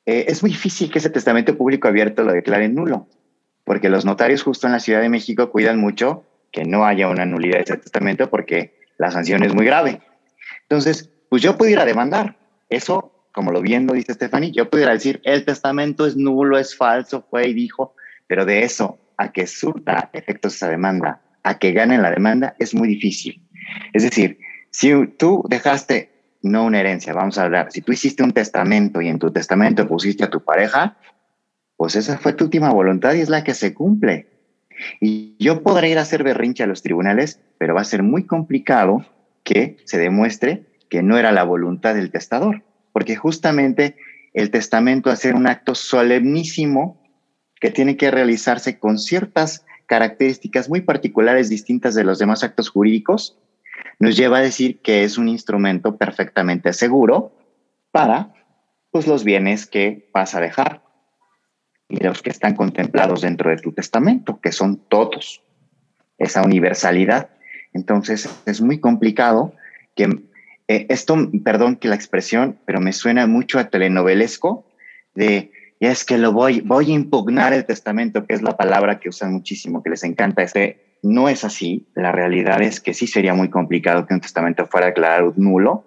eh, 0.06 0.26
es 0.28 0.42
muy 0.42 0.52
difícil 0.52 0.92
que 0.92 1.00
ese 1.00 1.10
testamento 1.10 1.58
público 1.58 1.88
abierto 1.88 2.24
lo 2.24 2.34
declaren 2.34 2.76
nulo, 2.76 3.08
porque 3.64 3.90
los 3.90 4.06
notarios 4.06 4.44
justo 4.44 4.68
en 4.68 4.74
la 4.74 4.80
Ciudad 4.80 5.02
de 5.02 5.10
México 5.10 5.52
cuidan 5.52 5.80
mucho 5.80 6.26
que 6.52 6.66
no 6.66 6.86
haya 6.86 7.08
una 7.08 7.26
nulidad 7.26 7.58
de 7.58 7.64
ese 7.64 7.78
testamento 7.78 8.30
porque 8.30 8.76
la 8.98 9.12
sanción 9.12 9.44
es 9.44 9.54
muy 9.54 9.66
grave. 9.66 10.02
Entonces, 10.64 11.12
pues 11.30 11.42
yo 11.42 11.58
pudiera 11.58 11.86
demandar. 11.86 12.38
Eso 12.70 13.15
como 13.36 13.52
lo 13.52 13.62
viendo, 13.62 13.94
dice 13.94 14.14
Stephanie, 14.14 14.54
yo 14.54 14.70
pudiera 14.70 14.94
decir, 14.94 15.20
el 15.26 15.44
testamento 15.44 16.08
es 16.08 16.16
nulo, 16.16 16.58
es 16.58 16.76
falso, 16.76 17.28
fue 17.30 17.50
y 17.50 17.54
dijo, 17.54 17.94
pero 18.28 18.46
de 18.46 18.64
eso 18.64 18.98
a 19.18 19.34
que 19.34 19.46
surta 19.46 20.10
efectos 20.14 20.56
esa 20.56 20.70
demanda, 20.70 21.22
a 21.44 21.60
que 21.60 21.74
gane 21.74 21.98
la 21.98 22.12
demanda, 22.12 22.56
es 22.60 22.74
muy 22.74 22.88
difícil. 22.88 23.46
Es 23.92 24.04
decir, 24.04 24.40
si 24.72 24.94
tú 25.18 25.44
dejaste, 25.50 26.38
no 26.44 26.64
una 26.64 26.80
herencia, 26.80 27.12
vamos 27.12 27.38
a 27.38 27.44
hablar, 27.44 27.74
si 27.74 27.82
tú 27.82 27.92
hiciste 27.92 28.24
un 28.24 28.32
testamento 28.32 29.02
y 29.02 29.10
en 29.10 29.20
tu 29.20 29.30
testamento 29.32 29.86
pusiste 29.86 30.24
a 30.24 30.30
tu 30.30 30.42
pareja, 30.42 30.98
pues 31.76 31.98
esa 31.98 32.18
fue 32.18 32.32
tu 32.32 32.46
última 32.46 32.72
voluntad 32.72 33.16
y 33.16 33.20
es 33.20 33.28
la 33.28 33.44
que 33.44 33.54
se 33.54 33.74
cumple. 33.74 34.30
Y 35.02 35.36
yo 35.44 35.62
podré 35.62 35.90
ir 35.90 35.98
a 35.98 36.04
hacer 36.04 36.24
berrinche 36.24 36.64
a 36.64 36.68
los 36.68 36.82
tribunales, 36.82 37.42
pero 37.58 37.76
va 37.76 37.82
a 37.82 37.86
ser 37.86 38.02
muy 38.02 38.26
complicado 38.26 39.06
que 39.44 39.76
se 39.84 39.98
demuestre 39.98 40.64
que 40.90 41.04
no 41.04 41.18
era 41.18 41.34
la 41.34 41.44
voluntad 41.44 41.96
del 41.96 42.12
testador 42.12 42.64
porque 42.96 43.18
justamente 43.18 43.98
el 44.34 44.52
testamento 44.52 45.10
hace 45.10 45.34
un 45.34 45.48
acto 45.48 45.76
solemnísimo 45.76 47.04
que 47.60 47.70
tiene 47.70 47.98
que 47.98 48.10
realizarse 48.10 48.80
con 48.80 49.00
ciertas 49.00 49.66
características 49.86 50.70
muy 50.70 50.80
particulares 50.80 51.50
distintas 51.50 51.94
de 51.94 52.06
los 52.06 52.20
demás 52.20 52.42
actos 52.46 52.70
jurídicos, 52.70 53.38
nos 54.00 54.16
lleva 54.16 54.38
a 54.38 54.42
decir 54.44 54.80
que 54.80 55.04
es 55.04 55.18
un 55.18 55.28
instrumento 55.28 55.98
perfectamente 55.98 56.72
seguro 56.72 57.36
para 57.92 58.34
pues, 58.92 59.08
los 59.08 59.26
bienes 59.26 59.66
que 59.66 60.10
vas 60.14 60.34
a 60.34 60.40
dejar 60.40 60.82
y 61.90 62.02
los 62.02 62.22
que 62.22 62.30
están 62.30 62.56
contemplados 62.56 63.24
dentro 63.24 63.50
de 63.50 63.58
tu 63.58 63.74
testamento, 63.74 64.40
que 64.40 64.54
son 64.54 64.78
todos. 64.88 65.44
Esa 66.18 66.44
universalidad 66.44 67.30
Entonces 67.74 68.30
es 68.46 68.62
muy 68.62 68.80
complicado 68.80 69.54
que 69.98 70.08
eh, 70.68 70.86
esto, 70.90 71.16
perdón 71.44 71.76
que 71.76 71.88
la 71.88 71.96
expresión, 71.96 72.58
pero 72.66 72.80
me 72.80 72.94
suena 72.94 73.28
mucho 73.28 73.60
a 73.60 73.70
telenovelesco 73.70 74.66
de 75.14 75.52
es 75.80 76.06
que 76.06 76.18
lo 76.18 76.32
voy, 76.32 76.62
voy 76.62 76.92
a 76.92 76.96
impugnar 76.96 77.54
el 77.54 77.66
testamento, 77.66 78.26
que 78.26 78.34
es 78.34 78.42
la 78.42 78.56
palabra 78.58 79.00
que 79.00 79.10
usan 79.10 79.34
muchísimo, 79.34 79.84
que 79.84 79.90
les 79.90 80.04
encanta. 80.04 80.42
Este, 80.42 80.98
no 81.04 81.30
es 81.30 81.44
así. 81.44 81.88
La 81.96 82.12
realidad 82.12 82.62
es 82.62 82.80
que 82.80 82.94
sí 82.94 83.08
sería 83.08 83.34
muy 83.34 83.50
complicado 83.50 84.08
que 84.08 84.14
un 84.14 84.22
testamento 84.22 84.66
fuera 84.66 84.88
declarado 84.88 85.34
nulo. 85.36 85.86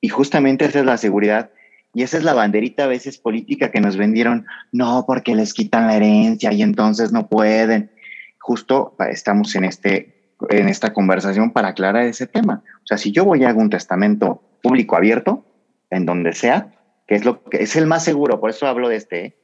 Y 0.00 0.08
justamente 0.08 0.64
esa 0.64 0.80
es 0.80 0.84
la 0.84 0.98
seguridad 0.98 1.50
y 1.94 2.02
esa 2.02 2.16
es 2.16 2.24
la 2.24 2.34
banderita 2.34 2.84
a 2.84 2.88
veces 2.88 3.18
política 3.18 3.70
que 3.70 3.80
nos 3.80 3.96
vendieron, 3.96 4.46
no, 4.72 5.04
porque 5.06 5.34
les 5.34 5.52
quitan 5.52 5.86
la 5.86 5.96
herencia 5.96 6.52
y 6.52 6.62
entonces 6.62 7.12
no 7.12 7.28
pueden. 7.28 7.90
Justo 8.38 8.96
estamos 9.10 9.54
en, 9.54 9.64
este, 9.64 10.11
en 10.50 10.68
esta 10.68 10.92
conversación 10.92 11.52
para 11.52 11.68
aclarar 11.68 12.04
ese 12.04 12.26
tema. 12.26 12.62
O 12.82 12.86
sea, 12.86 12.98
si 12.98 13.12
yo 13.12 13.24
voy 13.24 13.44
a 13.44 13.48
hacer 13.48 13.60
un 13.60 13.70
testamento 13.70 14.42
público 14.62 14.96
abierto, 14.96 15.44
en 15.90 16.06
donde 16.06 16.32
sea, 16.32 16.72
que 17.06 17.14
es 17.14 17.24
lo 17.24 17.44
que 17.44 17.62
es 17.62 17.76
el 17.76 17.86
más 17.86 18.04
seguro, 18.04 18.40
por 18.40 18.50
eso 18.50 18.66
hablo 18.66 18.88
de 18.88 18.96
este, 18.96 19.24
¿eh? 19.24 19.36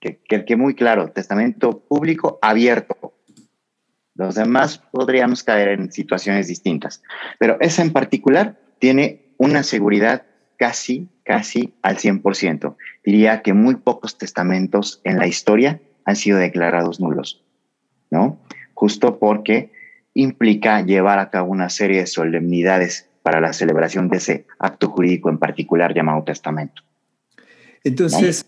que, 0.00 0.20
que, 0.22 0.44
que 0.44 0.56
muy 0.56 0.74
claro, 0.74 1.10
testamento 1.10 1.80
público 1.80 2.38
abierto. 2.42 3.14
Los 4.14 4.34
demás 4.34 4.78
podríamos 4.78 5.42
caer 5.42 5.68
en 5.68 5.92
situaciones 5.92 6.46
distintas, 6.46 7.02
pero 7.38 7.56
ese 7.60 7.82
en 7.82 7.92
particular 7.92 8.58
tiene 8.78 9.34
una 9.38 9.62
seguridad 9.62 10.24
casi, 10.58 11.08
casi 11.24 11.72
al 11.80 11.96
100%. 11.96 12.76
Diría 13.02 13.40
que 13.40 13.54
muy 13.54 13.76
pocos 13.76 14.18
testamentos 14.18 15.00
en 15.04 15.18
la 15.18 15.26
historia 15.26 15.80
han 16.04 16.16
sido 16.16 16.38
declarados 16.38 17.00
nulos, 17.00 17.42
¿no? 18.10 18.38
Justo 18.74 19.18
porque 19.18 19.72
implica 20.14 20.84
llevar 20.84 21.18
a 21.18 21.30
cabo 21.30 21.50
una 21.50 21.68
serie 21.68 22.00
de 22.00 22.06
solemnidades 22.06 23.08
para 23.22 23.40
la 23.40 23.52
celebración 23.52 24.08
de 24.08 24.16
ese 24.16 24.46
acto 24.58 24.88
jurídico 24.88 25.30
en 25.30 25.38
particular 25.38 25.94
llamado 25.94 26.24
testamento. 26.24 26.82
Entonces, 27.84 28.44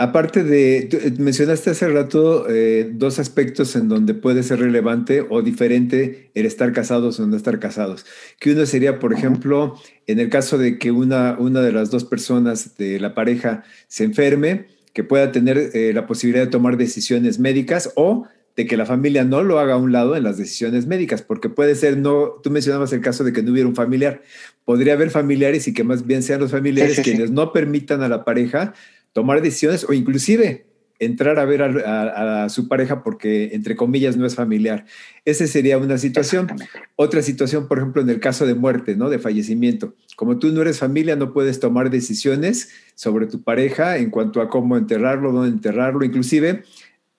Aparte 0.00 0.44
de, 0.44 0.78
eh, 0.78 1.12
mencionaste 1.18 1.68
hace 1.68 1.86
rato 1.86 2.48
eh, 2.48 2.90
dos 2.90 3.18
aspectos 3.18 3.76
en 3.76 3.90
donde 3.90 4.14
puede 4.14 4.42
ser 4.42 4.60
relevante 4.60 5.26
o 5.28 5.42
diferente 5.42 6.30
el 6.32 6.46
estar 6.46 6.72
casados 6.72 7.20
o 7.20 7.26
no 7.26 7.36
estar 7.36 7.58
casados. 7.58 8.06
Que 8.38 8.52
uno 8.52 8.64
sería, 8.64 8.98
por 8.98 9.12
ejemplo, 9.12 9.74
en 10.06 10.18
el 10.18 10.30
caso 10.30 10.56
de 10.56 10.78
que 10.78 10.90
una, 10.90 11.36
una 11.38 11.60
de 11.60 11.72
las 11.72 11.90
dos 11.90 12.04
personas 12.04 12.78
de 12.78 12.98
la 12.98 13.12
pareja 13.12 13.62
se 13.88 14.04
enferme, 14.04 14.68
que 14.94 15.04
pueda 15.04 15.32
tener 15.32 15.58
eh, 15.74 15.92
la 15.92 16.06
posibilidad 16.06 16.46
de 16.46 16.50
tomar 16.50 16.78
decisiones 16.78 17.38
médicas 17.38 17.92
o 17.94 18.26
de 18.56 18.66
que 18.66 18.76
la 18.76 18.86
familia 18.86 19.24
no 19.24 19.42
lo 19.42 19.58
haga 19.58 19.74
a 19.74 19.76
un 19.76 19.92
lado 19.92 20.16
en 20.16 20.24
las 20.24 20.36
decisiones 20.36 20.86
médicas, 20.86 21.22
porque 21.22 21.48
puede 21.48 21.74
ser, 21.74 21.96
no, 21.96 22.40
tú 22.42 22.50
mencionabas 22.50 22.92
el 22.92 23.00
caso 23.00 23.24
de 23.24 23.32
que 23.32 23.42
no 23.42 23.52
hubiera 23.52 23.68
un 23.68 23.74
familiar, 23.74 24.22
podría 24.64 24.94
haber 24.94 25.10
familiares 25.10 25.66
y 25.68 25.74
que 25.74 25.84
más 25.84 26.06
bien 26.06 26.22
sean 26.22 26.40
los 26.40 26.50
familiares 26.50 27.00
quienes 27.00 27.30
no 27.30 27.52
permitan 27.52 28.02
a 28.02 28.08
la 28.08 28.24
pareja 28.24 28.74
tomar 29.12 29.42
decisiones 29.42 29.84
o 29.88 29.92
inclusive 29.92 30.66
entrar 31.00 31.38
a 31.38 31.46
ver 31.46 31.62
a, 31.62 32.48
su 32.50 32.68
pareja 32.68 33.02
porque, 33.02 33.50
entre 33.54 33.74
comillas, 33.74 34.18
no 34.18 34.26
es 34.26 34.34
familiar. 34.34 34.84
Esa 35.24 35.46
sería 35.46 35.78
una 35.78 35.96
situación. 35.96 36.48
Otra 36.94 37.22
situación, 37.22 37.66
por 37.68 37.78
ejemplo, 37.78 38.02
en 38.02 38.10
el 38.10 38.20
caso 38.20 38.46
de 38.46 38.54
muerte, 38.54 38.94
¿no? 38.96 39.08
De 39.08 39.18
fallecimiento. 39.18 39.94
Como 40.14 40.38
tú 40.38 40.52
no 40.52 40.60
eres 40.60 40.78
familia, 40.78 41.16
no 41.16 41.32
puedes 41.32 41.58
tomar 41.58 41.88
decisiones 41.88 42.68
sobre 42.94 43.26
tu 43.26 43.42
pareja 43.42 43.96
en 43.96 44.10
cuanto 44.10 44.42
a 44.42 44.50
cómo 44.50 44.76
enterrarlo, 44.76 45.32
dónde 45.32 45.48
enterrarlo. 45.48 46.04
Inclusive, 46.04 46.64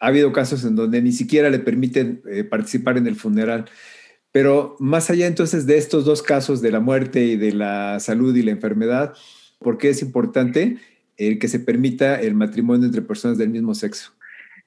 ha 0.01 0.07
habido 0.07 0.33
casos 0.33 0.65
en 0.65 0.75
donde 0.75 1.01
ni 1.01 1.13
siquiera 1.13 1.49
le 1.49 1.59
permiten 1.59 2.21
eh, 2.29 2.43
participar 2.43 2.97
en 2.97 3.07
el 3.07 3.15
funeral. 3.15 3.69
Pero 4.33 4.75
más 4.79 5.09
allá 5.09 5.27
entonces 5.27 5.65
de 5.65 5.77
estos 5.77 6.03
dos 6.03 6.21
casos 6.21 6.61
de 6.61 6.71
la 6.71 6.81
muerte 6.81 7.23
y 7.23 7.37
de 7.37 7.53
la 7.53 7.99
salud 8.01 8.35
y 8.35 8.41
la 8.43 8.51
enfermedad, 8.51 9.13
¿por 9.59 9.77
qué 9.77 9.89
es 9.89 10.01
importante? 10.01 10.77
el 11.27 11.39
que 11.39 11.47
se 11.47 11.59
permita 11.59 12.19
el 12.19 12.33
matrimonio 12.33 12.85
entre 12.85 13.01
personas 13.01 13.37
del 13.37 13.49
mismo 13.49 13.75
sexo. 13.75 14.11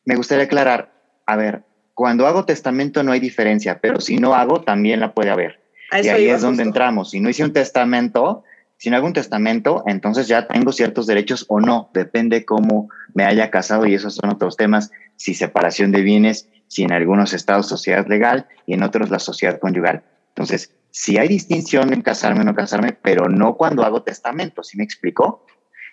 Me 0.04 0.16
gustaría 0.16 0.44
aclarar, 0.44 0.92
a 1.26 1.36
ver, 1.36 1.62
cuando 1.94 2.26
hago 2.26 2.44
testamento 2.44 3.02
no 3.02 3.12
hay 3.12 3.20
diferencia, 3.20 3.80
pero 3.80 4.00
si 4.00 4.18
no 4.18 4.34
hago, 4.34 4.60
también 4.60 5.00
la 5.00 5.14
puede 5.14 5.30
haber. 5.30 5.60
y 6.02 6.08
ahí 6.08 6.28
es 6.28 6.42
donde 6.42 6.62
entramos. 6.62 7.10
Si 7.10 7.20
no 7.20 7.28
hice 7.28 7.44
un 7.44 7.52
testamento, 7.52 8.44
si 8.76 8.90
no 8.90 8.96
hago 8.96 9.06
un 9.06 9.12
testamento, 9.12 9.84
entonces 9.86 10.28
ya 10.28 10.46
tengo 10.46 10.72
ciertos 10.72 11.06
derechos 11.06 11.46
o 11.48 11.60
no, 11.60 11.90
depende 11.94 12.44
cómo 12.44 12.88
me 13.14 13.24
haya 13.24 13.50
casado 13.50 13.86
y 13.86 13.94
esos 13.94 14.16
son 14.16 14.30
otros 14.30 14.56
temas, 14.56 14.90
si 15.16 15.34
separación 15.34 15.92
de 15.92 16.02
bienes, 16.02 16.48
si 16.68 16.82
en 16.82 16.92
algunos 16.92 17.32
estados 17.32 17.68
sociedad 17.68 18.06
legal 18.06 18.48
y 18.66 18.74
en 18.74 18.82
otros 18.82 19.10
la 19.10 19.18
sociedad 19.18 19.58
conyugal. 19.58 20.04
Entonces, 20.28 20.74
si 20.90 21.18
hay 21.18 21.28
distinción 21.28 21.92
en 21.92 22.02
casarme 22.02 22.42
o 22.42 22.44
no 22.44 22.54
casarme, 22.54 22.92
pero 22.92 23.28
no 23.28 23.56
cuando 23.56 23.84
hago 23.84 24.02
testamento, 24.02 24.62
¿sí 24.62 24.76
me 24.76 24.84
explico? 24.84 25.46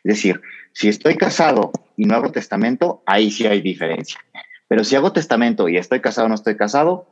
Es 0.03 0.15
decir, 0.15 0.41
si 0.73 0.89
estoy 0.89 1.15
casado 1.15 1.71
y 1.95 2.05
no 2.05 2.15
hago 2.15 2.31
testamento, 2.31 3.03
ahí 3.05 3.31
sí 3.31 3.45
hay 3.45 3.61
diferencia. 3.61 4.19
Pero 4.67 4.83
si 4.83 4.95
hago 4.95 5.11
testamento 5.11 5.69
y 5.69 5.77
estoy 5.77 6.01
casado 6.01 6.25
o 6.25 6.29
no 6.29 6.35
estoy 6.35 6.55
casado, 6.55 7.07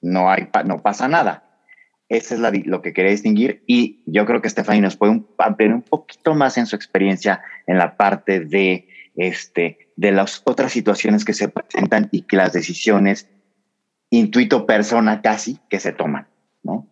no, 0.00 0.30
hay, 0.30 0.48
no 0.64 0.78
pasa 0.78 1.08
nada. 1.08 1.51
Eso 2.12 2.34
es 2.34 2.66
lo 2.66 2.82
que 2.82 2.92
quería 2.92 3.10
distinguir 3.10 3.62
y 3.66 4.02
yo 4.04 4.26
creo 4.26 4.42
que 4.42 4.50
Stephanie 4.50 4.82
nos 4.82 4.96
puede 4.96 5.22
ampliar 5.38 5.72
un 5.72 5.80
poquito 5.80 6.34
más 6.34 6.58
en 6.58 6.66
su 6.66 6.76
experiencia 6.76 7.40
en 7.66 7.78
la 7.78 7.96
parte 7.96 8.40
de, 8.40 8.86
este, 9.16 9.88
de 9.96 10.12
las 10.12 10.42
otras 10.44 10.72
situaciones 10.72 11.24
que 11.24 11.32
se 11.32 11.48
presentan 11.48 12.10
y 12.12 12.22
que 12.22 12.36
las 12.36 12.52
decisiones 12.52 13.30
intuito 14.10 14.66
persona 14.66 15.22
casi 15.22 15.58
que 15.70 15.80
se 15.80 15.92
toman, 15.92 16.28
¿no? 16.62 16.86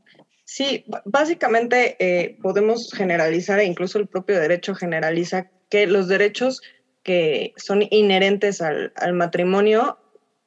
Sí, 0.46 0.86
básicamente 1.04 1.96
eh, 2.00 2.38
podemos 2.40 2.90
generalizar 2.90 3.60
e 3.60 3.66
incluso 3.66 3.98
el 3.98 4.06
propio 4.06 4.40
derecho 4.40 4.74
generaliza 4.74 5.50
que 5.68 5.86
los 5.86 6.08
derechos 6.08 6.62
que 7.02 7.52
son 7.56 7.82
inherentes 7.90 8.62
al, 8.62 8.92
matrimonio, 9.12 9.98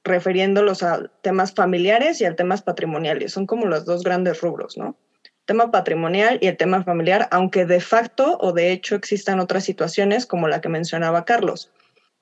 refiriéndolos 0.04 0.84
a 0.84 1.10
temas 1.22 1.54
familiares 1.54 2.22
y 2.22 2.26
a 2.26 2.36
temas 2.36 2.62
patrimoniales, 2.62 3.32
son 3.34 3.46
como 3.46 3.66
los 3.66 3.86
dos 3.86 4.04
grandes 4.04 4.42
rubros, 4.42 4.78
¿no? 4.78 4.98
tema 5.46 5.72
patrimonial 5.72 6.40
y 6.42 6.48
el 6.48 6.58
tema 6.58 6.84
familiar, 6.84 7.28
aunque 7.32 7.66
de 7.66 7.82
facto 7.82 8.38
o 8.40 8.54
de 8.54 8.72
hecho 8.72 8.96
existan 8.96 9.40
otras 9.40 9.66
situaciones 9.66 10.26
como 10.26 10.48
la 10.48 10.62
que 10.62 10.70
mencionaba 10.70 11.26
Carlos. 11.26 11.72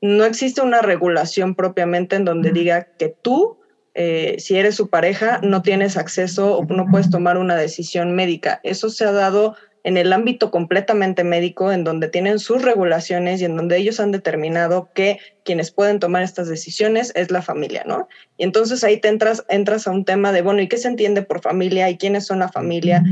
No 0.01 0.25
existe 0.25 0.61
una 0.61 0.81
regulación 0.81 1.53
propiamente 1.53 2.15
en 2.15 2.25
donde 2.25 2.51
diga 2.51 2.87
que 2.97 3.09
tú 3.09 3.61
eh, 3.93 4.37
si 4.39 4.57
eres 4.57 4.75
su 4.75 4.89
pareja, 4.89 5.41
no 5.43 5.61
tienes 5.61 5.97
acceso 5.97 6.57
o 6.57 6.65
no 6.65 6.87
puedes 6.89 7.09
tomar 7.09 7.37
una 7.37 7.55
decisión 7.57 8.15
médica. 8.15 8.61
Eso 8.63 8.89
se 8.89 9.03
ha 9.03 9.11
dado 9.11 9.55
en 9.83 9.97
el 9.97 10.13
ámbito 10.13 10.51
completamente 10.51 11.23
médico, 11.23 11.71
en 11.71 11.83
donde 11.83 12.07
tienen 12.07 12.39
sus 12.39 12.61
regulaciones 12.61 13.41
y 13.41 13.45
en 13.45 13.55
donde 13.55 13.77
ellos 13.77 13.99
han 13.99 14.11
determinado 14.11 14.89
que 14.93 15.19
quienes 15.43 15.71
pueden 15.71 15.99
tomar 15.99 16.23
estas 16.23 16.47
decisiones 16.47 17.11
es 17.15 17.31
la 17.31 17.41
familia, 17.41 17.83
¿no? 17.85 18.07
Y 18.37 18.43
entonces 18.43 18.83
ahí 18.83 18.99
te 18.99 19.07
entras, 19.07 19.43
entras 19.49 19.87
a 19.87 19.91
un 19.91 20.05
tema 20.05 20.31
de, 20.31 20.41
bueno, 20.41 20.61
¿y 20.61 20.67
qué 20.67 20.77
se 20.77 20.87
entiende 20.87 21.23
por 21.23 21.41
familia? 21.41 21.89
¿Y 21.89 21.97
quiénes 21.97 22.27
son 22.27 22.39
la 22.39 22.49
familia? 22.49 23.03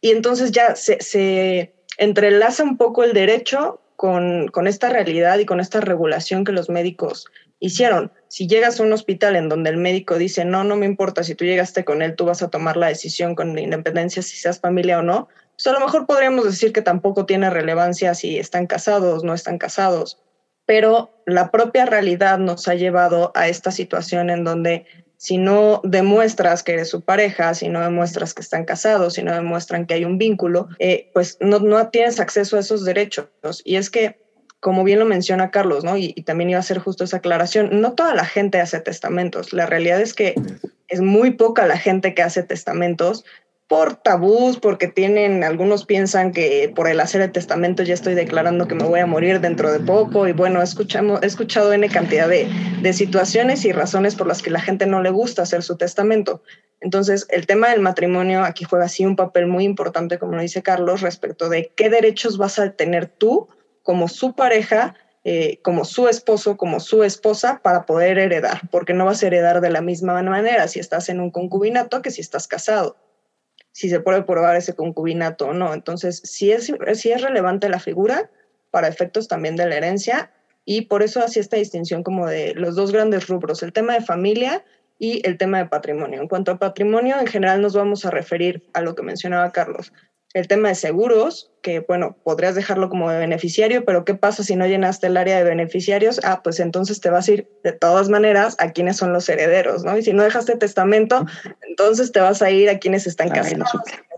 Y 0.00 0.10
entonces 0.10 0.50
ya 0.50 0.74
se, 0.76 1.00
se 1.00 1.74
entrelaza 1.98 2.62
un 2.64 2.76
poco 2.76 3.04
el 3.04 3.12
derecho 3.12 3.80
con, 3.96 4.48
con, 4.48 4.66
esta 4.66 4.88
realidad 4.88 5.38
y 5.38 5.46
con 5.46 5.60
esta 5.60 5.80
regulación 5.80 6.44
que 6.44 6.52
los 6.52 6.68
médicos 6.68 7.26
hicieron. 7.60 8.10
Si 8.26 8.48
llegas 8.48 8.80
a 8.80 8.82
un 8.82 8.92
hospital 8.92 9.36
en 9.36 9.48
donde 9.48 9.70
el 9.70 9.76
médico 9.76 10.18
dice, 10.18 10.44
no, 10.44 10.64
no 10.64 10.74
me 10.74 10.86
importa, 10.86 11.22
si 11.22 11.36
tú 11.36 11.44
llegaste 11.44 11.84
con 11.84 12.02
él, 12.02 12.16
tú 12.16 12.24
vas 12.24 12.42
a 12.42 12.50
tomar 12.50 12.76
la 12.76 12.88
decisión 12.88 13.36
con 13.36 13.56
independencia 13.56 14.22
si 14.22 14.36
seas 14.36 14.58
familia 14.58 14.98
o 14.98 15.02
no, 15.02 15.28
pues 15.52 15.66
a 15.66 15.72
lo 15.72 15.80
mejor 15.80 16.06
podríamos 16.06 16.44
decir 16.44 16.72
que 16.72 16.82
tampoco 16.82 17.26
tiene 17.26 17.50
relevancia 17.50 18.14
si 18.14 18.38
están 18.38 18.66
casados, 18.66 19.24
no 19.24 19.34
están 19.34 19.58
casados, 19.58 20.18
pero 20.66 21.10
la 21.26 21.50
propia 21.50 21.86
realidad 21.86 22.38
nos 22.38 22.68
ha 22.68 22.74
llevado 22.74 23.32
a 23.34 23.48
esta 23.48 23.70
situación 23.70 24.30
en 24.30 24.44
donde 24.44 24.86
si 25.16 25.38
no 25.38 25.80
demuestras 25.84 26.64
que 26.64 26.72
eres 26.72 26.88
su 26.88 27.02
pareja, 27.02 27.54
si 27.54 27.68
no 27.68 27.80
demuestras 27.80 28.34
que 28.34 28.42
están 28.42 28.64
casados, 28.64 29.14
si 29.14 29.22
no 29.22 29.32
demuestran 29.32 29.86
que 29.86 29.94
hay 29.94 30.04
un 30.04 30.18
vínculo, 30.18 30.68
eh, 30.80 31.10
pues 31.14 31.38
no, 31.40 31.60
no 31.60 31.88
tienes 31.90 32.18
acceso 32.18 32.56
a 32.56 32.60
esos 32.60 32.84
derechos. 32.84 33.28
Y 33.64 33.76
es 33.76 33.88
que 33.88 34.20
como 34.62 34.84
bien 34.84 35.00
lo 35.00 35.04
menciona 35.04 35.50
Carlos, 35.50 35.82
¿no? 35.82 35.96
Y, 35.96 36.12
también 36.22 36.50
iba 36.50 36.56
a 36.56 36.60
hacer 36.60 36.78
justo 36.78 37.02
esa 37.02 37.16
aclaración, 37.16 37.80
no 37.80 37.94
toda 37.94 38.14
la 38.14 38.24
gente 38.24 38.60
hace 38.60 38.78
testamentos. 38.78 39.52
La 39.52 39.66
realidad 39.66 40.00
es 40.00 40.14
que 40.14 40.36
es 40.86 41.00
muy 41.00 41.32
poca 41.32 41.66
la 41.66 41.76
gente 41.76 42.14
que 42.14 42.22
hace 42.22 42.44
testamentos 42.44 43.24
por 43.68 43.96
tabús, 43.96 44.58
porque 44.58 44.86
tienen, 44.86 45.44
algunos 45.44 45.86
piensan 45.86 46.32
que 46.32 46.70
por 46.74 46.88
el 46.88 47.00
hacer 47.00 47.22
el 47.22 47.32
testamento 47.32 47.82
ya 47.82 47.94
estoy 47.94 48.14
declarando 48.14 48.68
que 48.68 48.74
me 48.74 48.84
voy 48.84 49.00
a 49.00 49.06
morir 49.06 49.40
dentro 49.40 49.72
de 49.72 49.80
poco. 49.80 50.28
Y 50.28 50.32
bueno, 50.32 50.60
escuchamos, 50.60 51.22
he 51.22 51.26
escuchado 51.26 51.72
N 51.72 51.88
cantidad 51.88 52.28
de, 52.28 52.48
de 52.82 52.92
situaciones 52.92 53.64
y 53.64 53.72
razones 53.72 54.14
por 54.14 54.26
las 54.26 54.42
que 54.42 54.50
la 54.50 54.60
gente 54.60 54.86
no 54.86 55.02
le 55.02 55.10
gusta 55.10 55.42
hacer 55.42 55.62
su 55.62 55.76
testamento. 55.76 56.42
Entonces, 56.80 57.26
el 57.30 57.46
tema 57.46 57.70
del 57.70 57.80
matrimonio 57.80 58.44
aquí 58.44 58.64
juega 58.64 58.86
así 58.86 59.06
un 59.06 59.16
papel 59.16 59.46
muy 59.46 59.64
importante, 59.64 60.18
como 60.18 60.34
lo 60.34 60.42
dice 60.42 60.62
Carlos, 60.62 61.00
respecto 61.00 61.48
de 61.48 61.72
qué 61.74 61.88
derechos 61.88 62.38
vas 62.38 62.58
a 62.58 62.72
tener 62.72 63.06
tú 63.06 63.48
como 63.82 64.08
su 64.08 64.34
pareja 64.34 64.94
eh, 65.24 65.60
como 65.62 65.84
su 65.84 66.08
esposo, 66.08 66.56
como 66.56 66.80
su 66.80 67.04
esposa, 67.04 67.60
para 67.62 67.86
poder 67.86 68.18
heredar, 68.18 68.62
porque 68.72 68.92
no 68.92 69.04
vas 69.04 69.22
a 69.22 69.28
heredar 69.28 69.60
de 69.60 69.70
la 69.70 69.80
misma 69.80 70.20
manera 70.20 70.66
si 70.66 70.80
estás 70.80 71.08
en 71.08 71.20
un 71.20 71.30
concubinato 71.30 72.02
que 72.02 72.10
si 72.10 72.20
estás 72.20 72.48
casado, 72.48 72.96
si 73.72 73.88
se 73.88 74.00
puede 74.00 74.22
probar 74.22 74.56
ese 74.56 74.74
concubinato 74.74 75.48
o 75.48 75.52
no. 75.54 75.74
Entonces, 75.74 76.20
sí 76.24 76.52
es, 76.52 76.72
sí 76.94 77.10
es 77.10 77.22
relevante 77.22 77.68
la 77.68 77.80
figura 77.80 78.30
para 78.70 78.88
efectos 78.88 79.28
también 79.28 79.56
de 79.56 79.66
la 79.66 79.76
herencia 79.76 80.30
y 80.64 80.82
por 80.82 81.02
eso 81.02 81.20
hacía 81.20 81.42
esta 81.42 81.56
distinción 81.56 82.02
como 82.02 82.26
de 82.26 82.54
los 82.54 82.76
dos 82.76 82.92
grandes 82.92 83.26
rubros, 83.28 83.62
el 83.62 83.72
tema 83.72 83.94
de 83.94 84.00
familia 84.00 84.64
y 84.98 85.26
el 85.26 85.36
tema 85.36 85.58
de 85.58 85.66
patrimonio. 85.66 86.20
En 86.20 86.28
cuanto 86.28 86.52
a 86.52 86.58
patrimonio, 86.58 87.18
en 87.18 87.26
general 87.26 87.60
nos 87.60 87.74
vamos 87.74 88.04
a 88.04 88.10
referir 88.10 88.62
a 88.72 88.80
lo 88.80 88.94
que 88.94 89.02
mencionaba 89.02 89.50
Carlos, 89.50 89.92
el 90.34 90.48
tema 90.48 90.68
de 90.68 90.74
seguros, 90.74 91.50
que 91.60 91.80
bueno, 91.80 92.16
podrías 92.24 92.54
dejarlo 92.54 92.88
como 92.88 93.10
de 93.10 93.18
beneficiario, 93.18 93.84
pero 93.84 94.04
¿qué 94.04 94.14
pasa 94.14 94.42
si 94.42 94.56
no 94.56 94.66
llenaste 94.66 95.08
el 95.08 95.16
área 95.16 95.36
de 95.36 95.44
beneficiarios? 95.44 96.20
Ah, 96.24 96.40
pues 96.42 96.58
entonces 96.60 97.00
te 97.00 97.10
vas 97.10 97.28
a 97.28 97.32
ir 97.32 97.48
de 97.62 97.72
todas 97.72 98.08
maneras 98.08 98.56
a 98.58 98.72
quienes 98.72 98.96
son 98.96 99.12
los 99.12 99.28
herederos, 99.28 99.84
¿no? 99.84 99.96
Y 99.96 100.02
si 100.02 100.12
no 100.12 100.22
dejaste 100.22 100.56
testamento, 100.56 101.26
entonces 101.68 102.12
te 102.12 102.20
vas 102.20 102.40
a 102.40 102.50
ir 102.50 102.70
a 102.70 102.78
quienes 102.78 103.06
están 103.06 103.28
casados, 103.28 103.68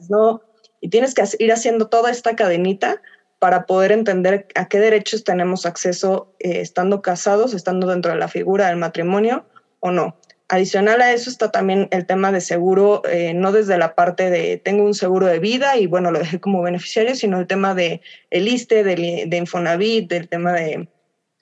¿no? 0.08 0.42
Y 0.80 0.88
tienes 0.88 1.14
que 1.14 1.24
ir 1.38 1.52
haciendo 1.52 1.88
toda 1.88 2.10
esta 2.10 2.36
cadenita 2.36 3.00
para 3.38 3.66
poder 3.66 3.92
entender 3.92 4.46
a 4.54 4.68
qué 4.68 4.78
derechos 4.78 5.24
tenemos 5.24 5.66
acceso 5.66 6.32
eh, 6.38 6.60
estando 6.60 7.02
casados, 7.02 7.54
estando 7.54 7.86
dentro 7.86 8.12
de 8.12 8.18
la 8.18 8.28
figura 8.28 8.68
del 8.68 8.76
matrimonio 8.76 9.44
o 9.80 9.90
no. 9.90 10.16
Adicional 10.54 11.02
a 11.02 11.12
eso 11.12 11.30
está 11.30 11.50
también 11.50 11.88
el 11.90 12.06
tema 12.06 12.30
de 12.30 12.40
seguro, 12.40 13.02
eh, 13.10 13.34
no 13.34 13.50
desde 13.50 13.76
la 13.76 13.96
parte 13.96 14.30
de 14.30 14.56
tengo 14.56 14.84
un 14.84 14.94
seguro 14.94 15.26
de 15.26 15.40
vida 15.40 15.76
y 15.78 15.88
bueno, 15.88 16.12
lo 16.12 16.20
dejé 16.20 16.38
como 16.38 16.62
beneficiario, 16.62 17.16
sino 17.16 17.40
el 17.40 17.48
tema 17.48 17.74
de 17.74 18.02
el 18.30 18.46
ISTE, 18.46 18.84
de, 18.84 19.24
de 19.26 19.36
Infonavit, 19.36 20.08
del 20.08 20.28
tema 20.28 20.52
de 20.52 20.86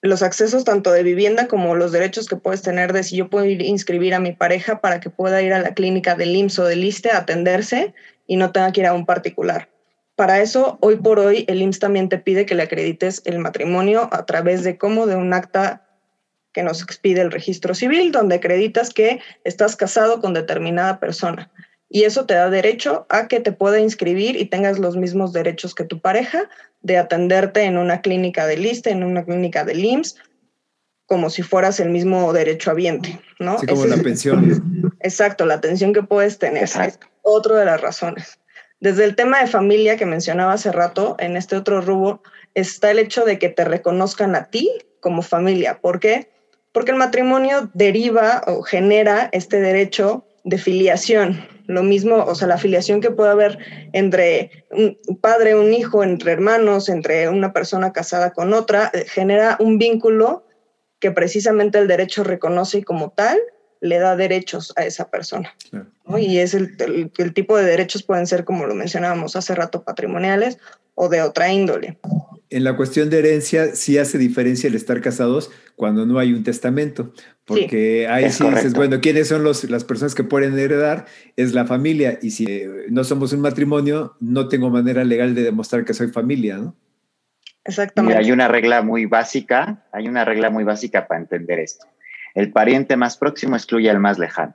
los 0.01 0.23
accesos 0.23 0.63
tanto 0.63 0.91
de 0.91 1.03
vivienda 1.03 1.47
como 1.47 1.75
los 1.75 1.91
derechos 1.91 2.27
que 2.27 2.37
puedes 2.37 2.63
tener 2.63 2.91
de 2.91 3.03
si 3.03 3.17
yo 3.17 3.29
puedo 3.29 3.45
inscribir 3.45 4.15
a 4.15 4.19
mi 4.19 4.31
pareja 4.31 4.81
para 4.81 4.99
que 4.99 5.11
pueda 5.11 5.43
ir 5.43 5.53
a 5.53 5.59
la 5.59 5.75
clínica 5.75 6.15
del 6.15 6.35
IMSS 6.35 6.57
o 6.57 6.65
del 6.65 6.83
ISTE 6.83 7.11
a 7.11 7.19
atenderse 7.19 7.93
y 8.25 8.37
no 8.37 8.51
tenga 8.51 8.71
que 8.71 8.81
ir 8.81 8.87
a 8.87 8.95
un 8.95 9.05
particular. 9.05 9.69
Para 10.15 10.41
eso, 10.41 10.79
hoy 10.81 10.95
por 10.95 11.19
hoy, 11.19 11.45
el 11.47 11.61
IMSS 11.61 11.77
también 11.77 12.09
te 12.09 12.17
pide 12.17 12.47
que 12.47 12.55
le 12.55 12.63
acredites 12.63 13.21
el 13.25 13.37
matrimonio 13.37 14.09
a 14.11 14.25
través 14.25 14.63
de 14.63 14.79
cómo 14.79 15.05
de 15.05 15.17
un 15.17 15.35
acta 15.35 15.83
que 16.53 16.63
nos 16.63 16.81
expide 16.81 17.21
el 17.21 17.31
registro 17.31 17.73
civil, 17.73 18.11
donde 18.11 18.35
acreditas 18.35 18.93
que 18.93 19.19
estás 19.43 19.75
casado 19.75 20.21
con 20.21 20.33
determinada 20.33 20.99
persona. 20.99 21.51
Y 21.89 22.03
eso 22.03 22.25
te 22.25 22.33
da 22.33 22.49
derecho 22.49 23.05
a 23.09 23.27
que 23.27 23.39
te 23.39 23.51
pueda 23.51 23.79
inscribir 23.79 24.35
y 24.35 24.45
tengas 24.45 24.79
los 24.79 24.97
mismos 24.97 25.33
derechos 25.33 25.75
que 25.75 25.83
tu 25.83 25.99
pareja 25.99 26.49
de 26.81 26.97
atenderte 26.97 27.63
en 27.63 27.77
una 27.77 28.01
clínica 28.01 28.47
de 28.47 28.57
lista, 28.57 28.89
en 28.89 29.03
una 29.03 29.23
clínica 29.23 29.63
de 29.63 29.77
IMSS, 29.77 30.15
como 31.05 31.29
si 31.29 31.43
fueras 31.43 31.79
el 31.79 31.89
mismo 31.89 32.33
derecho 32.33 32.71
habiente, 32.71 33.21
¿no? 33.39 33.59
Sí, 33.59 33.67
como 33.67 33.85
la 33.85 33.97
pensión. 33.97 34.93
Exacto, 35.01 35.45
la 35.45 35.55
atención 35.55 35.93
que 35.93 36.01
puedes 36.01 36.39
tener. 36.39 36.63
Exacto. 36.63 37.05
Es 37.05 37.11
otra 37.21 37.59
de 37.59 37.65
las 37.65 37.79
razones. 37.79 38.39
Desde 38.79 39.05
el 39.05 39.15
tema 39.15 39.39
de 39.39 39.47
familia 39.47 39.95
que 39.95 40.05
mencionaba 40.05 40.53
hace 40.53 40.71
rato, 40.71 41.15
en 41.19 41.37
este 41.37 41.55
otro 41.55 41.79
rubro, 41.81 42.23
está 42.55 42.91
el 42.91 42.99
hecho 42.99 43.23
de 43.23 43.37
que 43.39 43.49
te 43.49 43.63
reconozcan 43.63 44.35
a 44.35 44.49
ti 44.49 44.69
como 44.99 45.21
familia. 45.21 45.79
¿Por 45.79 45.99
qué? 45.99 46.32
Porque 46.73 46.91
el 46.91 46.97
matrimonio 46.97 47.69
deriva 47.73 48.43
o 48.47 48.63
genera 48.63 49.29
este 49.31 49.61
derecho 49.61 50.25
de 50.43 50.57
filiación. 50.57 51.47
Lo 51.67 51.83
mismo, 51.83 52.17
o 52.17 52.35
sea, 52.35 52.47
la 52.49 52.57
filiación 52.57 52.99
que 52.99 53.11
puede 53.11 53.31
haber 53.31 53.57
entre 53.93 54.65
un 54.71 54.97
padre, 55.21 55.55
un 55.55 55.73
hijo, 55.73 56.03
entre 56.03 56.33
hermanos, 56.33 56.89
entre 56.89 57.29
una 57.29 57.53
persona 57.53 57.93
casada 57.93 58.33
con 58.33 58.53
otra, 58.53 58.91
eh, 58.93 59.05
genera 59.07 59.55
un 59.61 59.77
vínculo 59.77 60.45
que 60.99 61.11
precisamente 61.11 61.77
el 61.79 61.87
derecho 61.87 62.23
reconoce 62.23 62.79
y 62.79 62.83
como 62.83 63.11
tal 63.11 63.39
le 63.79 63.99
da 63.99 64.15
derechos 64.15 64.73
a 64.75 64.85
esa 64.85 65.09
persona. 65.09 65.53
Y 66.17 66.39
es 66.39 66.53
el, 66.53 66.75
el, 67.17 67.33
tipo 67.33 67.57
de 67.57 67.65
derechos 67.65 68.03
pueden 68.03 68.27
ser, 68.27 68.45
como 68.45 68.65
lo 68.65 68.75
mencionábamos 68.75 69.35
hace 69.35 69.55
rato, 69.55 69.83
patrimoniales 69.83 70.57
o 70.95 71.09
de 71.09 71.21
otra 71.21 71.51
índole 71.51 71.97
en 72.53 72.63
la 72.63 72.75
cuestión 72.75 73.09
de 73.09 73.19
herencia 73.19 73.75
sí 73.75 73.97
hace 73.97 74.17
diferencia 74.17 74.67
el 74.67 74.75
estar 74.75 75.01
casados 75.01 75.51
cuando 75.75 76.05
no 76.05 76.19
hay 76.19 76.33
un 76.33 76.43
testamento, 76.43 77.13
porque 77.45 78.07
ahí 78.07 78.31
sí 78.31 78.47
dices, 78.47 78.73
bueno, 78.73 79.01
¿quiénes 79.01 79.27
son 79.27 79.43
los, 79.43 79.63
las 79.69 79.83
personas 79.83 80.13
que 80.13 80.23
pueden 80.23 80.57
heredar? 80.57 81.05
Es 81.35 81.53
la 81.53 81.65
familia, 81.65 82.19
y 82.21 82.31
si 82.31 82.45
eh, 82.45 82.69
no 82.89 83.03
somos 83.03 83.33
un 83.33 83.41
matrimonio, 83.41 84.15
no 84.19 84.47
tengo 84.47 84.69
manera 84.69 85.03
legal 85.03 85.33
de 85.33 85.43
demostrar 85.43 85.83
que 85.83 85.93
soy 85.93 86.09
familia, 86.09 86.57
¿no? 86.57 86.75
Exactamente. 87.65 88.17
hay 88.17 88.31
una 88.31 88.47
regla 88.47 88.81
muy 88.81 89.05
básica, 89.05 89.85
hay 89.91 90.07
una 90.07 90.25
regla 90.25 90.49
muy 90.49 90.63
básica 90.63 91.07
para 91.07 91.21
entender 91.21 91.59
esto. 91.59 91.87
El 92.35 92.51
pariente 92.51 92.97
más 92.97 93.17
próximo 93.17 93.55
excluye 93.55 93.89
al 93.89 93.99
más 93.99 94.19
lejano 94.19 94.53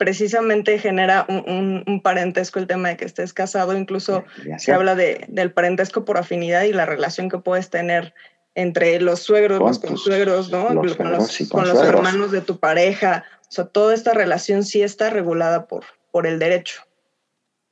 precisamente 0.00 0.78
genera 0.78 1.26
un, 1.28 2.00
parentesco 2.02 2.58
el 2.58 2.66
tema 2.66 2.88
de 2.88 2.96
que 2.96 3.04
estés 3.04 3.34
casado, 3.34 3.76
incluso 3.76 4.24
se 4.56 4.72
habla 4.72 4.94
de, 4.94 5.26
del 5.28 5.52
parentesco 5.52 6.06
por 6.06 6.16
afinidad 6.16 6.62
y 6.62 6.72
la 6.72 6.86
relación 6.86 7.28
que 7.28 7.36
puedes 7.36 7.68
tener 7.68 8.14
entre 8.54 8.98
los 8.98 9.20
suegros, 9.20 9.60
los 9.60 9.78
consuegros, 9.78 10.50
¿no? 10.50 10.68
con, 10.68 10.76
los, 11.12 11.84
hermanos 11.84 12.32
de 12.32 12.40
tu 12.40 12.58
pareja. 12.58 13.26
O 13.42 13.52
sea, 13.52 13.66
toda 13.66 13.92
esta 13.92 14.14
relación 14.14 14.64
sí 14.64 14.80
está 14.80 15.10
regulada 15.10 15.66
por, 15.66 15.84
por 16.10 16.26
el 16.26 16.38
derecho. 16.38 16.80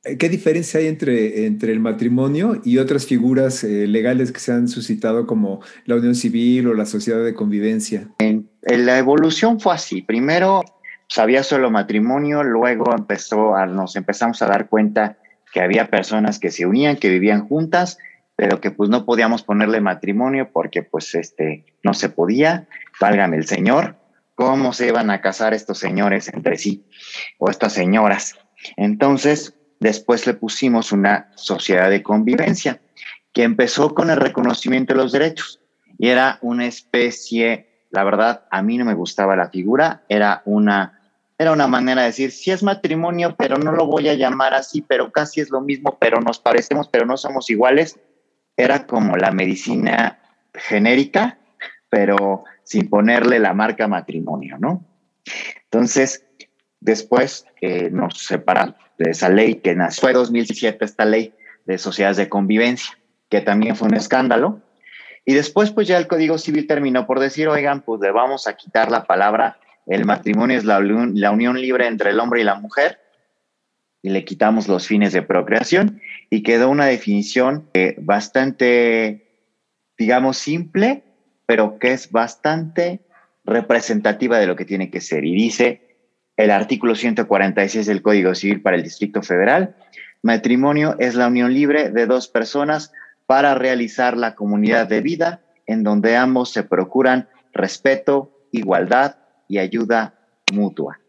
Eh, 0.03 0.17
¿Qué 0.17 0.29
diferencia 0.29 0.81
hay 0.81 0.85
entre, 0.85 1.47
entre 1.47 1.71
el 1.71 1.79
matrimonio 1.79 2.61
y 2.63 2.77
otras 2.77 3.07
figuras 3.07 3.63
eh, 3.63 3.87
legales 3.87 4.31
que 4.31 4.39
se 4.39 4.51
han 4.51 4.67
suscitado 4.67 5.25
como 5.25 5.61
la 5.85 5.95
unión 5.95 6.13
civil 6.13 6.67
o 6.67 6.75
la 6.75 6.85
sociedad 6.85 7.23
de 7.25 7.33
convivencia? 7.33 8.07
en 8.19 8.85
la 8.85 8.99
evolución 8.99 9.59
fue 9.59 9.73
así. 9.73 10.03
Primero, 10.03 10.63
sabía 11.09 11.43
solo 11.43 11.71
matrimonio, 11.71 12.43
luego 12.43 12.95
empezó 12.95 13.55
a, 13.55 13.65
nos 13.65 13.95
empezamos 13.95 14.41
a 14.41 14.47
dar 14.47 14.69
cuenta 14.69 15.17
que 15.51 15.61
había 15.61 15.89
personas 15.89 16.39
que 16.39 16.51
se 16.51 16.65
unían, 16.65 16.97
que 16.97 17.09
vivían 17.09 17.47
juntas, 17.47 17.97
pero 18.35 18.61
que 18.61 18.71
pues 18.71 18.89
no 18.89 19.05
podíamos 19.05 19.43
ponerle 19.43 19.81
matrimonio 19.81 20.49
porque 20.53 20.83
pues 20.83 21.13
este 21.15 21.65
no 21.83 21.93
se 21.93 22.09
podía, 22.09 22.67
válgame 23.01 23.37
el 23.37 23.47
Señor, 23.47 23.97
cómo 24.35 24.71
se 24.71 24.87
iban 24.87 25.09
a 25.09 25.19
casar 25.19 25.53
estos 25.53 25.79
señores 25.79 26.31
entre 26.31 26.57
sí 26.57 26.85
o 27.39 27.49
estas 27.49 27.73
señoras. 27.73 28.35
Entonces, 28.77 29.55
después 29.79 30.27
le 30.27 30.35
pusimos 30.35 30.91
una 30.91 31.31
sociedad 31.35 31.89
de 31.89 32.03
convivencia 32.03 32.79
que 33.33 33.43
empezó 33.43 33.93
con 33.95 34.09
el 34.09 34.17
reconocimiento 34.17 34.93
de 34.93 35.01
los 35.01 35.11
derechos 35.11 35.59
y 35.97 36.07
era 36.07 36.37
una 36.41 36.67
especie, 36.67 37.83
la 37.89 38.03
verdad, 38.03 38.45
a 38.51 38.61
mí 38.61 38.77
no 38.77 38.85
me 38.85 38.93
gustaba 38.93 39.35
la 39.35 39.49
figura, 39.49 40.03
era 40.07 40.43
una 40.45 40.98
era 41.39 41.53
una 41.53 41.67
manera 41.67 42.01
de 42.01 42.07
decir, 42.07 42.31
sí 42.31 42.51
es 42.51 42.63
matrimonio, 42.63 43.33
pero 43.37 43.57
no 43.57 43.71
lo 43.71 43.85
voy 43.87 44.09
a 44.09 44.13
llamar 44.13 44.53
así, 44.53 44.81
pero 44.81 45.09
casi 45.09 45.39
es 45.39 45.49
lo 45.49 45.61
mismo, 45.61 45.97
pero 45.97 46.19
nos 46.19 46.37
parecemos, 46.37 46.89
pero 46.89 47.05
no 47.05 47.15
somos 47.15 47.49
iguales. 47.49 47.97
Era 48.57 48.85
como 48.85 49.15
la 49.15 49.31
medicina 49.31 50.19
genérica, 50.53 51.39
pero 51.87 52.43
sin 52.63 52.89
ponerle 52.89 53.39
la 53.39 53.53
marca 53.53 53.87
matrimonio, 53.87 54.57
¿no? 54.59 54.83
Entonces, 55.63 56.25
después 56.81 57.45
eh, 57.61 57.89
nos 57.89 58.17
separamos 58.17 58.75
de 58.97 59.11
esa 59.11 59.29
ley 59.29 59.55
que 59.55 59.75
nació 59.75 60.09
en 60.09 60.15
2007, 60.15 60.83
esta 60.83 61.05
ley 61.05 61.33
de 61.63 61.77
sociedades 61.77 62.17
de 62.17 62.27
convivencia, 62.27 62.99
que 63.29 63.39
también 63.39 63.77
fue 63.77 63.87
un 63.87 63.95
escándalo. 63.95 64.59
Y 65.23 65.35
después, 65.35 65.71
pues 65.71 65.87
ya 65.87 65.97
el 65.97 66.07
Código 66.07 66.37
Civil 66.37 66.67
terminó 66.67 67.07
por 67.07 67.21
decir, 67.21 67.47
oigan, 67.47 67.79
pues 67.79 68.01
le 68.01 68.11
vamos 68.11 68.45
a 68.45 68.57
quitar 68.57 68.91
la 68.91 69.05
palabra 69.05 69.57
el 69.89 70.05
matrimonio 70.05 70.55
es 70.55 70.65
la, 70.65 70.77
unión 70.77 71.59
libre 71.59 71.87
entre 71.87 72.11
el 72.11 72.19
hombre 72.19 72.41
y 72.41 72.43
la 72.43 72.55
mujer 72.55 72.99
y 74.03 74.09
le 74.09 74.23
quitamos 74.23 74.67
los 74.67 74.87
fines 74.87 75.13
de 75.13 75.23
procreación 75.23 75.99
y 76.29 76.43
quedó 76.43 76.69
una 76.69 76.85
definición 76.85 77.67
eh, 77.73 77.95
bastante, 77.97 79.49
digamos, 79.97 80.37
simple, 80.37 81.03
pero 81.47 81.79
que 81.79 81.91
es 81.91 82.11
bastante 82.11 83.01
representativa 83.43 84.37
de 84.37 84.45
lo 84.45 84.55
que 84.55 84.63
tiene 84.63 84.91
que 84.91 85.01
ser. 85.01 85.25
Y 85.25 85.33
dice 85.33 85.97
el 86.37 86.51
artículo 86.51 86.93
146 86.93 87.87
del 87.87 88.03
Código 88.03 88.35
Civil 88.35 88.61
para 88.61 88.77
el 88.77 88.83
Distrito 88.83 89.23
Federal, 89.23 89.75
matrimonio 90.21 90.97
es 90.99 91.15
la 91.15 91.27
unión 91.27 91.51
libre 91.51 91.89
de 91.89 92.05
dos 92.05 92.27
personas 92.27 92.93
para 93.25 93.55
realizar 93.55 94.15
la 94.15 94.35
comunidad 94.35 94.87
de 94.87 95.01
vida 95.01 95.41
en 95.65 95.83
donde 95.83 96.15
ambos 96.15 96.51
se 96.51 96.61
procuran 96.61 97.27
respeto, 97.53 98.45
igualdad, 98.51 99.15
y 99.49 99.57
ayuda 99.57 100.13
mutua. 100.53 101.01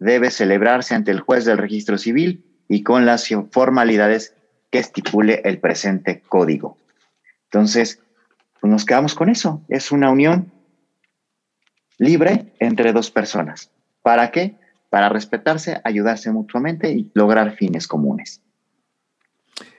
Debe 0.00 0.32
celebrarse 0.32 0.96
ante 0.96 1.12
el 1.12 1.20
juez 1.20 1.44
del 1.44 1.58
registro 1.58 1.96
civil 1.98 2.44
y 2.68 2.82
con 2.82 3.06
las 3.06 3.28
formalidades 3.52 4.34
que 4.70 4.80
estipule 4.80 5.42
el 5.44 5.58
presente 5.58 6.22
código. 6.28 6.76
Entonces, 7.44 8.00
pues 8.60 8.70
nos 8.70 8.84
quedamos 8.84 9.14
con 9.14 9.28
eso. 9.28 9.62
Es 9.68 9.92
una 9.92 10.10
unión 10.10 10.50
libre 11.98 12.54
entre 12.58 12.92
dos 12.92 13.10
personas. 13.10 13.70
¿Para 14.02 14.30
qué? 14.30 14.56
Para 14.90 15.08
respetarse, 15.08 15.80
ayudarse 15.84 16.32
mutuamente 16.32 16.90
y 16.90 17.10
lograr 17.14 17.54
fines 17.54 17.86
comunes. 17.86 18.40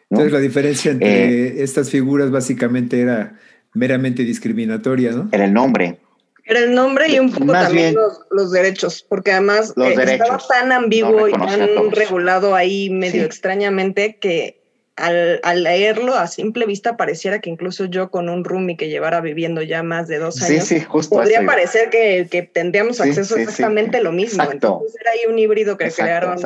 Entonces, 0.09 0.31
la 0.31 0.39
diferencia 0.39 0.91
entre 0.91 1.47
eh, 1.47 1.63
estas 1.63 1.89
figuras 1.89 2.29
básicamente 2.29 3.01
era 3.01 3.39
meramente 3.73 4.23
discriminatoria, 4.23 5.11
¿no? 5.11 5.29
Era 5.31 5.45
el 5.45 5.53
nombre. 5.53 5.99
Era 6.45 6.59
el 6.59 6.75
nombre 6.75 7.07
y 7.09 7.19
un 7.19 7.31
poco 7.31 7.53
también 7.53 7.95
los, 8.29 8.51
derechos, 8.51 9.05
porque 9.07 9.31
además 9.31 9.73
eh, 9.77 9.95
estaba 9.97 10.39
tan 10.47 10.71
ambiguo 10.71 11.29
y 11.29 11.31
tan 11.31 11.91
regulado 11.91 12.53
ahí 12.55 12.89
medio 12.89 13.23
extrañamente 13.23 14.17
que 14.17 14.61
al, 14.95 15.63
leerlo 15.63 16.15
a 16.15 16.27
simple 16.27 16.65
vista 16.65 16.97
pareciera 16.97 17.39
que 17.39 17.49
incluso 17.49 17.85
yo 17.85 18.11
con 18.11 18.29
un 18.29 18.43
roomie 18.43 18.77
que 18.77 18.89
llevara 18.89 19.21
viviendo 19.21 19.61
ya 19.61 19.83
más 19.83 20.07
de 20.07 20.19
dos 20.19 20.41
años, 20.41 20.69
podría 21.09 21.45
parecer 21.45 21.89
que, 21.89 22.27
que 22.29 22.43
tendríamos 22.43 22.99
acceso 22.99 23.37
exactamente 23.37 24.01
lo 24.01 24.11
mismo. 24.11 24.43
Entonces 24.43 24.99
era 24.99 25.11
ahí 25.11 25.31
un 25.31 25.39
híbrido 25.39 25.77
que 25.77 25.91
crearon 25.91 26.37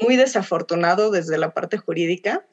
muy 0.00 0.16
desafortunado 0.16 1.10
desde 1.10 1.38
la 1.38 1.52
parte 1.52 1.76
jurídica. 1.76 2.44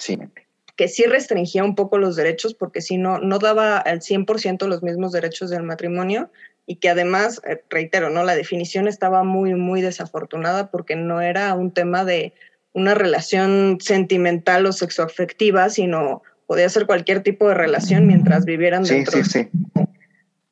que 0.75 0.88
sí 0.88 1.04
restringía 1.04 1.63
un 1.63 1.75
poco 1.75 1.99
los 1.99 2.15
derechos 2.15 2.56
porque 2.56 2.82
si 2.82 2.97
no, 2.97 3.19
no 3.19 3.38
daba 3.38 3.77
al 3.77 3.99
100% 3.99 4.67
los 4.67 4.82
mismos 4.82 5.12
derechos 5.12 5.51
del 5.51 5.62
matrimonio 5.62 6.32
y 6.71 6.77
que 6.77 6.89
además, 6.89 7.41
eh, 7.45 7.62
reitero, 7.69 8.10
¿no? 8.10 8.23
La 8.23 8.34
definición 8.34 8.88
estaba 8.88 9.25
muy, 9.25 9.55
muy 9.55 9.81
desafortunada 9.81 10.71
porque 10.71 10.95
no 10.95 11.19
era 11.19 11.53
un 11.53 11.73
tema 11.73 12.05
de 12.05 12.31
una 12.71 12.93
relación 12.93 13.79
sentimental 13.81 14.65
o 14.65 14.71
sexoafectiva, 14.71 15.69
sino 15.69 16.23
podía 16.47 16.69
ser 16.69 16.86
cualquier 16.86 17.23
tipo 17.23 17.49
de 17.49 17.55
relación 17.55 18.07
mientras 18.07 18.45
vivieran 18.45 18.84
dentro 18.84 19.19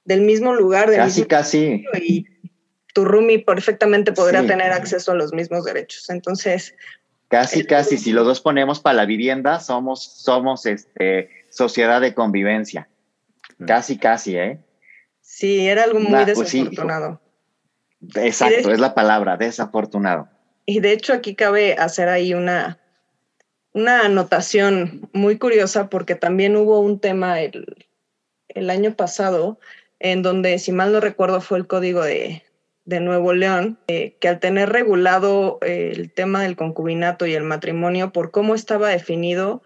del 0.04 0.22
mismo 0.24 0.54
lugar. 0.54 0.94
casi, 0.94 1.24
casi. 1.24 1.86
Y 2.02 2.26
tu 2.94 3.06
roomie 3.06 3.40
perfectamente 3.40 4.12
podría 4.12 4.46
tener 4.46 4.74
acceso 4.74 5.14
a 5.14 5.16
los 5.16 5.32
mismos 5.32 5.64
derechos. 5.64 6.10
Entonces... 6.10 6.76
Casi, 7.30 7.64
casi, 7.64 7.98
si 7.98 8.12
los 8.12 8.26
dos 8.26 8.42
ponemos 8.42 8.82
para 8.82 8.96
la 8.96 9.06
vivienda, 9.06 9.62
somos, 9.62 10.04
somos 10.04 10.66
este, 10.66 11.30
sociedad 11.50 12.02
de 12.02 12.14
convivencia. 12.14 12.90
Casi, 13.66 13.98
casi, 13.98 14.36
¿eh? 14.36 14.60
Sí, 15.30 15.68
era 15.68 15.84
algo 15.84 16.00
muy 16.00 16.26
pues 16.26 16.26
desafortunado. 16.26 17.22
Exacto, 18.16 18.72
es 18.72 18.80
la 18.80 18.96
palabra, 18.96 19.38
desafortunado. 19.38 20.28
Y 20.66 20.80
de 20.80 20.92
hecho 20.92 21.14
aquí 21.14 21.36
cabe 21.36 21.76
hacer 21.76 22.10
ahí 22.10 22.34
una, 22.34 22.80
una 23.72 24.06
anotación 24.06 25.08
muy 25.14 25.38
curiosa 25.38 25.88
porque 25.88 26.16
también 26.16 26.58
hubo 26.58 26.80
un 26.80 27.00
tema 27.00 27.42
el, 27.42 27.88
el 28.48 28.72
año 28.72 28.96
pasado 28.96 29.60
en 30.00 30.24
donde, 30.24 30.58
si 30.58 30.72
mal 30.72 30.92
no 30.92 31.00
recuerdo, 31.00 31.42
fue 31.42 31.60
el 31.60 31.68
código 31.68 32.02
de, 32.02 32.42
de 32.86 33.00
Nuevo 33.00 33.32
León, 33.32 33.78
eh, 33.88 34.18
que 34.20 34.30
al 34.30 34.40
tener 34.40 34.70
regulado 34.70 35.60
eh, 35.62 35.94
el 35.96 36.12
tema 36.12 36.42
del 36.42 36.56
concubinato 36.56 37.28
y 37.28 37.36
el 37.36 37.44
matrimonio 37.44 38.12
por 38.12 38.32
cómo 38.32 38.56
estaba 38.56 38.90
definido, 38.90 39.62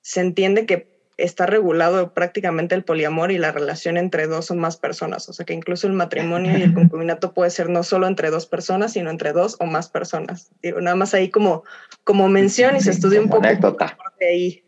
se 0.00 0.20
entiende 0.20 0.64
que 0.64 0.91
está 1.24 1.46
regulado 1.46 2.14
prácticamente 2.14 2.74
el 2.74 2.84
poliamor 2.84 3.30
y 3.30 3.38
la 3.38 3.52
relación 3.52 3.96
entre 3.96 4.26
dos 4.26 4.50
o 4.50 4.54
más 4.54 4.76
personas. 4.76 5.28
O 5.28 5.32
sea 5.32 5.46
que 5.46 5.54
incluso 5.54 5.86
el 5.86 5.92
matrimonio 5.92 6.58
y 6.58 6.62
el 6.62 6.74
concubinato 6.74 7.32
puede 7.32 7.50
ser 7.50 7.68
no 7.68 7.82
solo 7.82 8.06
entre 8.06 8.30
dos 8.30 8.46
personas, 8.46 8.94
sino 8.94 9.10
entre 9.10 9.32
dos 9.32 9.56
o 9.60 9.66
más 9.66 9.88
personas. 9.88 10.50
Digo, 10.62 10.80
nada 10.80 10.96
más 10.96 11.14
ahí 11.14 11.30
como, 11.30 11.64
como 12.04 12.28
mención 12.28 12.76
y 12.76 12.80
se 12.80 12.90
estudia 12.90 13.20
un 13.20 13.28
poco 13.28 13.46
de 13.46 14.26
ahí 14.26 14.62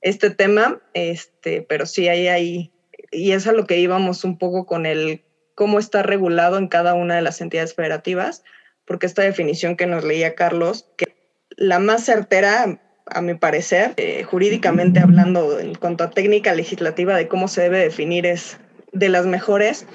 este 0.00 0.30
tema, 0.30 0.80
este, 0.94 1.62
pero 1.62 1.86
sí 1.86 2.08
hay 2.08 2.28
ahí, 2.28 2.72
y 3.10 3.32
es 3.32 3.46
a 3.46 3.52
lo 3.52 3.66
que 3.66 3.78
íbamos 3.78 4.24
un 4.24 4.38
poco 4.38 4.66
con 4.66 4.86
el 4.86 5.24
cómo 5.54 5.78
está 5.78 6.02
regulado 6.02 6.56
en 6.56 6.68
cada 6.68 6.94
una 6.94 7.16
de 7.16 7.22
las 7.22 7.40
entidades 7.40 7.74
federativas, 7.74 8.42
porque 8.86 9.06
esta 9.06 9.22
definición 9.22 9.76
que 9.76 9.86
nos 9.86 10.04
leía 10.04 10.34
Carlos, 10.34 10.88
que 10.96 11.14
la 11.50 11.78
más 11.78 12.04
certera 12.04 12.80
a 13.06 13.20
mi 13.20 13.34
parecer, 13.34 13.94
eh, 13.96 14.22
jurídicamente 14.24 15.00
hablando, 15.00 15.58
en 15.58 15.74
cuanto 15.74 16.04
a 16.04 16.10
técnica 16.10 16.54
legislativa 16.54 17.16
de 17.16 17.28
cómo 17.28 17.48
se 17.48 17.62
debe 17.62 17.78
definir, 17.78 18.26
es 18.26 18.58
de 18.92 19.08
las 19.08 19.26
mejores, 19.26 19.86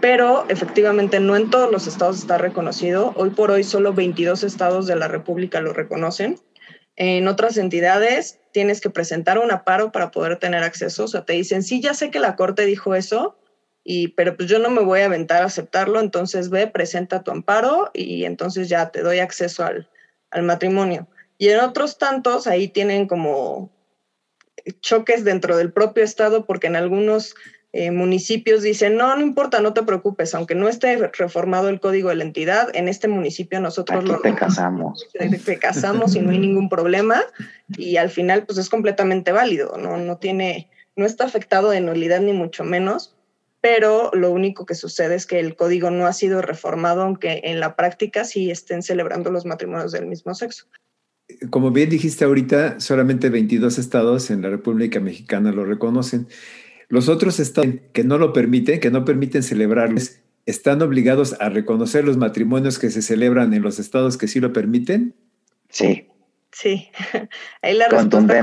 pero 0.00 0.44
efectivamente 0.48 1.20
no 1.20 1.36
en 1.36 1.50
todos 1.50 1.70
los 1.70 1.86
estados 1.86 2.18
está 2.18 2.38
reconocido. 2.38 3.12
Hoy 3.16 3.30
por 3.30 3.50
hoy 3.50 3.64
solo 3.64 3.92
22 3.92 4.42
estados 4.42 4.86
de 4.86 4.96
la 4.96 5.08
República 5.08 5.60
lo 5.60 5.72
reconocen. 5.72 6.38
En 6.96 7.28
otras 7.28 7.56
entidades 7.56 8.40
tienes 8.52 8.80
que 8.80 8.90
presentar 8.90 9.38
un 9.38 9.50
aparo 9.50 9.92
para 9.92 10.10
poder 10.10 10.38
tener 10.38 10.62
acceso. 10.62 11.04
O 11.04 11.08
sea, 11.08 11.24
te 11.24 11.32
dicen, 11.34 11.62
sí, 11.62 11.80
ya 11.80 11.94
sé 11.94 12.10
que 12.10 12.18
la 12.18 12.36
Corte 12.36 12.66
dijo 12.66 12.94
eso, 12.94 13.38
y, 13.84 14.08
pero 14.08 14.36
pues 14.36 14.48
yo 14.48 14.58
no 14.58 14.70
me 14.70 14.82
voy 14.82 15.00
a 15.00 15.06
aventar 15.06 15.42
a 15.42 15.46
aceptarlo, 15.46 16.00
entonces 16.00 16.50
ve, 16.50 16.66
presenta 16.66 17.22
tu 17.22 17.30
amparo 17.30 17.90
y 17.94 18.24
entonces 18.24 18.68
ya 18.68 18.90
te 18.90 19.02
doy 19.02 19.18
acceso 19.18 19.64
al, 19.64 19.88
al 20.30 20.42
matrimonio. 20.42 21.08
Y 21.42 21.48
en 21.48 21.58
otros 21.58 21.98
tantos, 21.98 22.46
ahí 22.46 22.68
tienen 22.68 23.08
como 23.08 23.72
choques 24.80 25.24
dentro 25.24 25.56
del 25.56 25.72
propio 25.72 26.04
estado, 26.04 26.46
porque 26.46 26.68
en 26.68 26.76
algunos 26.76 27.34
eh, 27.72 27.90
municipios 27.90 28.62
dicen, 28.62 28.96
no, 28.96 29.16
no 29.16 29.22
importa, 29.22 29.60
no 29.60 29.74
te 29.74 29.82
preocupes, 29.82 30.36
aunque 30.36 30.54
no 30.54 30.68
esté 30.68 30.96
reformado 30.96 31.68
el 31.68 31.80
código 31.80 32.10
de 32.10 32.14
la 32.14 32.22
entidad, 32.22 32.68
en 32.74 32.86
este 32.86 33.08
municipio 33.08 33.58
nosotros 33.58 34.04
lo... 34.04 34.20
Te 34.20 34.36
casamos. 34.36 35.08
Te, 35.44 35.58
casamos 35.58 36.14
y 36.14 36.20
no 36.20 36.30
hay 36.30 36.38
ningún 36.38 36.68
problema, 36.68 37.20
y 37.76 37.96
al 37.96 38.10
final 38.10 38.46
pues 38.46 38.58
es 38.58 38.70
completamente 38.70 39.32
válido, 39.32 39.76
no, 39.78 39.96
no 39.96 40.18
tiene, 40.18 40.70
no 40.94 41.06
está 41.06 41.24
afectado 41.24 41.70
de 41.70 41.80
nulidad 41.80 42.20
ni 42.20 42.32
mucho 42.32 42.62
menos, 42.62 43.16
pero 43.60 44.12
lo 44.12 44.30
único 44.30 44.64
que 44.64 44.76
sucede 44.76 45.16
es 45.16 45.26
que 45.26 45.40
el 45.40 45.56
código 45.56 45.90
no 45.90 46.06
ha 46.06 46.12
sido 46.12 46.40
reformado, 46.40 47.02
aunque 47.02 47.40
en 47.42 47.58
la 47.58 47.74
práctica 47.74 48.24
sí 48.24 48.48
estén 48.52 48.84
celebrando 48.84 49.32
los 49.32 49.44
matrimonios 49.44 49.90
del 49.90 50.06
mismo 50.06 50.36
sexo 50.36 50.68
como 51.50 51.70
bien 51.70 51.90
dijiste 51.90 52.24
ahorita, 52.24 52.80
solamente 52.80 53.30
22 53.30 53.78
estados 53.78 54.30
en 54.30 54.42
la 54.42 54.50
República 54.50 55.00
Mexicana 55.00 55.52
lo 55.52 55.64
reconocen. 55.64 56.28
Los 56.88 57.08
otros 57.08 57.40
estados 57.40 57.74
que 57.92 58.04
no 58.04 58.18
lo 58.18 58.32
permiten, 58.32 58.80
que 58.80 58.90
no 58.90 59.04
permiten 59.04 59.42
celebrarlos, 59.42 60.18
¿están 60.46 60.82
obligados 60.82 61.36
a 61.40 61.48
reconocer 61.48 62.04
los 62.04 62.16
matrimonios 62.16 62.78
que 62.78 62.90
se 62.90 63.02
celebran 63.02 63.54
en 63.54 63.62
los 63.62 63.78
estados 63.78 64.16
que 64.16 64.28
sí 64.28 64.40
lo 64.40 64.52
permiten? 64.52 65.14
Sí. 65.68 66.06
Sí, 66.52 66.90
ahí 67.62 67.74
la 67.74 67.88
respuesta 67.88 68.42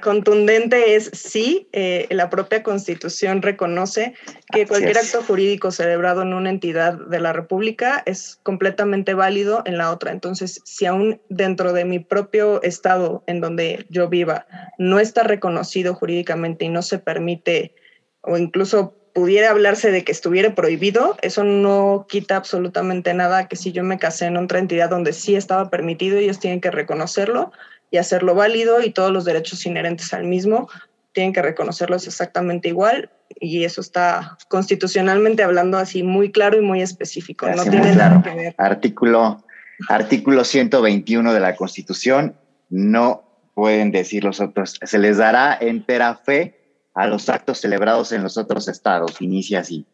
contundente 0.00 0.94
es 0.94 1.10
sí. 1.12 1.68
Eh, 1.72 2.06
la 2.10 2.30
propia 2.30 2.62
Constitución 2.62 3.42
reconoce 3.42 4.14
que 4.50 4.66
cualquier 4.66 4.96
acto 4.96 5.22
jurídico 5.22 5.70
celebrado 5.70 6.22
en 6.22 6.32
una 6.32 6.48
entidad 6.48 6.94
de 6.94 7.20
la 7.20 7.34
República 7.34 8.02
es 8.06 8.40
completamente 8.42 9.12
válido 9.12 9.62
en 9.66 9.76
la 9.76 9.90
otra. 9.90 10.10
Entonces, 10.10 10.62
si 10.64 10.86
aún 10.86 11.20
dentro 11.28 11.74
de 11.74 11.84
mi 11.84 11.98
propio 11.98 12.62
estado 12.62 13.24
en 13.26 13.42
donde 13.42 13.84
yo 13.90 14.08
viva 14.08 14.46
no 14.78 14.98
está 14.98 15.22
reconocido 15.22 15.94
jurídicamente 15.94 16.64
y 16.64 16.70
no 16.70 16.80
se 16.80 16.98
permite 16.98 17.74
o 18.22 18.38
incluso 18.38 18.96
pudiera 19.12 19.50
hablarse 19.50 19.90
de 19.90 20.04
que 20.04 20.12
estuviera 20.12 20.54
prohibido, 20.54 21.16
eso 21.22 21.44
no 21.44 22.06
quita 22.08 22.36
absolutamente 22.36 23.14
nada 23.14 23.48
que 23.48 23.56
si 23.56 23.72
yo 23.72 23.82
me 23.82 23.98
casé 23.98 24.26
en 24.26 24.36
otra 24.36 24.58
entidad 24.58 24.90
donde 24.90 25.12
sí 25.12 25.34
estaba 25.36 25.70
permitido, 25.70 26.18
ellos 26.18 26.38
tienen 26.38 26.60
que 26.60 26.70
reconocerlo 26.70 27.52
y 27.90 27.98
hacerlo 27.98 28.34
válido 28.34 28.82
y 28.82 28.90
todos 28.90 29.10
los 29.10 29.24
derechos 29.24 29.66
inherentes 29.66 30.12
al 30.14 30.24
mismo 30.24 30.68
tienen 31.12 31.32
que 31.32 31.42
reconocerlos 31.42 32.06
exactamente 32.06 32.68
igual 32.68 33.10
y 33.40 33.64
eso 33.64 33.80
está 33.80 34.38
constitucionalmente 34.48 35.42
hablando 35.42 35.78
así 35.78 36.02
muy 36.02 36.30
claro 36.30 36.58
y 36.58 36.60
muy 36.60 36.82
específico. 36.82 37.48
no 37.48 37.64
tiene 37.64 37.94
nada 37.94 38.22
que 38.22 38.34
ver. 38.34 38.54
Artículo, 38.58 39.44
artículo 39.88 40.44
121 40.44 41.32
de 41.32 41.40
la 41.40 41.56
Constitución, 41.56 42.36
no 42.68 43.24
pueden 43.54 43.90
decir 43.90 44.24
los 44.24 44.40
otros, 44.40 44.78
se 44.82 44.98
les 44.98 45.18
dará 45.18 45.58
entera 45.60 46.14
fe 46.14 46.59
a 46.94 47.06
los 47.06 47.28
actos 47.28 47.58
celebrados 47.58 48.12
en 48.12 48.22
los 48.22 48.36
otros 48.36 48.68
estados. 48.68 49.20
Inicia 49.20 49.60
así. 49.60 49.86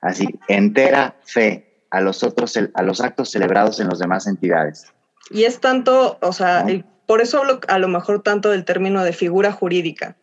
Así, 0.00 0.26
entera 0.46 1.16
fe 1.24 1.82
a 1.90 2.00
los 2.00 2.22
otros, 2.22 2.58
a 2.74 2.82
los 2.82 3.00
actos 3.00 3.30
celebrados 3.30 3.80
en 3.80 3.88
las 3.88 3.98
demás 3.98 4.26
entidades. 4.26 4.86
Y 5.30 5.44
es 5.44 5.60
tanto, 5.60 6.18
o 6.20 6.32
sea, 6.32 6.64
por 7.06 7.20
eso 7.20 7.38
hablo 7.38 7.60
a 7.68 7.78
lo 7.78 7.88
mejor 7.88 8.22
tanto 8.22 8.50
del 8.50 8.64
término 8.64 9.02
de 9.02 9.12
figura 9.12 9.52
jurídica, 9.52 10.16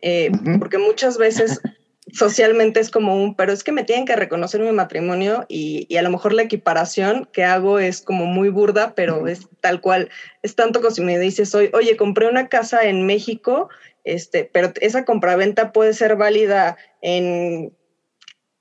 eh, 0.00 0.30
porque 0.58 0.78
muchas 0.78 1.18
veces 1.18 1.60
socialmente 2.12 2.80
es 2.80 2.90
como 2.90 3.22
un, 3.22 3.34
pero 3.34 3.52
es 3.52 3.62
que 3.62 3.72
me 3.72 3.84
tienen 3.84 4.06
que 4.06 4.16
reconocer 4.16 4.60
mi 4.60 4.72
matrimonio 4.72 5.44
y, 5.48 5.86
y, 5.88 5.96
a 5.98 6.02
lo 6.02 6.10
mejor 6.10 6.32
la 6.32 6.42
equiparación 6.42 7.28
que 7.32 7.44
hago 7.44 7.78
es 7.78 8.00
como 8.00 8.26
muy 8.26 8.48
burda, 8.48 8.94
pero 8.94 9.26
es 9.26 9.48
tal 9.60 9.80
cual. 9.80 10.08
Es 10.42 10.54
tanto 10.54 10.80
como 10.80 10.92
si 10.92 11.02
me 11.02 11.18
dices 11.18 11.54
hoy, 11.54 11.70
oye, 11.74 11.96
compré 11.96 12.28
una 12.28 12.48
casa 12.48 12.84
en 12.84 13.06
México 13.06 13.68
este, 14.04 14.48
pero 14.52 14.72
esa 14.80 15.04
compraventa 15.04 15.72
puede 15.72 15.94
ser 15.94 16.16
válida 16.16 16.76
en, 17.02 17.72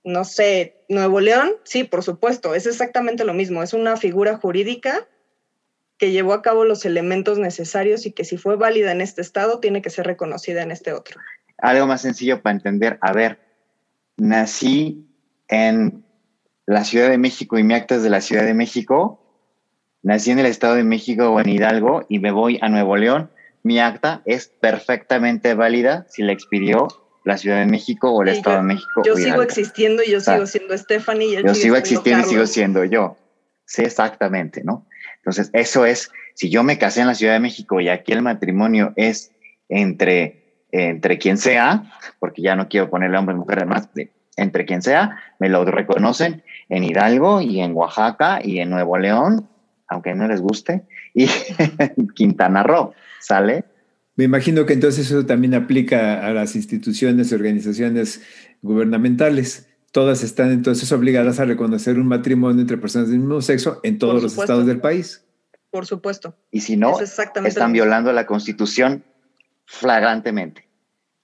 no 0.04 0.24
sé, 0.24 0.84
Nuevo 0.90 1.20
León, 1.20 1.52
sí, 1.64 1.84
por 1.84 2.04
supuesto, 2.04 2.56
es 2.56 2.66
exactamente 2.66 3.26
lo 3.26 3.34
mismo, 3.34 3.64
es 3.64 3.74
una 3.74 3.98
figura 3.98 4.38
jurídica 4.38 5.08
que 5.98 6.12
llevó 6.12 6.34
a 6.34 6.42
cabo 6.42 6.64
los 6.64 6.86
elementos 6.86 7.38
necesarios 7.38 8.06
y 8.06 8.12
que 8.12 8.24
si 8.24 8.38
fue 8.38 8.56
válida 8.56 8.92
en 8.92 9.02
este 9.02 9.22
estado, 9.22 9.60
tiene 9.60 9.82
que 9.82 9.90
ser 9.90 10.08
reconocida 10.08 10.64
en 10.64 10.72
este 10.72 10.94
otro. 10.94 11.20
Algo 11.58 11.88
más 11.88 12.02
sencillo 12.02 12.42
para 12.42 12.56
entender, 12.56 12.98
a 13.02 13.12
ver, 13.12 13.40
nací 14.16 15.06
en 15.50 16.06
la 16.66 16.86
Ciudad 16.86 17.10
de 17.10 17.18
México 17.18 17.60
y 17.60 17.64
mi 17.64 17.74
acta 17.74 17.96
es 17.96 18.04
de 18.04 18.10
la 18.10 18.22
Ciudad 18.22 18.46
de 18.46 18.54
México, 18.54 19.20
nací 20.02 20.32
en 20.32 20.40
el 20.40 20.46
Estado 20.46 20.76
de 20.76 20.84
México 20.84 21.30
o 21.30 21.40
en 21.40 21.50
Hidalgo 21.50 22.06
y 22.08 22.20
me 22.20 22.32
voy 22.32 22.60
a 22.62 22.70
Nuevo 22.70 22.96
León, 22.96 23.30
mi 23.64 23.80
acta 23.80 24.22
es 24.26 24.48
perfectamente 24.48 25.54
válida 25.54 26.06
si 26.10 26.24
la 26.24 26.32
expidió 26.32 26.88
la 27.26 27.38
Ciudad 27.38 27.60
de 27.60 27.66
México 27.66 28.12
o 28.12 28.24
el 28.24 28.30
Estado 28.30 28.58
de 28.58 28.64
México. 28.64 29.04
Yo 29.06 29.16
sigo 29.16 29.42
existiendo 29.42 30.04
y 30.04 30.12
yo 30.12 30.20
sigo 30.20 30.46
siendo 30.46 30.78
Stephanie. 30.78 31.40
Y 31.40 31.44
yo 31.44 31.54
sigo 31.54 31.76
existiendo 31.76 32.26
y 32.26 32.30
sigo 32.30 32.46
siendo 32.48 32.84
yo. 32.86 33.18
Sí, 33.66 33.84
exactamente, 33.84 34.64
¿no? 34.64 34.88
Entonces, 35.18 35.50
eso 35.54 35.86
es, 35.86 36.12
si 36.34 36.50
yo 36.50 36.64
me 36.64 36.78
casé 36.78 37.02
en 37.02 37.08
la 37.08 37.16
Ciudad 37.16 37.34
de 37.34 37.40
México 37.40 37.80
y 37.80 37.90
aquí 37.90 38.14
el 38.14 38.22
matrimonio 38.22 38.94
es 38.96 39.32
entre, 39.68 40.66
entre 40.72 41.20
quien 41.20 41.38
sea, 41.38 41.84
porque 42.20 42.42
ya 42.42 42.56
no 42.56 42.68
quiero 42.68 42.90
ponerle 42.90 43.18
hombre 43.18 43.36
y 43.36 43.40
mujer, 43.40 43.60
además, 43.60 43.90
entre 44.38 44.66
quien 44.66 44.82
sea, 44.82 45.18
me 45.40 45.50
lo 45.50 45.66
reconocen 45.66 46.44
en 46.70 46.84
Hidalgo 46.84 47.42
y 47.42 47.60
en 47.62 47.76
Oaxaca 47.76 48.40
y 48.44 48.60
en 48.60 48.70
Nuevo 48.70 48.98
León, 48.98 49.48
aunque 49.88 50.16
no 50.16 50.28
les 50.28 50.42
guste, 50.42 50.84
y 51.14 51.26
en 51.58 52.08
Quintana 52.10 52.64
Roo, 52.64 52.94
¿sale? 53.20 53.66
Me 54.16 54.26
imagino 54.26 54.66
que 54.66 54.74
entonces 54.74 55.10
eso 55.10 55.26
también 55.26 55.54
aplica 55.56 56.26
a 56.26 56.34
las 56.34 56.56
instituciones 56.56 57.32
y 57.32 57.36
organizaciones 57.36 58.22
gubernamentales. 58.62 59.68
Todas 59.92 60.24
están 60.24 60.52
entonces 60.52 60.92
obligadas 60.92 61.40
a 61.40 61.46
reconocer 61.46 61.98
un 61.98 62.08
matrimonio 62.08 62.62
entre 62.62 62.78
personas 62.78 63.10
del 63.10 63.20
mismo 63.20 63.42
sexo 63.42 63.80
en 63.84 63.98
todos 63.98 64.22
los 64.22 64.38
estados 64.38 64.66
del 64.66 64.82
país. 64.82 65.24
Por 65.72 65.86
supuesto. 65.86 66.36
Y 66.52 66.62
si 66.62 66.78
no, 66.78 67.00
están 67.00 67.74
violando 67.74 68.12
la 68.12 68.26
constitución 68.26 69.04
flagrantemente. 69.66 70.69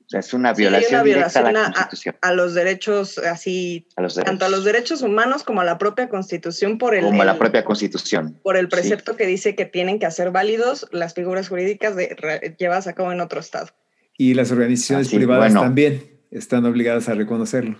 O 0.06 0.10
sea, 0.10 0.20
es 0.20 0.34
una 0.36 0.54
violación, 0.54 1.04
directa 1.04 1.40
a 1.40 1.52
la 1.52 1.64
Constitución. 1.72 2.16
A, 2.22 2.32
los 2.32 2.54
derechos, 2.54 3.18
así, 3.18 3.88
tanto 4.24 4.46
a 4.46 4.50
los 4.50 4.64
derechos 4.64 5.02
humanos 5.02 5.44
como 5.44 5.62
a 5.62 5.64
la 5.64 5.80
propia 5.80 6.10
Constitución 6.10 6.78
por 6.78 6.94
el... 6.94 7.06
Como 7.06 7.24
a 7.24 7.26
la 7.26 7.40
propia 7.40 7.66
Constitución. 7.66 8.40
Por 8.44 8.56
el 8.56 8.70
precepto 8.70 9.16
que 9.16 9.26
dice 9.26 9.56
que 9.56 9.66
tienen 9.66 9.98
que 9.98 10.06
hacer 10.06 10.30
válidos 10.30 10.88
las 10.92 11.16
figuras 11.16 11.50
jurídicas 11.50 11.96
de, 11.96 12.56
llevadas 12.60 12.86
a 12.86 12.94
cabo 12.94 13.12
en 13.12 13.20
otro 13.20 13.40
estado. 13.40 13.70
Y 14.16 14.36
las 14.36 14.52
organizaciones 14.52 15.10
privadas 15.10 15.54
también 15.54 16.20
están 16.30 16.66
obligadas 16.66 17.10
a 17.10 17.16
reconocerlo. 17.16 17.80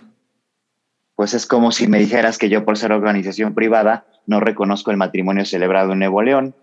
Pues 1.14 1.32
es 1.32 1.46
como 1.46 1.70
si 1.70 1.86
me 1.86 2.00
dijeras 2.00 2.38
que 2.38 2.48
yo 2.48 2.64
por 2.64 2.76
ser 2.76 2.90
organización 2.90 3.54
privada 3.54 4.06
no 4.26 4.40
reconozco 4.40 4.90
el 4.90 4.96
matrimonio 4.96 5.44
celebrado 5.44 5.92
en 5.92 6.00
Nuevo 6.00 6.22
León, 6.22 6.56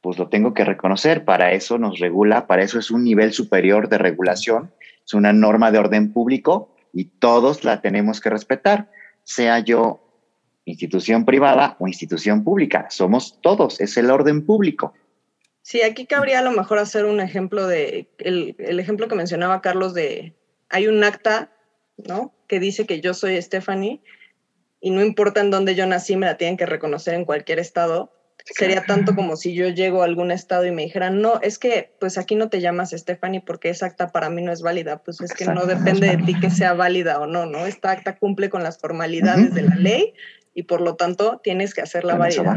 pues 0.00 0.18
lo 0.18 0.28
tengo 0.28 0.54
que 0.54 0.64
reconocer. 0.64 1.24
Para 1.24 1.52
eso 1.52 1.78
nos 1.78 1.98
regula, 1.98 2.46
para 2.46 2.62
eso 2.62 2.78
es 2.78 2.92
un 2.92 3.02
nivel 3.02 3.32
superior 3.32 3.88
de 3.88 3.98
regulación 3.98 4.70
es 5.04 5.14
una 5.14 5.32
norma 5.32 5.70
de 5.70 5.78
orden 5.78 6.12
público 6.12 6.74
y 6.92 7.06
todos 7.06 7.64
la 7.64 7.80
tenemos 7.80 8.20
que 8.20 8.30
respetar, 8.30 8.90
sea 9.24 9.58
yo 9.58 10.00
institución 10.64 11.24
privada 11.24 11.76
o 11.78 11.88
institución 11.88 12.44
pública. 12.44 12.86
Somos 12.90 13.40
todos, 13.42 13.80
es 13.80 13.96
el 13.96 14.10
orden 14.10 14.46
público. 14.46 14.94
Sí, 15.62 15.82
aquí 15.82 16.06
cabría 16.06 16.40
a 16.40 16.42
lo 16.42 16.52
mejor 16.52 16.78
hacer 16.78 17.04
un 17.04 17.20
ejemplo 17.20 17.66
de, 17.66 18.08
el, 18.18 18.54
el 18.58 18.80
ejemplo 18.80 19.08
que 19.08 19.14
mencionaba 19.14 19.62
Carlos 19.62 19.94
de, 19.94 20.34
hay 20.68 20.86
un 20.86 21.02
acta, 21.04 21.52
¿no? 21.96 22.34
Que 22.46 22.60
dice 22.60 22.86
que 22.86 23.00
yo 23.00 23.14
soy 23.14 23.40
Stephanie 23.40 24.02
y 24.80 24.90
no 24.90 25.02
importa 25.02 25.40
en 25.40 25.50
dónde 25.50 25.74
yo 25.74 25.86
nací, 25.86 26.16
me 26.16 26.26
la 26.26 26.36
tienen 26.36 26.56
que 26.56 26.66
reconocer 26.66 27.14
en 27.14 27.24
cualquier 27.24 27.58
estado 27.58 28.12
sería 28.44 28.84
tanto 28.84 29.14
como 29.14 29.36
si 29.36 29.54
yo 29.54 29.68
llego 29.68 30.02
a 30.02 30.04
algún 30.04 30.30
estado 30.30 30.66
y 30.66 30.70
me 30.70 30.82
dijeran, 30.82 31.22
no, 31.22 31.40
es 31.40 31.58
que 31.58 31.94
pues 31.98 32.18
aquí 32.18 32.34
no 32.34 32.50
te 32.50 32.60
llamas 32.60 32.90
Stephanie 32.90 33.40
porque 33.40 33.70
esa 33.70 33.86
acta 33.86 34.12
para 34.12 34.28
mí 34.28 34.42
no 34.42 34.52
es 34.52 34.60
válida, 34.60 35.02
pues 35.02 35.20
es 35.22 35.32
que 35.32 35.46
no 35.46 35.64
depende 35.64 36.08
de 36.08 36.18
ti 36.18 36.38
que 36.38 36.50
sea 36.50 36.74
válida 36.74 37.20
o 37.20 37.26
no, 37.26 37.46
¿no? 37.46 37.66
Esta 37.66 37.90
acta 37.90 38.18
cumple 38.18 38.50
con 38.50 38.62
las 38.62 38.78
formalidades 38.78 39.54
de 39.54 39.62
la 39.62 39.76
ley 39.76 40.12
y 40.52 40.64
por 40.64 40.82
lo 40.82 40.96
tanto 40.96 41.40
tienes 41.42 41.72
que 41.72 41.80
hacerla 41.80 42.16
válida. 42.16 42.56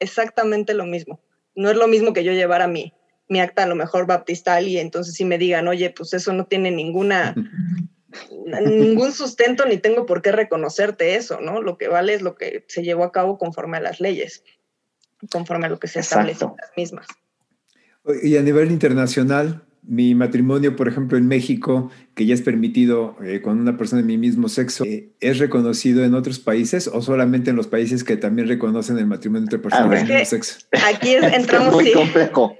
Exactamente 0.00 0.74
lo 0.74 0.86
mismo. 0.86 1.20
No 1.54 1.70
es 1.70 1.76
lo 1.76 1.86
mismo 1.86 2.12
que 2.12 2.24
yo 2.24 2.32
llevar 2.32 2.60
a 2.60 2.66
mi, 2.66 2.92
mi 3.28 3.40
acta 3.40 3.62
a 3.62 3.66
lo 3.66 3.76
mejor 3.76 4.06
baptistal 4.06 4.66
y 4.66 4.78
entonces 4.78 5.14
si 5.14 5.24
me 5.24 5.38
digan, 5.38 5.68
oye, 5.68 5.90
pues 5.90 6.14
eso 6.14 6.32
no 6.32 6.46
tiene 6.46 6.70
ninguna 6.70 7.34
ningún 8.66 9.12
sustento 9.12 9.64
ni 9.64 9.78
tengo 9.78 10.04
por 10.04 10.20
qué 10.20 10.32
reconocerte 10.32 11.14
eso, 11.14 11.40
¿no? 11.40 11.62
Lo 11.62 11.78
que 11.78 11.88
vale 11.88 12.12
es 12.12 12.20
lo 12.20 12.34
que 12.34 12.64
se 12.68 12.82
llevó 12.82 13.04
a 13.04 13.12
cabo 13.12 13.38
conforme 13.38 13.78
a 13.78 13.80
las 13.80 14.00
leyes 14.00 14.44
conforme 15.30 15.66
a 15.66 15.68
lo 15.68 15.78
que 15.78 15.88
se 15.88 16.00
establece 16.00 16.44
las 16.44 16.70
mismas. 16.76 17.06
Y 18.22 18.36
a 18.36 18.42
nivel 18.42 18.70
internacional, 18.72 19.62
mi 19.82 20.14
matrimonio, 20.14 20.76
por 20.76 20.88
ejemplo, 20.88 21.18
en 21.18 21.26
México, 21.26 21.90
que 22.14 22.26
ya 22.26 22.34
es 22.34 22.42
permitido 22.42 23.16
eh, 23.24 23.40
con 23.42 23.60
una 23.60 23.76
persona 23.76 24.02
de 24.02 24.06
mi 24.06 24.18
mismo 24.18 24.48
sexo, 24.48 24.84
eh, 24.84 25.10
¿es 25.20 25.38
reconocido 25.38 26.04
en 26.04 26.14
otros 26.14 26.38
países 26.38 26.88
o 26.88 27.02
solamente 27.02 27.50
en 27.50 27.56
los 27.56 27.66
países 27.66 28.04
que 28.04 28.16
también 28.16 28.48
reconocen 28.48 28.98
el 28.98 29.06
matrimonio 29.06 29.44
entre 29.44 29.58
personas 29.58 29.90
del 29.90 30.08
mismo 30.08 30.24
sexo? 30.24 30.58
Aquí 30.86 31.14
entramos, 31.14 31.72
muy 31.74 31.92
complejo. 31.92 32.56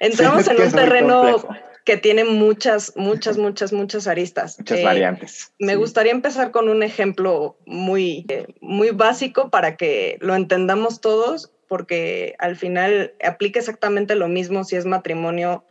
entramos 0.00 0.48
en 0.48 0.62
un 0.62 0.72
terreno 0.72 1.46
que 1.84 1.96
tiene 1.96 2.24
muchas, 2.24 2.92
muchas, 2.96 3.38
muchas, 3.38 3.72
muchas 3.72 4.06
aristas. 4.06 4.58
Muchas 4.58 4.80
eh, 4.80 4.84
variantes. 4.84 5.52
Me 5.58 5.76
gustaría 5.76 6.12
empezar 6.12 6.50
con 6.50 6.68
un 6.68 6.82
ejemplo 6.82 7.56
muy, 7.64 8.26
muy 8.60 8.90
básico 8.90 9.50
para 9.50 9.76
que 9.76 10.18
lo 10.20 10.34
entendamos 10.34 11.00
todos 11.00 11.52
porque 11.68 12.34
al 12.38 12.56
final 12.56 13.14
aplica 13.22 13.58
exactamente 13.58 14.14
lo 14.14 14.28
mismo 14.28 14.64
si 14.64 14.76
es 14.76 14.86
matrimonio 14.86 15.64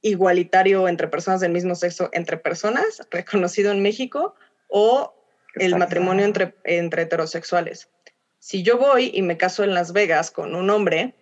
igualitario 0.00 0.88
entre 0.88 1.08
personas 1.08 1.40
del 1.40 1.52
mismo 1.52 1.74
sexo, 1.74 2.08
entre 2.12 2.36
personas, 2.36 3.02
reconocido 3.10 3.72
en 3.72 3.82
México, 3.82 4.34
o 4.68 5.14
el 5.54 5.76
matrimonio 5.76 6.24
entre, 6.24 6.54
entre 6.64 7.02
heterosexuales. 7.02 7.88
Si 8.38 8.62
yo 8.62 8.78
voy 8.78 9.10
y 9.12 9.22
me 9.22 9.36
caso 9.36 9.64
en 9.64 9.74
Las 9.74 9.92
Vegas 9.92 10.30
con 10.30 10.54
un 10.54 10.70
hombre 10.70 11.14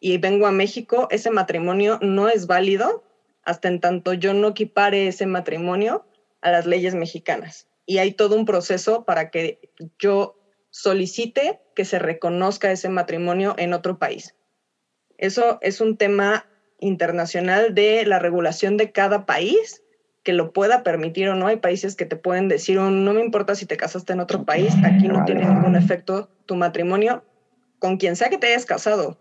y 0.00 0.16
vengo 0.18 0.46
a 0.46 0.52
México, 0.52 1.08
ese 1.10 1.30
matrimonio 1.30 1.98
no 2.00 2.28
es 2.28 2.46
válido 2.46 3.04
hasta 3.44 3.68
en 3.68 3.80
tanto 3.80 4.14
yo 4.14 4.32
no 4.32 4.48
equipare 4.48 5.08
ese 5.08 5.26
matrimonio 5.26 6.06
a 6.40 6.50
las 6.50 6.66
leyes 6.66 6.94
mexicanas. 6.94 7.68
Y 7.84 7.98
hay 7.98 8.12
todo 8.12 8.36
un 8.36 8.46
proceso 8.46 9.04
para 9.04 9.30
que 9.30 9.70
yo 9.98 10.41
solicite 10.72 11.60
que 11.76 11.84
se 11.84 11.98
reconozca 11.98 12.72
ese 12.72 12.88
matrimonio 12.88 13.54
en 13.58 13.74
otro 13.74 13.98
país. 13.98 14.34
Eso 15.18 15.58
es 15.60 15.80
un 15.80 15.96
tema 15.98 16.46
internacional 16.80 17.74
de 17.74 18.04
la 18.06 18.18
regulación 18.18 18.76
de 18.78 18.90
cada 18.90 19.26
país 19.26 19.82
que 20.24 20.32
lo 20.32 20.52
pueda 20.52 20.82
permitir 20.82 21.28
o 21.28 21.36
no. 21.36 21.46
Hay 21.46 21.56
países 21.56 21.94
que 21.94 22.06
te 22.06 22.16
pueden 22.16 22.48
decir, 22.48 22.78
oh, 22.78 22.90
no 22.90 23.12
me 23.12 23.20
importa 23.20 23.54
si 23.54 23.66
te 23.66 23.76
casaste 23.76 24.14
en 24.14 24.20
otro 24.20 24.44
país, 24.44 24.72
aquí 24.82 25.08
no 25.08 25.24
tiene 25.24 25.44
ningún 25.44 25.76
efecto 25.76 26.30
tu 26.46 26.56
matrimonio 26.56 27.22
con 27.78 27.98
quien 27.98 28.16
sea 28.16 28.30
que 28.30 28.38
te 28.38 28.46
hayas 28.46 28.64
casado. 28.64 29.20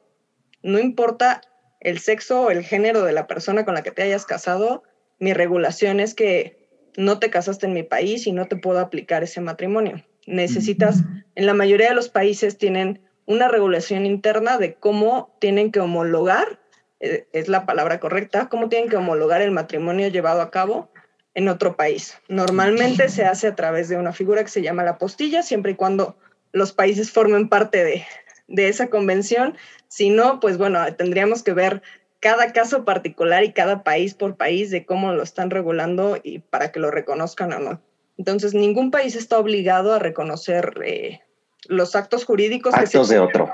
No 0.63 0.79
importa 0.79 1.41
el 1.81 1.99
sexo 1.99 2.43
o 2.43 2.51
el 2.51 2.63
género 2.63 3.03
de 3.03 3.11
la 3.11 3.27
persona 3.27 3.65
con 3.65 3.73
la 3.73 3.83
que 3.83 3.91
te 3.91 4.03
hayas 4.03 4.25
casado, 4.25 4.83
mi 5.19 5.33
regulación 5.33 5.99
es 5.99 6.15
que 6.15 6.69
no 6.95 7.19
te 7.19 7.29
casaste 7.29 7.65
en 7.65 7.73
mi 7.73 7.83
país 7.83 8.25
y 8.25 8.31
no 8.31 8.47
te 8.47 8.55
puedo 8.55 8.79
aplicar 8.79 9.23
ese 9.23 9.41
matrimonio 9.41 10.05
necesitas, 10.27 11.03
en 11.35 11.45
la 11.45 11.53
mayoría 11.53 11.89
de 11.89 11.95
los 11.95 12.09
países 12.09 12.57
tienen 12.57 13.01
una 13.25 13.47
regulación 13.47 14.05
interna 14.05 14.57
de 14.57 14.73
cómo 14.75 15.35
tienen 15.39 15.71
que 15.71 15.79
homologar, 15.79 16.59
eh, 16.99 17.27
es 17.33 17.47
la 17.47 17.65
palabra 17.65 17.99
correcta, 17.99 18.49
cómo 18.49 18.69
tienen 18.69 18.89
que 18.89 18.97
homologar 18.97 19.41
el 19.41 19.51
matrimonio 19.51 20.07
llevado 20.09 20.41
a 20.41 20.51
cabo 20.51 20.91
en 21.33 21.47
otro 21.47 21.75
país. 21.75 22.17
Normalmente 22.27 23.09
se 23.09 23.25
hace 23.25 23.47
a 23.47 23.55
través 23.55 23.89
de 23.89 23.97
una 23.97 24.13
figura 24.13 24.43
que 24.43 24.49
se 24.49 24.61
llama 24.61 24.83
la 24.83 24.97
postilla, 24.97 25.43
siempre 25.43 25.71
y 25.71 25.75
cuando 25.75 26.17
los 26.51 26.73
países 26.73 27.11
formen 27.11 27.47
parte 27.47 27.83
de, 27.83 28.05
de 28.47 28.67
esa 28.67 28.87
convención. 28.89 29.55
Si 29.87 30.09
no, 30.09 30.39
pues 30.39 30.57
bueno, 30.57 30.93
tendríamos 30.95 31.43
que 31.43 31.53
ver 31.53 31.81
cada 32.19 32.53
caso 32.53 32.85
particular 32.85 33.43
y 33.43 33.53
cada 33.53 33.83
país 33.83 34.13
por 34.13 34.35
país 34.35 34.69
de 34.69 34.85
cómo 34.85 35.13
lo 35.13 35.23
están 35.23 35.49
regulando 35.49 36.19
y 36.21 36.39
para 36.39 36.71
que 36.71 36.79
lo 36.79 36.91
reconozcan 36.91 37.53
o 37.53 37.59
no. 37.59 37.81
Entonces, 38.21 38.53
ningún 38.53 38.91
país 38.91 39.15
está 39.15 39.39
obligado 39.39 39.95
a 39.95 39.97
reconocer 39.97 40.75
eh, 40.85 41.21
los 41.65 41.95
actos 41.95 42.23
jurídicos. 42.23 42.71
Actos 42.71 43.09
de 43.09 43.17
otro. 43.17 43.51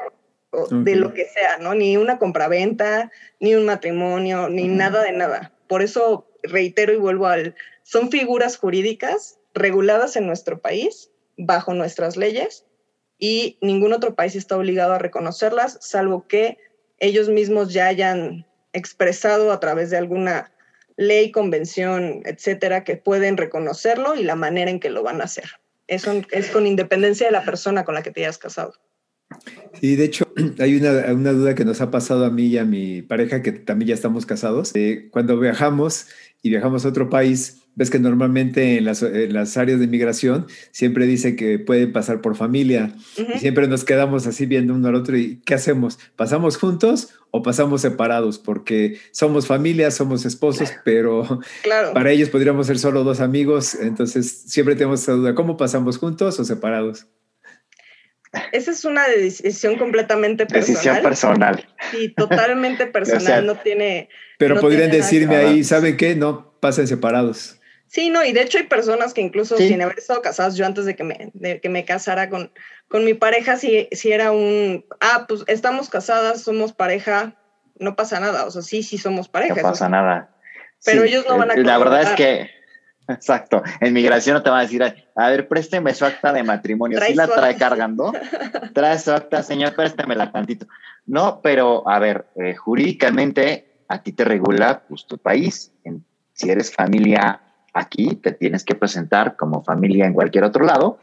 De 0.72 0.98
lo 0.98 1.14
que 1.14 1.24
sea, 1.24 1.58
¿no? 1.58 1.74
Ni 1.74 1.96
una 1.96 2.20
compraventa, 2.20 3.10
ni 3.40 3.56
un 3.56 3.64
matrimonio, 3.64 4.50
ni 4.50 4.68
nada 4.68 5.04
de 5.04 5.14
nada. 5.14 5.54
Por 5.68 5.84
eso 5.84 6.28
reitero 6.44 6.92
y 6.92 6.98
vuelvo 6.98 7.28
al, 7.28 7.56
son 7.84 8.12
figuras 8.12 8.58
jurídicas 8.58 9.40
reguladas 9.54 10.18
en 10.18 10.28
nuestro 10.28 10.60
país, 10.60 11.12
bajo 11.38 11.74
nuestras 11.74 12.18
leyes, 12.18 12.66
y 13.18 13.58
ningún 13.62 13.94
otro 13.94 14.16
país 14.16 14.36
está 14.36 14.58
obligado 14.58 14.96
a 14.96 15.00
reconocerlas, 15.00 15.78
salvo 15.80 16.28
que 16.28 16.58
ellos 17.00 17.30
mismos 17.30 17.72
ya 17.72 17.88
hayan 17.88 18.46
expresado 18.74 19.54
a 19.54 19.62
través 19.62 19.92
de 19.92 19.98
alguna 19.98 20.52
ley, 20.98 21.32
convención, 21.32 22.22
etcétera, 22.26 22.84
que 22.84 22.98
pueden 22.98 23.38
reconocerlo 23.38 24.16
y 24.16 24.24
la 24.24 24.36
manera 24.36 24.70
en 24.70 24.80
que 24.80 24.90
lo 24.90 25.04
van 25.04 25.22
a 25.22 25.26
hacer. 25.26 25.46
Eso 25.88 26.22
es 26.32 26.50
con 26.50 26.68
independencia 26.68 27.28
de 27.28 27.32
la 27.32 27.46
persona 27.46 27.86
con 27.86 27.96
la 27.96 28.04
que 28.04 28.12
te 28.12 28.22
hayas 28.22 28.38
casado. 28.38 28.74
Sí, 29.80 29.96
de 29.96 30.06
hecho, 30.06 30.28
hay 30.60 30.76
una, 30.76 31.14
una, 31.14 31.32
duda 31.32 31.56
que 31.56 31.66
nos 31.66 31.80
ha 31.82 31.92
pasado 31.92 32.26
a 32.26 32.30
mí 32.30 32.48
y 32.48 32.58
a 32.58 32.66
mi 32.66 33.02
pareja, 33.02 33.42
que 33.42 33.52
también 33.52 33.90
ya 33.90 33.96
estamos 33.96 34.26
casados. 34.26 34.72
Eh, 34.76 35.08
cuando 35.12 35.40
viajamos 35.40 36.08
y 36.42 36.50
viajamos 36.50 36.86
a 36.86 36.90
otro 36.90 37.10
país, 37.10 37.62
ves 37.78 37.92
que 37.92 38.00
normalmente 38.00 38.80
en 38.80 38.86
las, 38.86 39.04
áreas 39.58 39.80
de 39.80 39.88
migración 39.88 40.48
siempre 40.72 41.06
dice 41.06 41.36
que 41.36 41.60
pueden 41.60 41.94
pasar 41.94 42.22
por 42.22 42.36
familia 42.36 42.92
y 43.16 43.38
siempre 43.38 43.68
nos 43.68 43.86
quedamos 43.86 44.26
así 44.26 44.48
viendo 44.48 44.74
uno 44.74 44.88
al 44.88 44.96
otro 44.96 45.16
y 45.16 45.40
¿qué 45.46 45.54
hacemos? 45.54 46.00
¿Pasamos 46.16 46.58
juntos 46.58 47.14
o 47.30 47.44
pasamos 47.44 47.82
separados? 47.82 48.40
Porque 48.40 48.98
somos 49.12 49.46
familia, 49.46 49.92
somos 49.92 50.26
esposos, 50.26 50.74
pero 50.84 51.40
para 51.94 52.10
ellos 52.10 52.30
podríamos 52.30 52.66
ser 52.66 52.80
solo 52.80 53.04
dos 53.04 53.20
amigos, 53.20 53.76
entonces 53.76 54.28
siempre 54.48 54.76
tenemos 54.76 55.04
esa 55.04 55.12
duda, 55.12 55.36
¿cómo 55.36 55.56
pasamos 55.56 56.00
juntos 56.00 56.40
o 56.40 56.44
separados? 56.44 57.06
Esa 58.52 58.72
es 58.72 58.86
una 58.86 59.08
decisión 59.08 59.78
completamente 59.78 60.48
personal. 60.48 60.68
Decisión 60.68 61.02
personal. 61.04 61.68
Sí, 61.92 62.10
totalmente 62.10 62.88
personal, 62.88 63.46
no 63.46 63.56
tiene... 63.56 64.10
Pero 64.40 64.60
podrían 64.60 64.90
decirme 64.90 65.36
ahí, 65.36 65.64
¿saben 65.64 65.96
qué? 65.96 66.16
No, 66.16 66.60
pasen 66.60 66.88
separados. 66.88 67.58
Sí, 67.88 68.10
no, 68.10 68.24
y 68.24 68.34
de 68.34 68.42
hecho 68.42 68.58
hay 68.58 68.66
personas 68.66 69.14
que 69.14 69.22
incluso 69.22 69.58
sin 69.58 69.82
haber 69.82 69.98
estado 69.98 70.22
casadas, 70.22 70.56
yo 70.56 70.66
antes 70.66 70.86
de 70.86 70.96
que 70.96 71.04
me, 71.04 71.32
de 71.34 71.62
que 71.62 71.70
me 71.70 71.86
casara 71.86 72.30
con, 72.30 72.52
con 72.90 73.06
mi 73.06 73.14
pareja, 73.14 73.56
si, 73.56 73.88
si 73.92 74.12
era 74.12 74.32
un, 74.32 74.86
ah, 75.00 75.26
pues 75.28 75.44
estamos 75.48 75.90
casadas, 75.90 76.42
somos 76.42 76.74
pareja, 76.74 77.36
no 77.80 77.96
pasa 77.96 78.20
nada, 78.20 78.46
o 78.46 78.52
sea, 78.52 78.62
sí, 78.62 78.84
sí 78.84 78.98
somos 78.98 79.30
pareja. 79.30 79.56
No 79.56 79.62
pasa 79.62 79.88
nada. 79.88 80.30
Pero 80.84 81.04
ellos 81.04 81.26
no 81.28 81.38
van 81.38 81.52
a... 81.52 81.56
La 81.56 81.78
verdad 81.78 82.02
es 82.04 82.10
que 82.12 82.50
Exacto. 83.08 83.64
En 83.80 83.94
migración 83.94 84.36
no 84.36 84.44
te 84.44 84.50
van 84.50 84.60
a 84.60 84.64
decir, 84.64 84.84
a 84.84 85.30
ver, 85.30 85.48
présteme 85.48 85.94
su 85.94 86.06
acta 86.06 86.34
de 86.34 86.44
matrimonio. 86.44 87.00
¿Sí 87.02 87.14
la 87.14 87.28
trae 87.28 87.56
cargando? 87.56 88.12
Trae 88.74 89.00
su 89.00 89.12
acta, 89.12 89.44
señor, 89.44 89.76
préstemela 89.76 90.32
tantito. 90.32 90.68
No, 91.06 91.42
pero 91.42 91.88
a 91.90 92.00
ver, 92.00 92.28
eh, 92.36 92.56
jurídicamente 92.56 93.84
a 93.88 94.04
ti 94.04 94.12
te 94.12 94.26
regula 94.26 94.84
pues, 94.88 95.06
tu 95.08 95.18
país. 95.18 95.72
si 96.34 96.50
eres 96.50 96.74
familia 96.74 97.42
aquí, 97.80 98.16
te 98.16 98.32
tienes 98.32 98.64
que 98.64 98.76
presentar 98.76 99.36
como 99.36 99.64
familia 99.64 100.06
en 100.06 100.14
cualquier 100.14 100.44
otro 100.44 100.66
lado, 100.66 101.00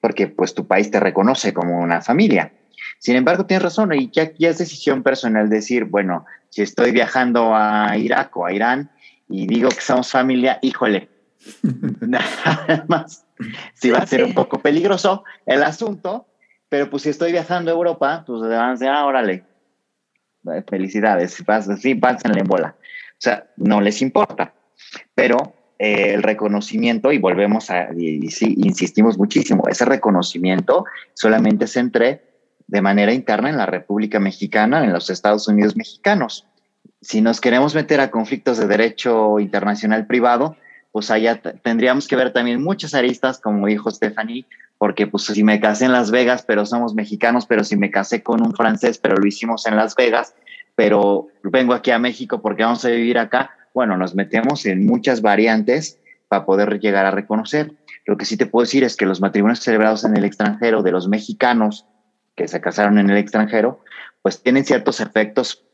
porque 0.00 0.26
pues 0.26 0.54
tu 0.54 0.66
país 0.66 0.90
te 0.90 1.00
reconoce 1.00 1.52
como 1.52 1.78
una 1.78 2.00
familia. 2.00 2.52
Sin 2.98 3.16
embargo, 3.16 3.46
tienes 3.46 3.62
razón, 3.62 3.92
y 3.92 4.10
ya, 4.10 4.32
ya 4.38 4.50
es 4.50 4.58
decisión 4.58 5.02
personal 5.02 5.48
decir, 5.48 5.84
bueno, 5.84 6.26
si 6.50 6.62
estoy 6.62 6.90
viajando 6.90 7.54
a 7.54 7.96
Irak 7.96 8.36
o 8.36 8.46
a 8.46 8.52
Irán 8.52 8.90
y 9.28 9.46
digo 9.46 9.68
que 9.68 9.80
somos 9.80 10.10
familia, 10.10 10.58
híjole, 10.62 11.08
Nada 12.00 12.84
más, 12.88 13.26
sí 13.74 13.90
va 13.90 13.98
a 13.98 14.06
ser 14.06 14.24
un 14.24 14.34
poco 14.34 14.60
peligroso 14.60 15.24
el 15.46 15.62
asunto, 15.62 16.26
pero 16.68 16.90
pues 16.90 17.04
si 17.04 17.10
estoy 17.10 17.32
viajando 17.32 17.70
a 17.70 17.74
Europa, 17.74 18.24
pues 18.26 18.42
van 18.42 18.52
a 18.52 18.70
decir, 18.72 18.88
ah, 18.88 19.06
órale, 19.06 19.44
felicidades, 20.68 21.42
sí, 21.80 21.94
pásenle 21.94 22.40
en 22.40 22.46
bola. 22.46 22.76
O 22.80 23.20
sea, 23.20 23.48
no 23.56 23.80
les 23.80 24.02
importa, 24.02 24.52
pero 25.14 25.54
eh, 25.78 26.14
el 26.14 26.22
reconocimiento, 26.22 27.12
y 27.12 27.18
volvemos 27.18 27.70
a, 27.70 27.88
y, 27.96 28.20
insistimos 28.40 29.16
muchísimo, 29.16 29.68
ese 29.68 29.84
reconocimiento 29.84 30.84
solamente 31.14 31.66
se 31.66 31.80
entre 31.80 32.22
de 32.66 32.82
manera 32.82 33.12
interna 33.12 33.48
en 33.48 33.56
la 33.56 33.66
República 33.66 34.20
Mexicana, 34.20 34.84
en 34.84 34.92
los 34.92 35.08
Estados 35.08 35.48
Unidos 35.48 35.76
mexicanos. 35.76 36.46
Si 37.00 37.20
nos 37.20 37.40
queremos 37.40 37.74
meter 37.74 38.00
a 38.00 38.10
conflictos 38.10 38.58
de 38.58 38.66
derecho 38.66 39.38
internacional 39.38 40.06
privado, 40.06 40.56
pues 40.92 41.10
allá 41.10 41.40
tendríamos 41.40 42.08
que 42.08 42.16
ver 42.16 42.32
también 42.32 42.62
muchas 42.62 42.94
aristas, 42.94 43.38
como 43.38 43.66
dijo 43.66 43.90
Stephanie, 43.90 44.46
porque 44.78 45.06
pues 45.06 45.24
si 45.24 45.44
me 45.44 45.60
casé 45.60 45.84
en 45.84 45.92
Las 45.92 46.10
Vegas, 46.10 46.44
pero 46.46 46.66
somos 46.66 46.94
mexicanos, 46.94 47.46
pero 47.46 47.64
si 47.64 47.76
me 47.76 47.90
casé 47.90 48.22
con 48.22 48.44
un 48.44 48.54
francés, 48.54 48.98
pero 48.98 49.16
lo 49.16 49.26
hicimos 49.26 49.66
en 49.66 49.76
Las 49.76 49.94
Vegas, 49.94 50.34
pero 50.74 51.28
vengo 51.42 51.74
aquí 51.74 51.90
a 51.90 51.98
México 51.98 52.40
porque 52.40 52.62
vamos 52.62 52.84
a 52.84 52.90
vivir 52.90 53.18
acá, 53.18 53.50
bueno, 53.78 53.96
nos 53.96 54.16
metemos 54.16 54.66
en 54.66 54.84
muchas 54.84 55.22
variantes 55.22 56.00
para 56.26 56.44
poder 56.44 56.80
llegar 56.80 57.06
a 57.06 57.12
reconocer. 57.12 57.74
Lo 58.06 58.16
que 58.16 58.24
sí 58.24 58.36
te 58.36 58.46
puedo 58.46 58.64
decir 58.64 58.82
es 58.82 58.96
que 58.96 59.06
los 59.06 59.20
matrimonios 59.20 59.60
celebrados 59.60 60.02
en 60.02 60.16
el 60.16 60.24
extranjero 60.24 60.82
de 60.82 60.90
los 60.90 61.06
mexicanos 61.06 61.86
que 62.34 62.48
se 62.48 62.60
casaron 62.60 62.98
en 62.98 63.08
el 63.08 63.16
extranjero, 63.16 63.84
pues 64.20 64.42
tienen 64.42 64.64
ciertos 64.64 64.98
efectos 65.00 65.64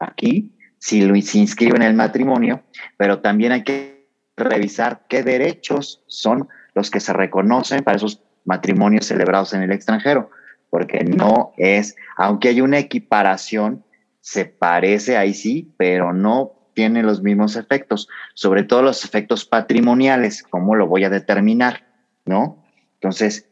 aquí, 0.00 0.56
si 0.80 1.02
lo 1.02 1.14
se 1.22 1.38
inscriben 1.38 1.82
en 1.82 1.90
el 1.90 1.94
matrimonio, 1.94 2.64
pero 2.96 3.20
también 3.20 3.52
hay 3.52 3.62
que 3.62 4.08
revisar 4.36 5.02
qué 5.08 5.22
derechos 5.22 6.02
son 6.08 6.48
los 6.74 6.90
que 6.90 6.98
se 6.98 7.12
reconocen 7.12 7.84
para 7.84 7.98
esos 7.98 8.24
matrimonios 8.44 9.06
celebrados 9.06 9.54
en 9.54 9.62
el 9.62 9.70
extranjero, 9.70 10.30
porque 10.68 11.04
no 11.04 11.52
es, 11.56 11.94
aunque 12.16 12.48
hay 12.48 12.60
una 12.60 12.80
equiparación, 12.80 13.84
se 14.20 14.46
parece 14.46 15.16
ahí 15.16 15.32
sí, 15.32 15.72
pero 15.76 16.12
no 16.12 16.55
tiene 16.76 17.02
los 17.02 17.22
mismos 17.22 17.56
efectos, 17.56 18.06
sobre 18.34 18.62
todo 18.62 18.82
los 18.82 19.02
efectos 19.04 19.46
patrimoniales, 19.46 20.42
¿cómo 20.42 20.76
lo 20.76 20.86
voy 20.86 21.04
a 21.04 21.10
determinar? 21.10 21.86
¿No? 22.26 22.62
Entonces, 22.94 23.48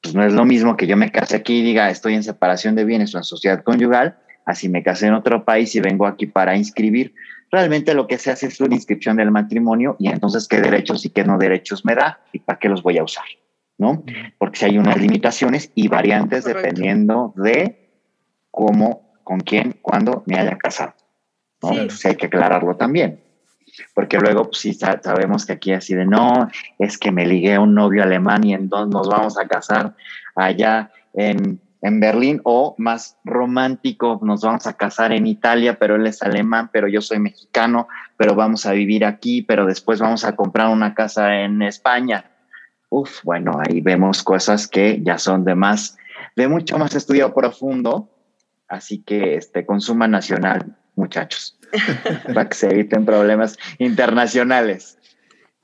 pues 0.00 0.14
no 0.14 0.24
es 0.24 0.32
lo 0.32 0.46
mismo 0.46 0.74
que 0.76 0.86
yo 0.86 0.96
me 0.96 1.12
case 1.12 1.36
aquí 1.36 1.58
y 1.58 1.62
diga 1.62 1.90
estoy 1.90 2.14
en 2.14 2.22
separación 2.22 2.74
de 2.74 2.84
bienes 2.84 3.14
o 3.14 3.18
en 3.18 3.24
sociedad 3.24 3.62
conyugal, 3.62 4.16
así 4.46 4.70
me 4.70 4.82
casé 4.82 5.08
en 5.08 5.14
otro 5.14 5.44
país 5.44 5.74
y 5.74 5.80
vengo 5.80 6.06
aquí 6.06 6.26
para 6.26 6.56
inscribir 6.56 7.14
realmente 7.50 7.92
lo 7.92 8.06
que 8.06 8.16
se 8.16 8.30
hace 8.30 8.46
es 8.46 8.58
una 8.60 8.74
inscripción 8.74 9.18
del 9.18 9.30
matrimonio 9.30 9.96
y 9.98 10.08
entonces 10.08 10.48
qué 10.48 10.60
derechos 10.62 11.04
y 11.04 11.10
qué 11.10 11.22
no 11.22 11.36
derechos 11.36 11.84
me 11.84 11.94
da 11.94 12.20
y 12.32 12.38
para 12.38 12.58
qué 12.58 12.70
los 12.70 12.82
voy 12.82 12.96
a 12.96 13.04
usar, 13.04 13.26
¿no? 13.76 14.02
Porque 14.38 14.58
si 14.58 14.64
hay 14.64 14.78
unas 14.78 14.96
limitaciones 14.96 15.70
y 15.74 15.88
variantes 15.88 16.44
dependiendo 16.44 17.34
de 17.36 17.90
cómo, 18.50 19.12
con 19.22 19.40
quién, 19.40 19.76
cuándo 19.82 20.22
me 20.26 20.38
haya 20.38 20.56
casado, 20.56 20.94
¿no? 21.70 21.72
Entonces 21.72 22.06
hay 22.06 22.16
que 22.16 22.26
aclararlo 22.26 22.76
también. 22.76 23.20
Porque 23.92 24.18
luego, 24.18 24.44
pues 24.44 24.58
sí, 24.58 24.74
sabemos 24.74 25.46
que 25.46 25.54
aquí 25.54 25.72
así 25.72 25.94
de 25.94 26.06
no, 26.06 26.48
es 26.78 26.96
que 26.96 27.10
me 27.10 27.26
ligué 27.26 27.54
a 27.54 27.60
un 27.60 27.74
novio 27.74 28.02
alemán 28.02 28.44
y 28.44 28.54
entonces 28.54 28.92
nos 28.92 29.08
vamos 29.08 29.36
a 29.38 29.48
casar 29.48 29.94
allá 30.36 30.90
en 31.12 31.60
en 31.84 32.00
Berlín 32.00 32.40
o 32.44 32.74
más 32.78 33.18
romántico, 33.24 34.18
nos 34.22 34.40
vamos 34.40 34.66
a 34.66 34.72
casar 34.72 35.12
en 35.12 35.26
Italia, 35.26 35.78
pero 35.78 35.96
él 35.96 36.06
es 36.06 36.22
alemán, 36.22 36.70
pero 36.72 36.88
yo 36.88 37.02
soy 37.02 37.18
mexicano, 37.18 37.88
pero 38.16 38.34
vamos 38.34 38.64
a 38.64 38.72
vivir 38.72 39.04
aquí, 39.04 39.42
pero 39.42 39.66
después 39.66 40.00
vamos 40.00 40.24
a 40.24 40.34
comprar 40.34 40.68
una 40.68 40.94
casa 40.94 41.42
en 41.42 41.60
España. 41.60 42.24
Uf, 42.88 43.22
bueno, 43.22 43.60
ahí 43.60 43.82
vemos 43.82 44.22
cosas 44.22 44.66
que 44.66 45.02
ya 45.02 45.18
son 45.18 45.44
de 45.44 45.54
más, 45.54 45.98
de 46.34 46.48
mucho 46.48 46.78
más 46.78 46.94
estudio 46.94 47.34
profundo, 47.34 48.08
así 48.66 49.02
que 49.02 49.34
este, 49.34 49.66
consuma 49.66 50.08
nacional, 50.08 50.78
muchachos, 50.96 51.58
para 52.26 52.48
que 52.48 52.54
se 52.54 52.68
eviten 52.70 53.04
problemas 53.04 53.56
internacionales. 53.78 54.98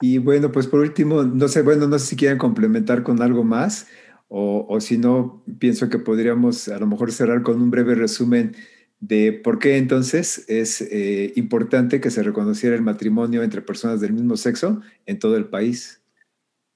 Y 0.01 0.18
bueno, 0.18 0.51
pues 0.51 0.66
por 0.66 0.81
último, 0.81 1.22
no 1.22 1.49
sé, 1.49 1.62
bueno, 1.62 1.87
no 1.87 1.99
sé 1.99 2.07
si 2.07 2.16
quieren 2.16 2.39
complementar 2.39 3.03
con 3.03 3.20
algo 3.22 3.45
más. 3.45 3.87
O, 4.33 4.81
si 4.81 4.97
no, 4.97 5.43
pienso 5.59 5.89
que 5.89 5.99
podríamos 5.99 6.68
a 6.68 6.78
lo 6.78 6.87
mejor 6.87 7.11
cerrar 7.11 7.43
con 7.43 7.61
un 7.61 7.72
breve 7.72 7.97
resumen 7.97 8.55
de 9.01 9.33
por 9.33 9.59
qué 9.59 9.76
entonces 9.76 10.45
es 10.47 10.83
eh, 10.83 11.33
importante 11.35 12.01
que 12.01 12.12
se 12.12 12.22
reconociera 12.22 12.76
el 12.76 12.83
matrimonio 12.83 13.43
entre 13.43 13.61
personas 13.61 14.01
del 14.01 14.12
mismo 14.12 14.37
sexo 14.37 14.83
en 15.07 15.18
todo 15.18 15.37
el 15.37 15.47
país. 15.47 16.01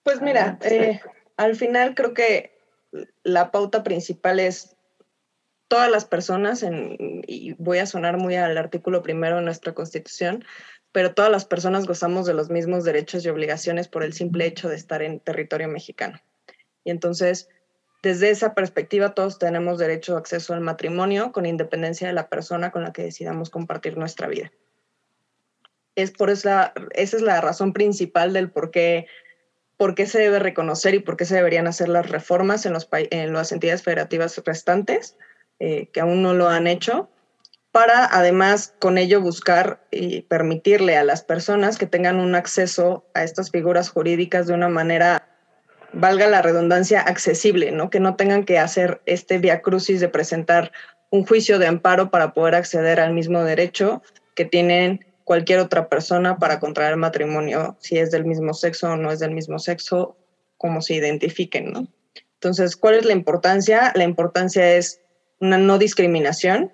Pues 0.02 0.20
mira, 0.20 0.58
eh, 0.62 1.00
al 1.36 1.54
final 1.54 1.94
creo 1.94 2.12
que 2.12 2.58
la 3.22 3.52
pauta 3.52 3.84
principal 3.84 4.40
es 4.40 4.73
todas 5.74 5.90
las 5.90 6.04
personas, 6.04 6.64
y 7.26 7.54
voy 7.54 7.78
a 7.78 7.86
sonar 7.86 8.16
muy 8.16 8.36
al 8.36 8.56
artículo 8.56 9.02
primero 9.02 9.38
de 9.38 9.42
nuestra 9.42 9.74
Constitución, 9.74 10.44
pero 10.92 11.14
todas 11.14 11.32
las 11.32 11.46
personas 11.46 11.84
gozamos 11.84 12.26
de 12.26 12.32
los 12.32 12.48
mismos 12.48 12.84
derechos 12.84 13.24
y 13.24 13.28
obligaciones 13.28 13.88
por 13.88 14.04
el 14.04 14.12
simple 14.12 14.46
hecho 14.46 14.68
de 14.68 14.76
estar 14.76 15.02
en 15.02 15.18
territorio 15.18 15.66
mexicano. 15.66 16.20
Y 16.84 16.92
entonces, 16.92 17.48
desde 18.04 18.30
esa 18.30 18.54
perspectiva, 18.54 19.16
todos 19.16 19.40
tenemos 19.40 19.80
derecho 19.80 20.14
a 20.14 20.20
acceso 20.20 20.54
al 20.54 20.60
matrimonio 20.60 21.32
con 21.32 21.44
independencia 21.44 22.06
de 22.06 22.14
la 22.14 22.28
persona 22.28 22.70
con 22.70 22.84
la 22.84 22.92
que 22.92 23.02
decidamos 23.02 23.50
compartir 23.50 23.96
nuestra 23.96 24.28
vida. 24.28 24.52
Es 25.96 26.12
por 26.12 26.30
esa, 26.30 26.72
esa 26.92 27.16
es 27.16 27.22
la 27.24 27.40
razón 27.40 27.72
principal 27.72 28.32
del 28.32 28.48
por 28.48 28.70
qué, 28.70 29.08
por 29.76 29.96
qué 29.96 30.06
se 30.06 30.20
debe 30.20 30.38
reconocer 30.38 30.94
y 30.94 31.00
por 31.00 31.16
qué 31.16 31.24
se 31.24 31.34
deberían 31.34 31.66
hacer 31.66 31.88
las 31.88 32.08
reformas 32.08 32.64
en, 32.64 32.74
los, 32.74 32.88
en 32.92 33.32
las 33.32 33.50
entidades 33.50 33.82
federativas 33.82 34.40
restantes, 34.46 35.16
eh, 35.58 35.88
que 35.92 36.00
aún 36.00 36.22
no 36.22 36.34
lo 36.34 36.48
han 36.48 36.66
hecho, 36.66 37.08
para 37.72 38.06
además 38.06 38.74
con 38.78 38.98
ello 38.98 39.20
buscar 39.20 39.84
y 39.90 40.22
permitirle 40.22 40.96
a 40.96 41.04
las 41.04 41.22
personas 41.22 41.76
que 41.76 41.86
tengan 41.86 42.20
un 42.20 42.34
acceso 42.34 43.04
a 43.14 43.24
estas 43.24 43.50
figuras 43.50 43.88
jurídicas 43.88 44.46
de 44.46 44.54
una 44.54 44.68
manera 44.68 45.28
valga 45.92 46.26
la 46.26 46.42
redundancia, 46.42 47.00
accesible, 47.00 47.70
¿no? 47.70 47.90
Que 47.90 48.00
no 48.00 48.16
tengan 48.16 48.44
que 48.44 48.58
hacer 48.58 49.00
este 49.06 49.38
via 49.38 49.62
crucis 49.62 50.00
de 50.00 50.08
presentar 50.08 50.72
un 51.10 51.24
juicio 51.24 51.58
de 51.58 51.66
amparo 51.66 52.10
para 52.10 52.34
poder 52.34 52.54
acceder 52.54 53.00
al 53.00 53.12
mismo 53.12 53.42
derecho 53.44 54.02
que 54.34 54.44
tienen 54.44 55.04
cualquier 55.22 55.60
otra 55.60 55.88
persona 55.88 56.38
para 56.38 56.60
contraer 56.60 56.96
matrimonio, 56.96 57.76
si 57.80 57.98
es 57.98 58.10
del 58.10 58.24
mismo 58.24 58.52
sexo 58.52 58.92
o 58.92 58.96
no 58.96 59.10
es 59.10 59.20
del 59.20 59.30
mismo 59.30 59.58
sexo, 59.58 60.16
como 60.58 60.82
se 60.82 60.94
identifiquen, 60.94 61.72
¿no? 61.72 61.86
Entonces, 62.34 62.76
¿cuál 62.76 62.96
es 62.96 63.04
la 63.04 63.12
importancia? 63.12 63.92
La 63.94 64.04
importancia 64.04 64.76
es 64.76 65.00
una 65.44 65.58
no 65.58 65.78
discriminación 65.78 66.72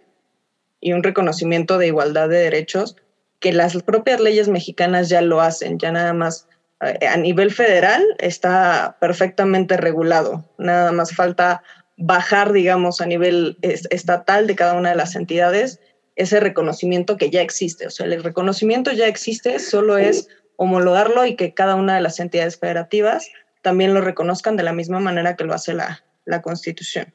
y 0.81 0.93
un 0.93 1.03
reconocimiento 1.03 1.77
de 1.77 1.89
igualdad 1.89 2.29
de 2.29 2.39
derechos 2.39 2.97
que 3.41 3.53
las 3.53 3.83
propias 3.83 4.21
leyes 4.21 4.49
mexicanas 4.49 5.09
ya 5.09 5.21
lo 5.23 5.41
hacen, 5.41 5.79
ya 5.79 5.91
nada 5.91 6.13
más 6.13 6.47
eh, 6.81 7.07
a 7.07 7.17
nivel 7.17 7.51
federal 7.51 8.03
está 8.19 8.97
perfectamente 9.01 9.77
regulado, 9.77 10.45
nada 10.57 10.93
más 10.93 11.15
falta 11.15 11.63
bajar, 11.97 12.53
digamos, 12.53 13.01
a 13.01 13.07
nivel 13.07 13.59
estatal 13.63 14.47
de 14.47 14.57
cada 14.57 14.75
una 14.75 14.91
de 14.91 14.97
las 14.97 15.17
entidades 15.17 15.81
ese 16.17 16.41
reconocimiento 16.41 17.17
que 17.17 17.31
ya 17.31 17.43
existe. 17.43 17.87
O 17.87 17.91
sea, 17.91 18.07
el 18.07 18.23
reconocimiento 18.23 18.93
ya 18.93 19.07
existe, 19.07 19.59
solo 19.59 19.99
es 19.99 20.29
homologarlo 20.57 21.25
y 21.25 21.35
que 21.35 21.55
cada 21.55 21.75
una 21.75 21.95
de 21.95 22.01
las 22.03 22.21
entidades 22.21 22.59
federativas 22.59 23.29
también 23.63 23.95
lo 23.95 24.01
reconozcan 24.01 24.57
de 24.57 24.63
la 24.63 24.73
misma 24.73 25.01
manera 25.01 25.37
que 25.37 25.45
lo 25.45 25.55
hace 25.55 25.75
la, 25.75 26.05
la 26.25 26.41
Constitución. 26.41 27.13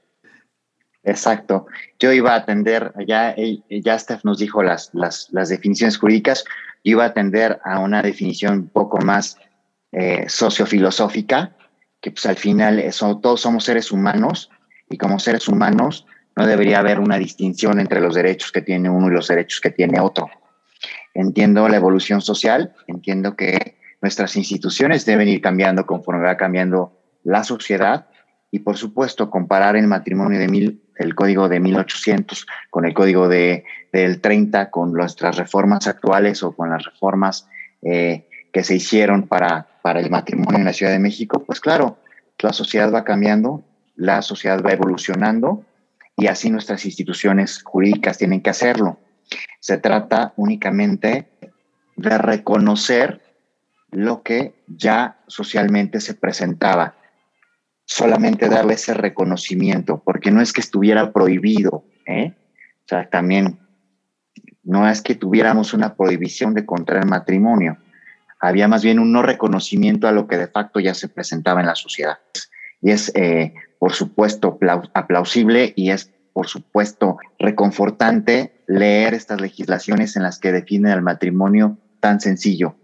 Exacto. 1.06 1.68
Yo 2.00 2.12
iba 2.12 2.34
a 2.34 2.38
atender, 2.38 2.92
ya, 3.08 3.36
ya 3.70 4.00
Steph 4.00 4.26
nos 4.26 4.40
dijo 4.40 4.64
las, 4.64 4.90
las, 4.94 5.28
las 5.32 5.50
definiciones 5.50 5.98
jurídicas, 5.98 6.44
yo 6.84 6.94
iba 6.94 7.04
a 7.04 7.08
atender 7.08 7.60
a 7.64 7.80
una 7.80 8.02
definición 8.02 8.54
un 8.54 8.70
poco 8.70 8.98
más 8.98 9.38
eh, 9.92 10.26
sociofilosófica, 10.28 11.56
que 12.02 12.12
pues 12.12 12.26
al 12.26 12.36
final 12.36 12.80
eso, 12.80 13.20
todos 13.20 13.42
somos 13.42 13.64
seres 13.64 13.92
humanos 13.92 14.50
y 14.90 14.98
como 14.98 15.20
seres 15.20 15.48
humanos 15.48 16.06
no 16.36 16.46
debería 16.46 16.80
haber 16.80 17.00
una 17.00 17.18
distinción 17.18 17.80
entre 17.80 18.02
los 18.02 18.16
derechos 18.16 18.52
que 18.52 18.62
tiene 18.62 18.90
uno 18.90 19.08
y 19.08 19.12
los 19.12 19.28
derechos 19.28 19.62
que 19.62 19.72
tiene 19.72 20.00
otro. 20.00 20.30
Entiendo 21.14 21.70
la 21.70 21.78
evolución 21.78 22.22
social, 22.22 22.74
entiendo 22.88 23.36
que 23.36 23.78
nuestras 24.02 24.36
instituciones 24.36 25.06
deben 25.06 25.30
ir 25.30 25.40
cambiando 25.40 25.86
conforme 25.86 26.26
va 26.26 26.36
cambiando 26.36 27.00
la 27.24 27.44
sociedad 27.44 28.08
y 28.52 28.60
por 28.60 28.78
supuesto 28.78 29.30
comparar 29.30 29.76
el 29.76 29.88
matrimonio 29.88 30.40
de 30.40 30.48
mil, 30.48 30.82
el 30.98 31.16
código 31.16 31.50
de 31.50 31.60
1800 31.60 32.46
con 32.70 32.86
el 32.86 32.94
código 32.94 33.28
de, 33.28 33.66
del 33.92 34.22
30 34.22 34.70
con 34.72 34.94
nuestras 34.94 35.38
reformas 35.38 35.88
actuales 35.88 36.44
o 36.44 36.52
con 36.52 36.70
las 36.70 36.84
reformas 36.84 37.48
eh, 37.82 38.28
que 38.52 38.64
se 38.64 38.76
hicieron 38.76 39.28
para, 39.28 39.68
para 39.82 40.00
el 40.00 40.10
matrimonio 40.10 40.60
en 40.60 40.66
la 40.66 40.74
Ciudad 40.74 40.92
de 40.92 41.00
México, 41.00 41.44
pues 41.46 41.60
claro, 41.60 41.98
la 42.40 42.54
sociedad 42.54 42.94
va 42.94 43.04
cambiando, 43.04 43.64
la 43.96 44.22
sociedad 44.22 44.62
va 44.64 44.72
evolucionando 44.72 45.66
y 46.18 46.28
así 46.28 46.50
nuestras 46.50 46.86
instituciones 46.86 47.62
jurídicas 47.64 48.18
tienen 48.18 48.42
que 48.42 48.50
hacerlo. 48.50 49.00
Se 49.60 49.78
trata 49.78 50.34
únicamente 50.38 51.28
de 51.96 52.18
reconocer 52.18 53.22
lo 53.92 54.22
que 54.22 54.54
ya 54.68 55.20
socialmente 55.28 56.02
se 56.02 56.14
presentaba, 56.14 56.96
solamente 57.86 58.50
darle 58.50 58.74
ese 58.74 58.94
reconocimiento, 58.94 60.02
porque 60.04 60.32
no 60.32 60.42
es 60.42 60.52
que 60.54 60.62
estuviera 60.62 61.14
prohibido, 61.14 61.86
¿eh? 62.06 62.34
o 62.84 62.88
sea, 62.88 63.10
también 63.10 63.60
no 64.64 64.90
es 64.90 65.02
que 65.02 65.16
tuviéramos 65.16 65.74
una 65.74 65.96
prohibición 65.96 66.54
de 66.54 66.66
contraer 66.66 67.06
matrimonio, 67.06 67.78
había 68.40 68.68
más 68.68 68.84
bien 68.84 69.00
un 69.00 69.12
no 69.12 69.22
reconocimiento 69.22 70.08
a 70.08 70.12
lo 70.12 70.28
que 70.28 70.38
de 70.38 70.48
facto 70.48 70.80
ya 70.80 70.94
se 70.94 71.08
presentaba 71.08 71.62
en 71.62 71.68
la 71.68 71.76
sociedad. 71.76 72.18
Y 72.82 72.92
es 72.92 73.12
eh, 73.16 73.54
por 73.80 73.94
supuesto, 73.94 74.58
aplausible 74.94 75.74
y 75.76 75.92
es, 75.92 76.12
por 76.34 76.48
supuesto, 76.48 77.18
reconfortante 77.38 78.64
leer 78.68 79.14
estas 79.14 79.42
legislaciones 79.42 80.16
en 80.16 80.24
las 80.24 80.40
que 80.40 80.52
definen 80.52 80.92
el 80.92 81.02
matrimonio 81.02 81.78
tan 82.00 82.20
sencillo. 82.20 82.76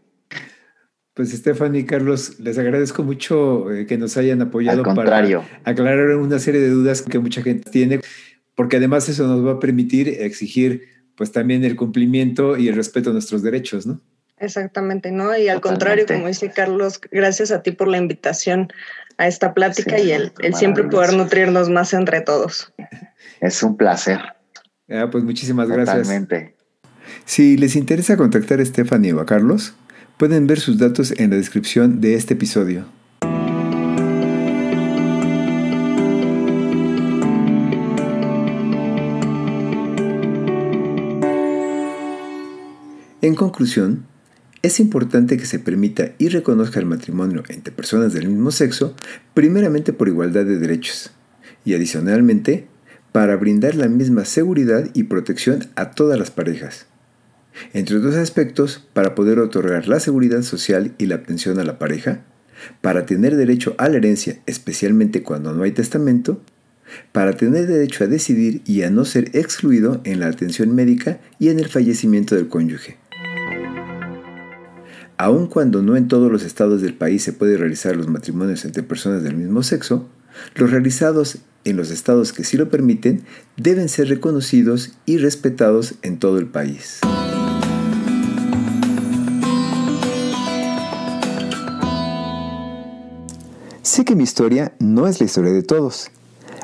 Pues 1.14 1.32
Stephanie 1.32 1.82
y 1.82 1.86
Carlos, 1.86 2.40
les 2.40 2.58
agradezco 2.58 3.04
mucho 3.04 3.72
eh, 3.72 3.86
que 3.86 3.98
nos 3.98 4.16
hayan 4.16 4.42
apoyado 4.42 4.84
para 4.84 5.24
aclarar 5.66 6.16
una 6.16 6.40
serie 6.40 6.62
de 6.62 6.70
dudas 6.70 7.02
que 7.02 7.20
mucha 7.20 7.42
gente 7.42 7.70
tiene, 7.70 8.00
porque 8.56 8.78
además 8.78 9.10
eso 9.10 9.28
nos 9.28 9.46
va 9.46 9.54
a 9.54 9.60
permitir 9.60 10.08
exigir 10.08 10.88
pues 11.16 11.32
también 11.32 11.66
el 11.66 11.76
cumplimiento 11.76 12.58
y 12.58 12.70
el 12.70 12.76
respeto 12.76 13.10
a 13.10 13.14
nuestros 13.14 13.44
derechos, 13.44 13.86
¿no? 13.86 14.00
Exactamente, 14.42 15.12
¿no? 15.12 15.38
Y 15.38 15.50
al 15.50 15.62
contrario, 15.62 16.06
como 16.08 16.28
dice 16.28 16.50
Carlos, 16.50 17.00
gracias 17.12 17.52
a 17.52 17.62
ti 17.62 17.72
por 17.72 17.88
la 17.88 17.98
invitación 17.98 18.70
a 19.18 19.28
esta 19.28 19.54
plática 19.54 20.00
y 20.00 20.12
el, 20.12 20.34
siempre 20.56 20.84
poder 20.86 21.14
nutrirnos 21.14 21.70
más 21.70 21.94
entre 21.94 22.22
todos. 22.22 22.74
Es 23.40 23.62
un 23.62 23.78
placer. 23.78 24.20
Ah, 24.90 25.10
pues 25.12 25.24
muchísimas 25.24 25.70
gracias. 25.70 26.10
Si 27.26 27.56
les 27.58 27.76
interesa 27.76 28.18
contactar 28.18 28.60
a 28.62 28.66
Stephanie 28.66 29.14
o 29.14 29.20
a 29.20 29.26
Carlos, 29.26 29.76
pueden 30.22 30.46
ver 30.46 30.60
sus 30.60 30.78
datos 30.78 31.16
en 31.18 31.32
la 31.32 31.36
descripción 31.36 32.00
de 32.00 32.14
este 32.14 32.36
episodio. 32.36 32.86
En 43.24 43.34
conclusión, 43.34 44.06
es 44.62 44.80
importante 44.80 45.38
que 45.38 45.48
se 45.48 45.58
permita 45.58 46.12
y 46.20 46.30
reconozca 46.30 46.80
el 46.80 46.86
matrimonio 46.86 47.42
entre 47.50 47.74
personas 47.74 48.14
del 48.14 48.28
mismo 48.28 48.52
sexo, 48.52 48.96
primeramente 49.34 49.92
por 49.92 50.08
igualdad 50.08 50.46
de 50.46 50.60
derechos, 50.60 51.10
y 51.66 51.74
adicionalmente 51.74 52.68
para 53.12 53.36
brindar 53.38 53.74
la 53.74 53.88
misma 53.88 54.26
seguridad 54.26 54.88
y 54.94 55.06
protección 55.06 55.70
a 55.76 55.90
todas 55.90 56.20
las 56.20 56.30
parejas. 56.30 56.91
Entre 57.74 57.98
otros 57.98 58.16
aspectos, 58.16 58.88
para 58.94 59.16
poder 59.16 59.40
otorgar 59.40 59.88
la 59.88 60.00
seguridad 60.00 60.42
social 60.42 60.94
y 60.98 61.06
la 61.06 61.16
atención 61.16 61.60
a 61.60 61.64
la 61.64 61.80
pareja, 61.80 62.22
para 62.82 63.06
tener 63.06 63.36
derecho 63.36 63.76
a 63.78 63.90
la 63.90 63.98
herencia, 63.98 64.40
especialmente 64.46 65.24
cuando 65.24 65.54
no 65.54 65.64
hay 65.64 65.72
testamento, 65.72 66.42
para 67.12 67.34
tener 67.34 67.68
derecho 67.68 68.04
a 68.04 68.08
decidir 68.08 68.62
y 68.66 68.84
a 68.84 68.90
no 68.90 69.06
ser 69.06 69.30
excluido 69.34 70.02
en 70.04 70.20
la 70.20 70.28
atención 70.28 70.76
médica 70.76 71.20
y 71.40 71.50
en 71.50 71.60
el 71.60 71.68
fallecimiento 71.68 72.36
del 72.36 72.50
cónyuge 72.50 72.98
aun 75.22 75.46
cuando 75.46 75.84
no 75.84 75.96
en 75.96 76.08
todos 76.08 76.32
los 76.32 76.44
estados 76.44 76.82
del 76.82 76.96
país 76.96 77.22
se 77.22 77.32
puede 77.32 77.56
realizar 77.56 77.96
los 77.96 78.08
matrimonios 78.08 78.66
entre 78.66 78.82
personas 78.82 79.22
del 79.22 79.36
mismo 79.36 79.62
sexo, 79.62 80.10
los 80.56 80.72
realizados 80.72 81.38
en 81.64 81.78
los 81.78 81.92
estados 81.92 82.34
que 82.34 82.44
sí 82.44 82.58
lo 82.58 82.70
permiten 82.70 83.22
deben 83.56 83.88
ser 83.88 84.08
reconocidos 84.10 84.94
y 85.06 85.20
respetados 85.20 85.94
en 86.02 86.18
todo 86.18 86.40
el 86.40 86.48
país. 86.48 87.02
Sé 93.92 94.06
que 94.06 94.16
mi 94.16 94.24
historia 94.24 94.72
no 94.80 95.06
es 95.06 95.20
la 95.20 95.26
historia 95.26 95.52
de 95.52 95.64
todos, 95.64 96.12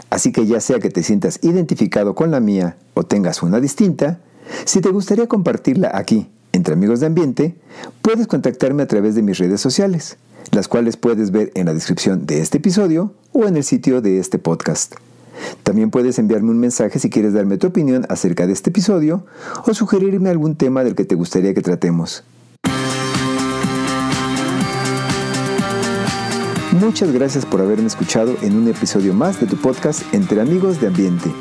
así 0.10 0.32
que 0.32 0.46
ya 0.46 0.62
sea 0.62 0.80
que 0.80 0.90
te 0.90 1.04
sientas 1.04 1.40
identificado 1.42 2.16
con 2.16 2.32
la 2.32 2.40
mía 2.40 2.78
o 2.94 3.04
tengas 3.04 3.44
una 3.44 3.60
distinta, 3.60 4.22
si 4.64 4.80
te 4.80 4.92
gustaría 4.92 5.28
compartirla 5.28 5.92
aquí 5.94 6.30
entre 6.54 6.76
amigos 6.76 7.02
de 7.02 7.08
ambiente, 7.08 7.56
puedes 8.02 8.28
contactarme 8.28 8.84
a 8.84 8.88
través 8.88 9.14
de 9.16 9.24
mis 9.24 9.40
redes 9.40 9.60
sociales, 9.60 10.16
las 10.54 10.70
cuales 10.70 10.96
puedes 10.96 11.32
ver 11.32 11.52
en 11.56 11.66
la 11.66 11.74
descripción 11.74 12.26
de 12.26 12.40
este 12.40 12.60
episodio 12.60 13.12
o 13.34 13.46
en 13.46 13.58
el 13.58 13.66
sitio 13.66 14.00
de 14.00 14.20
este 14.20 14.40
podcast. 14.40 14.96
También 15.64 15.92
puedes 15.92 16.20
enviarme 16.20 16.52
un 16.52 16.60
mensaje 16.60 16.98
si 16.98 17.10
quieres 17.10 17.34
darme 17.34 17.58
tu 17.58 17.68
opinión 17.68 18.06
acerca 18.08 18.48
de 18.48 18.54
este 18.54 18.70
episodio 18.70 19.26
o 19.66 19.74
sugerirme 19.74 20.30
algún 20.30 20.56
tema 20.56 20.86
del 20.86 20.96
que 20.96 21.04
te 21.04 21.16
gustaría 21.16 21.54
que 21.54 21.62
tratemos. 21.62 22.24
Muchas 26.74 27.12
gracias 27.14 27.46
por 27.46 27.62
haberme 27.62 27.88
escuchado 27.88 28.36
en 28.42 28.58
un 28.58 28.68
episodio 28.68 29.14
más 29.14 29.40
de 29.40 29.48
tu 29.48 29.56
podcast 29.56 30.02
Entre 30.14 30.42
Amigos 30.42 30.82
de 30.82 30.88
Ambiente. 30.88 31.32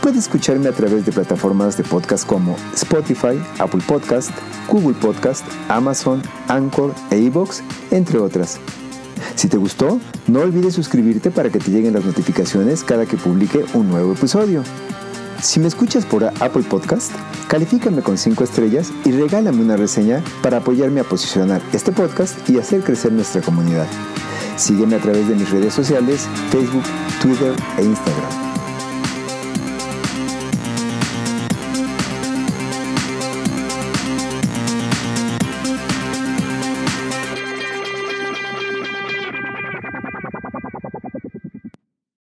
Puedes 0.00 0.20
escucharme 0.20 0.68
a 0.68 0.72
través 0.72 1.04
de 1.04 1.12
plataformas 1.12 1.76
de 1.76 1.84
podcast 1.84 2.26
como 2.26 2.56
Spotify, 2.74 3.38
Apple 3.58 3.82
Podcast, 3.86 4.30
Google 4.68 4.94
Podcast, 4.94 5.44
Amazon, 5.68 6.22
Anchor 6.48 6.94
e 7.10 7.18
iVoox, 7.18 7.60
entre 7.90 8.18
otras. 8.18 8.58
Si 9.34 9.48
te 9.48 9.58
gustó, 9.58 10.00
no 10.26 10.40
olvides 10.40 10.74
suscribirte 10.74 11.30
para 11.30 11.50
que 11.50 11.58
te 11.58 11.70
lleguen 11.70 11.92
las 11.92 12.04
notificaciones 12.04 12.84
cada 12.84 13.04
que 13.04 13.18
publique 13.18 13.64
un 13.74 13.90
nuevo 13.90 14.14
episodio. 14.14 14.62
Si 15.42 15.60
me 15.60 15.68
escuchas 15.68 16.06
por 16.06 16.24
Apple 16.24 16.62
Podcast, 16.62 17.12
califícame 17.48 18.00
con 18.00 18.16
5 18.16 18.42
estrellas 18.42 18.90
y 19.04 19.12
regálame 19.12 19.60
una 19.60 19.76
reseña 19.76 20.22
para 20.42 20.58
apoyarme 20.58 21.00
a 21.00 21.04
posicionar 21.04 21.60
este 21.74 21.92
podcast 21.92 22.48
y 22.48 22.58
hacer 22.58 22.80
crecer 22.80 23.12
nuestra 23.12 23.42
comunidad. 23.42 23.86
Sígueme 24.56 24.96
a 24.96 25.00
través 25.00 25.28
de 25.28 25.34
mis 25.34 25.50
redes 25.50 25.74
sociales, 25.74 26.28
Facebook, 26.50 26.84
Twitter 27.20 27.54
e 27.78 27.84
Instagram. 27.84 28.53